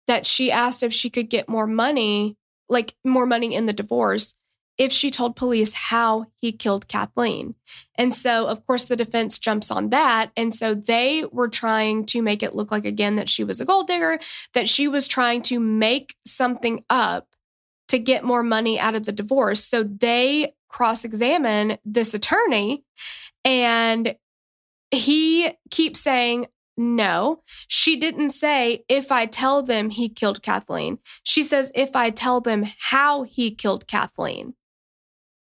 that 0.06 0.27
she 0.27 0.51
asked 0.51 0.82
if 0.82 0.93
she 0.93 1.10
could 1.10 1.31
get 1.31 1.48
more 1.48 1.66
money, 1.66 2.36
like 2.68 2.94
more 3.05 3.27
money 3.27 3.55
in 3.55 3.66
the 3.66 3.72
divorce, 3.72 4.35
if 4.81 4.90
she 4.90 5.11
told 5.11 5.36
police 5.36 5.74
how 5.74 6.24
he 6.36 6.52
killed 6.52 6.89
Kathleen. 6.89 7.55
And 7.97 8.15
so, 8.15 8.47
of 8.47 8.66
course, 8.66 8.86
the 8.86 8.97
defense 8.97 9.39
jumps 9.39 9.70
on 9.70 9.90
that. 9.90 10.31
And 10.39 10.55
so 10.55 10.73
they 10.73 11.24
were 11.31 11.48
trying 11.48 12.07
to 12.07 12.23
make 12.23 12.43
it 12.43 12.55
look 12.55 12.73
like, 12.73 12.86
again, 12.86 13.16
that 13.16 13.28
she 13.28 13.44
was 13.44 13.61
a 13.61 13.66
gold 13.66 13.89
digger, 13.89 14.19
that 14.55 14.70
she 14.70 14.89
was 14.89 15.07
trying 15.07 15.43
to 15.43 15.61
make 15.61 16.16
something 16.24 16.82
up 16.89 17.28
to 17.89 17.98
get 17.98 18.24
more 18.24 18.43
money 18.43 18.81
out 18.81 18.94
of 18.94 19.05
the 19.05 19.12
divorce. 19.12 19.62
So 19.62 19.82
they 19.82 20.55
cross 20.70 21.05
examine 21.05 21.77
this 21.85 22.15
attorney 22.15 22.82
and 23.44 24.16
he 24.90 25.52
keeps 25.70 26.01
saying, 26.01 26.47
no, 26.78 27.43
she 27.69 27.98
didn't 27.98 28.31
say, 28.31 28.86
if 28.89 29.12
I 29.12 29.27
tell 29.27 29.62
them 29.62 29.90
he 29.90 30.09
killed 30.09 30.43
Kathleen. 30.43 31.01
She 31.23 31.43
says, 31.43 31.70
if 31.74 31.94
I 31.94 32.09
tell 32.09 32.40
them 32.40 32.65
how 32.78 33.24
he 33.24 33.55
killed 33.55 33.86
Kathleen. 33.86 34.55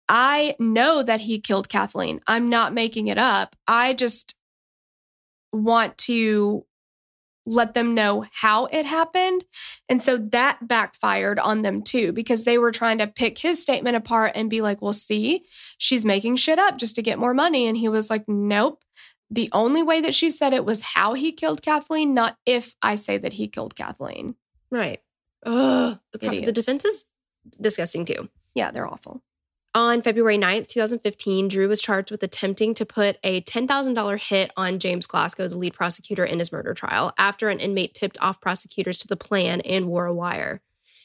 I 0.08 0.54
know 0.58 1.02
that 1.02 1.20
he 1.22 1.40
killed 1.40 1.68
Kathleen. 1.68 2.20
I'm 2.26 2.48
not 2.48 2.72
making 2.72 3.08
it 3.08 3.18
up. 3.18 3.56
I 3.66 3.94
just 3.94 4.36
want 5.52 5.98
to 5.98 6.64
let 7.46 7.74
them 7.74 7.94
know 7.94 8.24
how 8.32 8.66
it 8.66 8.84
happened. 8.84 9.44
And 9.88 10.02
so 10.02 10.16
that 10.16 10.66
backfired 10.66 11.38
on 11.38 11.62
them 11.62 11.82
too, 11.82 12.12
because 12.12 12.44
they 12.44 12.58
were 12.58 12.72
trying 12.72 12.98
to 12.98 13.06
pick 13.06 13.38
his 13.38 13.62
statement 13.62 13.96
apart 13.96 14.32
and 14.34 14.50
be 14.50 14.60
like, 14.60 14.82
well, 14.82 14.92
see, 14.92 15.44
she's 15.78 16.04
making 16.04 16.36
shit 16.36 16.58
up 16.58 16.76
just 16.76 16.96
to 16.96 17.02
get 17.02 17.20
more 17.20 17.34
money. 17.34 17.66
And 17.66 17.76
he 17.76 17.88
was 17.88 18.10
like, 18.10 18.24
nope, 18.26 18.82
the 19.30 19.48
only 19.52 19.82
way 19.82 20.00
that 20.00 20.14
she 20.14 20.30
said 20.30 20.52
it 20.52 20.64
was 20.64 20.84
how 20.84 21.14
he 21.14 21.32
killed 21.32 21.62
Kathleen, 21.62 22.14
not 22.14 22.36
if 22.46 22.74
I 22.82 22.96
say 22.96 23.16
that 23.18 23.34
he 23.34 23.46
killed 23.48 23.76
Kathleen. 23.76 24.34
Right. 24.70 25.00
Ugh. 25.44 25.98
The, 26.12 26.40
the 26.40 26.52
defense 26.52 26.84
is 26.84 27.06
disgusting 27.60 28.04
too. 28.04 28.28
Yeah, 28.54 28.72
they're 28.72 28.86
awful. 28.88 29.22
On 29.76 30.00
February 30.00 30.38
9th, 30.38 30.68
2015, 30.68 31.48
Drew 31.48 31.68
was 31.68 31.82
charged 31.82 32.10
with 32.10 32.22
attempting 32.22 32.72
to 32.72 32.86
put 32.86 33.18
a 33.22 33.42
$10,000 33.42 34.28
hit 34.28 34.50
on 34.56 34.78
James 34.78 35.06
Glasgow, 35.06 35.48
the 35.48 35.58
lead 35.58 35.74
prosecutor 35.74 36.24
in 36.24 36.38
his 36.38 36.50
murder 36.50 36.72
trial, 36.72 37.12
after 37.18 37.50
an 37.50 37.60
inmate 37.60 37.92
tipped 37.92 38.16
off 38.22 38.40
prosecutors 38.40 38.96
to 38.96 39.06
the 39.06 39.18
plan 39.18 39.60
and 39.60 39.86
wore 39.86 40.06
a 40.06 40.14
wire. 40.14 40.62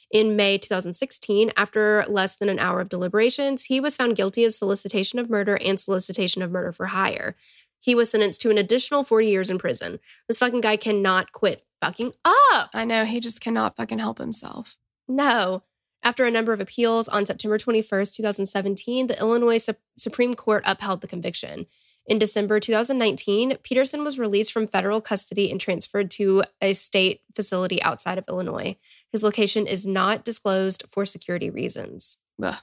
In 0.10 0.38
May 0.38 0.58
2016, 0.58 1.52
after 1.58 2.06
less 2.08 2.38
than 2.38 2.48
an 2.48 2.60
hour 2.60 2.80
of 2.80 2.88
deliberations, 2.88 3.66
he 3.66 3.82
was 3.82 3.98
found 3.98 4.16
guilty 4.16 4.46
of 4.46 4.54
solicitation 4.54 5.20
of 5.20 5.30
murder 5.30 5.58
and 5.58 5.78
solicitation 5.78 6.42
of 6.42 6.50
murder 6.50 6.72
for 6.72 6.88
hire 6.88 7.36
he 7.82 7.96
was 7.96 8.10
sentenced 8.10 8.40
to 8.42 8.50
an 8.50 8.58
additional 8.58 9.04
40 9.04 9.28
years 9.28 9.50
in 9.50 9.58
prison. 9.58 10.00
This 10.28 10.40
fucking 10.40 10.62
guy 10.62 10.78
cannot 10.78 11.32
quit 11.34 11.66
fucking 11.82 12.14
up. 12.24 12.70
I 12.74 12.86
know. 12.86 13.04
He 13.04 13.20
just 13.20 13.42
cannot 13.42 13.76
fucking 13.76 14.00
help 14.00 14.20
himself. 14.20 14.78
No. 15.08 15.64
After 16.04 16.26
a 16.26 16.32
number 16.32 16.52
of 16.52 16.60
appeals 16.60 17.08
on 17.08 17.26
September 17.26 17.58
21st, 17.58 18.16
2017, 18.16 19.08
the 19.08 19.20
Illinois 19.20 19.58
Su- 19.58 19.76
Supreme 19.98 20.34
Court 20.34 20.64
upheld 20.66 21.02
the 21.02 21.08
conviction. 21.08 21.68
In 22.08 22.18
December 22.18 22.60
2019, 22.60 23.58
Peterson 23.62 24.04
was 24.04 24.18
released 24.18 24.52
from 24.52 24.68
federal 24.68 25.02
custody 25.02 25.52
and 25.52 25.62
transferred 25.62 26.10
to 26.12 26.44
a 26.60 26.74
state 26.74 27.22
facility 27.36 27.82
outside 27.84 28.18
of 28.18 28.26
Illinois. 28.28 28.76
His 29.12 29.24
location 29.24 29.68
is 29.68 29.86
not 29.86 30.26
disclosed 30.26 30.84
for 30.90 31.06
security 31.06 31.50
reasons. 31.50 32.18
Ugh. 32.42 32.56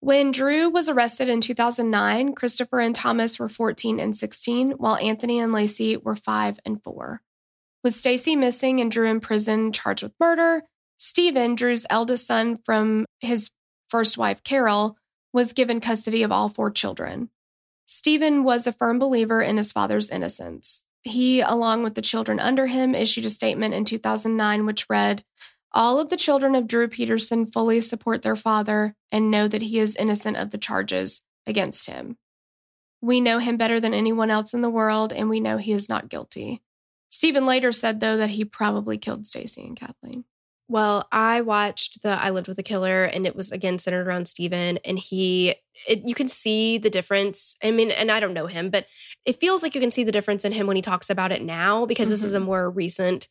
When 0.00 0.32
Drew 0.32 0.68
was 0.68 0.88
arrested 0.88 1.28
in 1.28 1.40
2009, 1.40 2.34
Christopher 2.34 2.80
and 2.80 2.94
Thomas 2.94 3.38
were 3.38 3.48
14 3.48 4.00
and 4.00 4.16
16, 4.16 4.72
while 4.72 4.96
Anthony 4.96 5.38
and 5.38 5.52
Lacey 5.52 5.96
were 5.96 6.16
5 6.16 6.58
and 6.64 6.82
4. 6.82 7.22
With 7.84 7.94
Stacy 7.94 8.34
missing 8.34 8.80
and 8.80 8.90
Drew 8.90 9.08
in 9.08 9.20
prison 9.20 9.70
charged 9.72 10.02
with 10.02 10.14
murder, 10.18 10.62
Stephen, 11.04 11.56
Drew's 11.56 11.84
eldest 11.90 12.28
son 12.28 12.60
from 12.64 13.06
his 13.18 13.50
first 13.90 14.16
wife, 14.16 14.44
Carol, 14.44 14.96
was 15.32 15.52
given 15.52 15.80
custody 15.80 16.22
of 16.22 16.30
all 16.30 16.48
four 16.48 16.70
children. 16.70 17.28
Stephen 17.86 18.44
was 18.44 18.68
a 18.68 18.72
firm 18.72 19.00
believer 19.00 19.42
in 19.42 19.56
his 19.56 19.72
father's 19.72 20.10
innocence. 20.10 20.84
He, 21.02 21.40
along 21.40 21.82
with 21.82 21.96
the 21.96 22.02
children 22.02 22.38
under 22.38 22.68
him, 22.68 22.94
issued 22.94 23.24
a 23.24 23.30
statement 23.30 23.74
in 23.74 23.84
2009 23.84 24.64
which 24.64 24.88
read, 24.88 25.24
all 25.72 25.98
of 25.98 26.08
the 26.08 26.16
children 26.16 26.54
of 26.54 26.68
Drew 26.68 26.86
Peterson 26.86 27.50
fully 27.50 27.80
support 27.80 28.22
their 28.22 28.36
father 28.36 28.94
and 29.10 29.28
know 29.28 29.48
that 29.48 29.62
he 29.62 29.80
is 29.80 29.96
innocent 29.96 30.36
of 30.36 30.52
the 30.52 30.56
charges 30.56 31.20
against 31.48 31.88
him. 31.88 32.16
We 33.00 33.20
know 33.20 33.40
him 33.40 33.56
better 33.56 33.80
than 33.80 33.92
anyone 33.92 34.30
else 34.30 34.54
in 34.54 34.60
the 34.60 34.70
world, 34.70 35.12
and 35.12 35.28
we 35.28 35.40
know 35.40 35.56
he 35.56 35.72
is 35.72 35.88
not 35.88 36.08
guilty. 36.08 36.62
Stephen 37.10 37.44
later 37.44 37.72
said, 37.72 37.98
though, 37.98 38.18
that 38.18 38.30
he 38.30 38.44
probably 38.44 38.98
killed 38.98 39.26
Stacy 39.26 39.66
and 39.66 39.76
Kathleen. 39.76 40.26
Well, 40.72 41.06
I 41.12 41.42
watched 41.42 42.02
the 42.02 42.08
I 42.08 42.30
Lived 42.30 42.48
with 42.48 42.58
a 42.58 42.62
Killer, 42.62 43.04
and 43.04 43.26
it 43.26 43.36
was 43.36 43.52
again 43.52 43.78
centered 43.78 44.06
around 44.06 44.26
Stephen, 44.26 44.78
and 44.86 44.98
he, 44.98 45.54
it, 45.86 46.08
you 46.08 46.14
can 46.14 46.28
see 46.28 46.78
the 46.78 46.88
difference. 46.88 47.58
I 47.62 47.70
mean, 47.70 47.90
and 47.90 48.10
I 48.10 48.20
don't 48.20 48.32
know 48.32 48.46
him, 48.46 48.70
but 48.70 48.86
it 49.26 49.38
feels 49.38 49.62
like 49.62 49.74
you 49.74 49.82
can 49.82 49.90
see 49.90 50.02
the 50.02 50.12
difference 50.12 50.46
in 50.46 50.52
him 50.52 50.66
when 50.66 50.76
he 50.76 50.80
talks 50.80 51.10
about 51.10 51.30
it 51.30 51.42
now 51.42 51.84
because 51.84 52.06
mm-hmm. 52.06 52.12
this 52.12 52.24
is 52.24 52.32
a 52.32 52.38
mm-hmm. 52.38 52.46
more 52.46 52.70
recent 52.70 53.28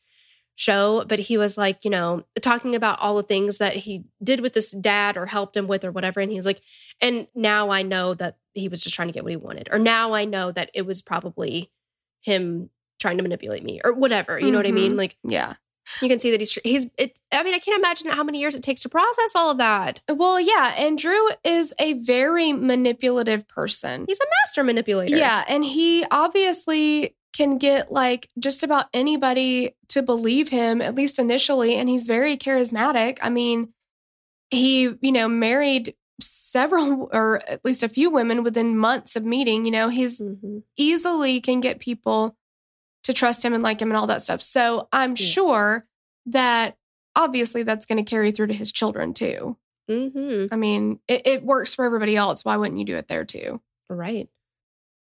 show, 0.55 1.03
but 1.07 1.17
he 1.17 1.35
was 1.35 1.57
like, 1.57 1.83
you 1.83 1.89
know, 1.89 2.23
talking 2.41 2.75
about 2.75 2.99
all 2.99 3.15
the 3.15 3.23
things 3.23 3.57
that 3.57 3.73
he 3.73 4.03
did 4.23 4.41
with 4.41 4.53
this 4.53 4.69
dad 4.69 5.17
or 5.17 5.25
helped 5.25 5.57
him 5.57 5.65
with 5.65 5.83
or 5.83 5.91
whatever. 5.91 6.19
And 6.19 6.31
he's 6.31 6.45
like, 6.45 6.61
and 7.01 7.27
now 7.33 7.71
I 7.71 7.81
know 7.81 8.13
that 8.13 8.37
he 8.53 8.67
was 8.67 8.83
just 8.83 8.93
trying 8.93 9.07
to 9.07 9.15
get 9.15 9.23
what 9.23 9.31
he 9.31 9.37
wanted. 9.37 9.67
Or 9.71 9.79
now 9.79 10.13
I 10.13 10.25
know 10.25 10.51
that 10.51 10.69
it 10.75 10.83
was 10.83 11.01
probably 11.01 11.71
him 12.21 12.69
trying 12.99 13.17
to 13.17 13.23
manipulate 13.23 13.63
me 13.63 13.81
or 13.83 13.93
whatever. 13.93 14.37
You 14.37 14.45
mm-hmm. 14.45 14.51
know 14.51 14.59
what 14.59 14.67
I 14.67 14.71
mean? 14.71 14.91
Mm-hmm. 14.91 14.99
Like, 14.99 15.17
yeah. 15.23 15.55
You 16.01 16.09
can 16.09 16.19
see 16.19 16.31
that 16.31 16.39
he's 16.39 16.57
he's 16.63 16.89
it 16.97 17.19
I 17.31 17.43
mean 17.43 17.53
I 17.53 17.59
can't 17.59 17.77
imagine 17.77 18.09
how 18.09 18.23
many 18.23 18.39
years 18.39 18.55
it 18.55 18.63
takes 18.63 18.81
to 18.83 18.89
process 18.89 19.35
all 19.35 19.51
of 19.51 19.57
that. 19.57 20.01
Well, 20.09 20.39
yeah, 20.39 20.73
and 20.77 20.97
Drew 20.97 21.29
is 21.43 21.73
a 21.79 21.93
very 21.93 22.53
manipulative 22.53 23.47
person. 23.47 24.05
He's 24.07 24.19
a 24.19 24.27
master 24.41 24.63
manipulator. 24.63 25.15
Yeah, 25.15 25.43
and 25.47 25.63
he 25.63 26.05
obviously 26.11 27.15
can 27.33 27.57
get 27.57 27.91
like 27.91 28.29
just 28.39 28.63
about 28.63 28.87
anybody 28.93 29.75
to 29.89 30.01
believe 30.01 30.49
him, 30.49 30.81
at 30.81 30.95
least 30.95 31.19
initially. 31.19 31.75
And 31.75 31.89
he's 31.89 32.07
very 32.07 32.37
charismatic. 32.37 33.19
I 33.21 33.29
mean, 33.29 33.73
he, 34.49 34.93
you 35.01 35.11
know, 35.11 35.27
married 35.27 35.95
several 36.19 37.09
or 37.11 37.41
at 37.47 37.63
least 37.65 37.83
a 37.83 37.89
few 37.89 38.09
women 38.09 38.43
within 38.43 38.77
months 38.77 39.15
of 39.15 39.23
meeting. 39.23 39.65
You 39.65 39.71
know, 39.71 39.89
he's 39.89 40.21
mm-hmm. 40.21 40.59
easily 40.77 41.41
can 41.41 41.61
get 41.61 41.79
people 41.79 42.35
to 43.03 43.13
trust 43.13 43.43
him 43.43 43.53
and 43.53 43.63
like 43.63 43.81
him 43.81 43.89
and 43.89 43.97
all 43.97 44.07
that 44.07 44.21
stuff. 44.21 44.41
So 44.41 44.87
I'm 44.91 45.11
yeah. 45.11 45.25
sure 45.25 45.87
that 46.27 46.77
obviously 47.15 47.63
that's 47.63 47.85
going 47.85 48.03
to 48.03 48.09
carry 48.09 48.31
through 48.31 48.47
to 48.47 48.53
his 48.53 48.71
children 48.71 49.13
too. 49.13 49.57
Mm-hmm. 49.89 50.53
I 50.53 50.55
mean, 50.55 50.99
it, 51.07 51.25
it 51.25 51.43
works 51.43 51.75
for 51.75 51.85
everybody 51.85 52.15
else. 52.15 52.45
Why 52.45 52.57
wouldn't 52.57 52.79
you 52.79 52.85
do 52.85 52.95
it 52.95 53.07
there 53.07 53.25
too? 53.25 53.61
Right. 53.89 54.29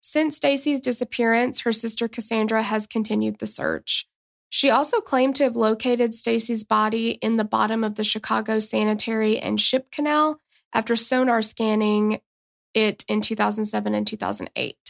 Since 0.00 0.36
Stacy's 0.36 0.80
disappearance, 0.80 1.60
her 1.60 1.72
sister 1.72 2.06
Cassandra 2.06 2.62
has 2.62 2.86
continued 2.86 3.38
the 3.38 3.46
search. 3.46 4.06
She 4.48 4.70
also 4.70 5.00
claimed 5.00 5.34
to 5.36 5.44
have 5.44 5.56
located 5.56 6.14
Stacy's 6.14 6.62
body 6.62 7.10
in 7.10 7.36
the 7.36 7.44
bottom 7.44 7.82
of 7.82 7.96
the 7.96 8.04
Chicago 8.04 8.60
Sanitary 8.60 9.38
and 9.38 9.60
Ship 9.60 9.90
Canal 9.90 10.40
after 10.72 10.94
sonar 10.94 11.42
scanning 11.42 12.20
it 12.72 13.04
in 13.08 13.20
2007 13.20 13.94
and 13.94 14.06
2008. 14.06 14.85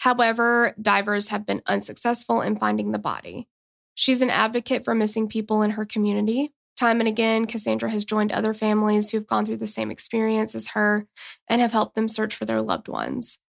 However, 0.00 0.74
divers 0.80 1.28
have 1.28 1.44
been 1.44 1.62
unsuccessful 1.66 2.40
in 2.40 2.58
finding 2.58 2.92
the 2.92 2.98
body. 2.98 3.48
She's 3.94 4.22
an 4.22 4.30
advocate 4.30 4.82
for 4.82 4.94
missing 4.94 5.28
people 5.28 5.60
in 5.60 5.72
her 5.72 5.84
community. 5.84 6.54
Time 6.78 7.00
and 7.00 7.08
again, 7.08 7.44
Cassandra 7.44 7.90
has 7.90 8.06
joined 8.06 8.32
other 8.32 8.54
families 8.54 9.10
who've 9.10 9.26
gone 9.26 9.44
through 9.44 9.58
the 9.58 9.66
same 9.66 9.90
experience 9.90 10.54
as 10.54 10.68
her 10.68 11.06
and 11.48 11.60
have 11.60 11.72
helped 11.72 11.96
them 11.96 12.08
search 12.08 12.34
for 12.34 12.46
their 12.46 12.62
loved 12.62 12.88
ones. 12.88 13.40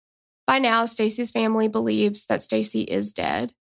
By 0.44 0.58
now, 0.58 0.86
Stacy's 0.86 1.30
family 1.30 1.68
believes 1.68 2.26
that 2.26 2.42
Stacy 2.42 2.80
is 2.80 3.12
dead. 3.12 3.54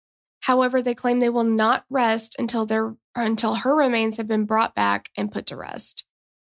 However, 0.45 0.81
they 0.81 0.95
claim 0.95 1.21
they 1.21 1.29
will 1.29 1.45
not 1.45 1.85
rest 1.91 2.37
until 2.39 2.65
their 2.65 2.97
until 3.15 3.57
her 3.57 3.77
remains 3.77 4.17
have 4.17 4.29
been 4.29 4.47
brought 4.47 4.75
back 4.75 5.11
and 5.15 5.31
put 5.31 5.45
to 5.47 5.57
rest. 5.57 6.05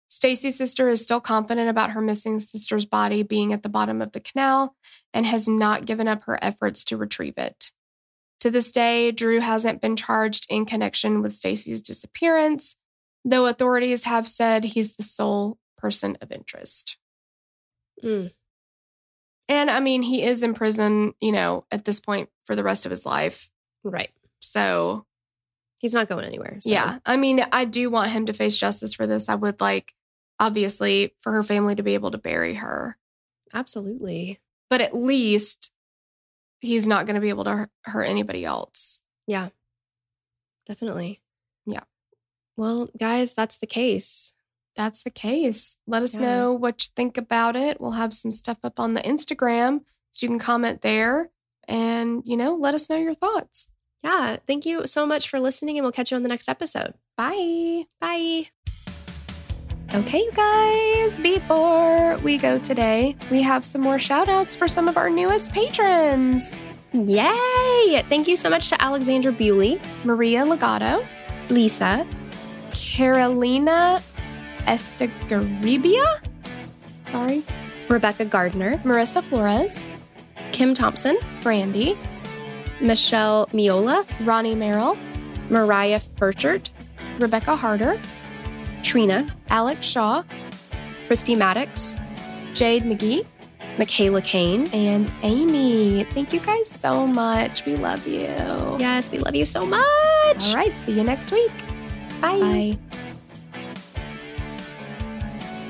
Stacy's 0.10 0.57
sister 0.57 0.90
is 0.90 1.03
still 1.03 1.22
confident 1.22 1.69
about 1.69 1.91
her 1.91 2.02
missing 2.02 2.40
sister's 2.40 2.86
body 2.86 3.23
being 3.23 3.53
at 3.53 3.64
the 3.64 3.69
bottom 3.69 4.02
of 4.02 4.11
the 4.11 4.19
canal 4.19 4.76
and 5.14 5.26
has 5.26 5.48
not 5.48 5.86
given 5.86 6.07
up 6.07 6.23
her 6.23 6.38
efforts 6.44 6.84
to 6.86 6.98
retrieve 6.98 7.38
it. 7.38 7.72
To 8.41 8.49
this 8.49 8.72
day, 8.72 9.11
Drew 9.11 9.40
hasn't 9.40 9.81
been 9.81 9.95
charged 9.95 10.48
in 10.49 10.65
connection 10.65 11.22
with 11.22 11.36
Stacy's 11.36 11.81
disappearance, 11.81 12.76
though 13.23 13.45
authorities 13.45 14.06
have 14.06 14.27
said 14.27 14.64
he's 14.64 14.95
the 14.95 15.03
sole 15.03 15.57
person 15.77 16.18
of 16.22 16.31
interest. 16.31 16.98
Mm. 18.03 18.31
And 19.48 19.69
I 19.69 19.80
mean, 19.80 20.02
he 20.02 20.23
is 20.23 20.41
in 20.41 20.53
prison, 20.53 21.14
you 21.19 21.31
know, 21.31 21.65
at 21.72 21.86
this 21.86 21.99
point 21.99 22.30
for 22.45 22.56
the 22.56 22.64
rest 22.64 22.86
of 22.86 22.91
his 22.91 23.06
life. 23.06 23.49
Right. 23.84 24.11
So, 24.40 25.06
He's 25.80 25.94
not 25.94 26.10
going 26.10 26.26
anywhere. 26.26 26.57
so- 26.61 26.72
yeah, 26.72 26.98
I 27.06 27.15
mean, 27.15 27.45
I 27.52 27.64
do 27.65 27.90
want 27.90 28.11
him 28.11 28.26
to 28.26 28.34
face 28.34 28.57
justice 28.57 28.94
for 28.94 29.07
this. 29.07 29.30
I 29.30 29.36
would 29.36 29.61
like, 29.61 29.94
obviously, 30.40 31.14
for 31.20 31.32
her 31.34 31.44
family 31.44 31.76
to 31.76 31.84
be 31.84 31.94
able 31.95 32.11
to 32.11 32.18
bury 32.18 32.56
her, 32.56 32.98
Absolutely. 33.53 34.40
but 34.70 34.82
at 34.82 34.95
least 34.95 35.72
he's 36.60 36.88
not 36.88 37.06
going 37.06 37.16
to 37.16 37.22
be 37.22 37.30
able 37.30 37.44
to 37.45 37.70
hurt- 37.84 38.03
anybody 38.03 38.45
else. 38.45 39.03
Yeah. 39.28 39.49
Definitely. 40.68 41.22
Yeah. 41.66 41.84
Well, 42.57 42.90
guys, 42.98 43.34
that's 43.34 43.57
the 43.57 43.68
case. 43.68 44.34
That's 44.76 45.03
the 45.03 45.10
case. 45.10 45.78
Let 45.88 46.03
us 46.03 46.16
Yeah. 46.16 46.22
know 46.22 46.53
what 46.53 46.84
you 46.84 46.90
think 46.95 47.18
about 47.18 47.56
it. 47.56 47.80
We'll 47.82 47.91
have 47.91 48.14
some 48.14 48.32
stuff 48.32 48.57
up 48.64 48.80
on 48.80 48.94
the 48.94 49.02
Instagram 49.02 49.82
so 50.11 50.26
you 50.26 50.30
can 50.30 50.40
comment 50.40 50.82
there 50.82 51.32
and, 51.68 52.22
you 52.26 52.38
know, 52.38 52.53
let 52.56 52.74
us 52.76 52.90
know 52.90 52.98
your 52.98 53.14
thoughts. 53.14 53.68
Yeah. 54.03 54.38
Thank 54.48 54.66
you 54.66 54.88
so 54.88 55.06
much 55.06 55.28
for 55.30 55.40
listening, 55.40 55.78
and 55.78 55.84
we'll 55.84 55.91
catch 55.91 56.11
you 56.11 56.18
on 56.18 56.24
the 56.24 56.30
next 56.30 56.48
episode. 56.49 56.94
Bye. 57.18 57.86
Bye. 57.99 58.49
Okay, 59.94 60.20
you 60.20 60.32
guys, 60.34 61.20
before 61.20 62.18
we 62.20 62.38
go 62.38 62.60
today, 62.60 63.16
we 63.32 63.41
have 63.41 63.66
some 63.66 63.82
more 63.82 63.98
shout 63.98 64.30
outs 64.30 64.56
for 64.56 64.68
some 64.68 64.88
of 64.88 64.98
our 64.98 65.10
newest 65.10 65.52
patrons 65.52 66.56
Yay! 66.94 68.03
Thank 68.10 68.28
you 68.28 68.36
so 68.36 68.49
much 68.49 68.70
to 68.70 68.82
Alexandra 68.82 69.32
Bewley, 69.32 69.80
Maria 70.03 70.44
Legato, 70.44 71.06
Lisa, 71.49 72.07
Carolina 72.74 74.02
Estegaribia, 74.61 76.03
sorry, 77.06 77.44
Rebecca 77.90 78.26
Gardner, 78.26 78.78
Marissa 78.80 79.24
Flores, 79.24 79.86
Kim 80.52 80.74
Thompson, 80.74 81.20
Brandy, 81.41 81.95
Michelle 82.82 83.45
Miola, 83.48 84.03
Ronnie 84.26 84.56
Merrill, 84.56 84.98
Mariah 85.52 86.02
Burchard, 86.16 86.72
Rebecca 87.20 87.56
Harder, 87.56 88.02
Trina, 88.90 89.28
Alex 89.49 89.86
Shaw, 89.86 90.24
Christy 91.06 91.36
Maddox, 91.36 91.95
Jade 92.56 92.82
McGee, 92.82 93.24
Michaela 93.78 94.20
Kane. 94.20 94.68
and 94.74 95.14
Amy. 95.22 96.06
Thank 96.06 96.34
you 96.34 96.40
guys 96.40 96.68
so 96.68 97.06
much. 97.06 97.64
We 97.68 97.76
love 97.76 98.07
you. 98.07 98.26
Yes, 98.80 99.11
we 99.11 99.20
love 99.20 99.36
you 99.36 99.45
so 99.45 99.64
much. 99.64 99.84
All 99.84 100.56
right, 100.56 100.76
see 100.76 100.94
you 100.94 101.03
next 101.03 101.32
week. 101.32 101.52
Bye. 102.20 102.40
Bye. 102.40 102.80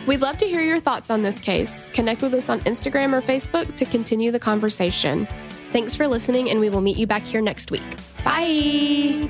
We'd 0.08 0.22
love 0.22 0.38
to 0.38 0.46
hear 0.48 0.62
your 0.62 0.80
thoughts 0.80 1.10
on 1.10 1.22
this 1.22 1.42
case. 1.42 1.90
Connect 1.92 2.22
with 2.22 2.34
us 2.34 2.48
on 2.48 2.62
Instagram 2.62 3.12
or 3.12 3.22
Facebook 3.22 3.76
to 3.76 3.86
continue 3.86 4.32
the 4.32 4.40
conversation. 4.40 5.28
Thanks 5.74 5.94
for 5.94 6.08
listening, 6.08 6.50
and 6.50 6.62
we 6.62 6.70
will 6.70 6.80
meet 6.80 6.96
you 6.96 7.06
back 7.06 7.24
here 7.24 7.42
next 7.42 7.70
week. 7.70 7.84
Bye. 8.24 9.30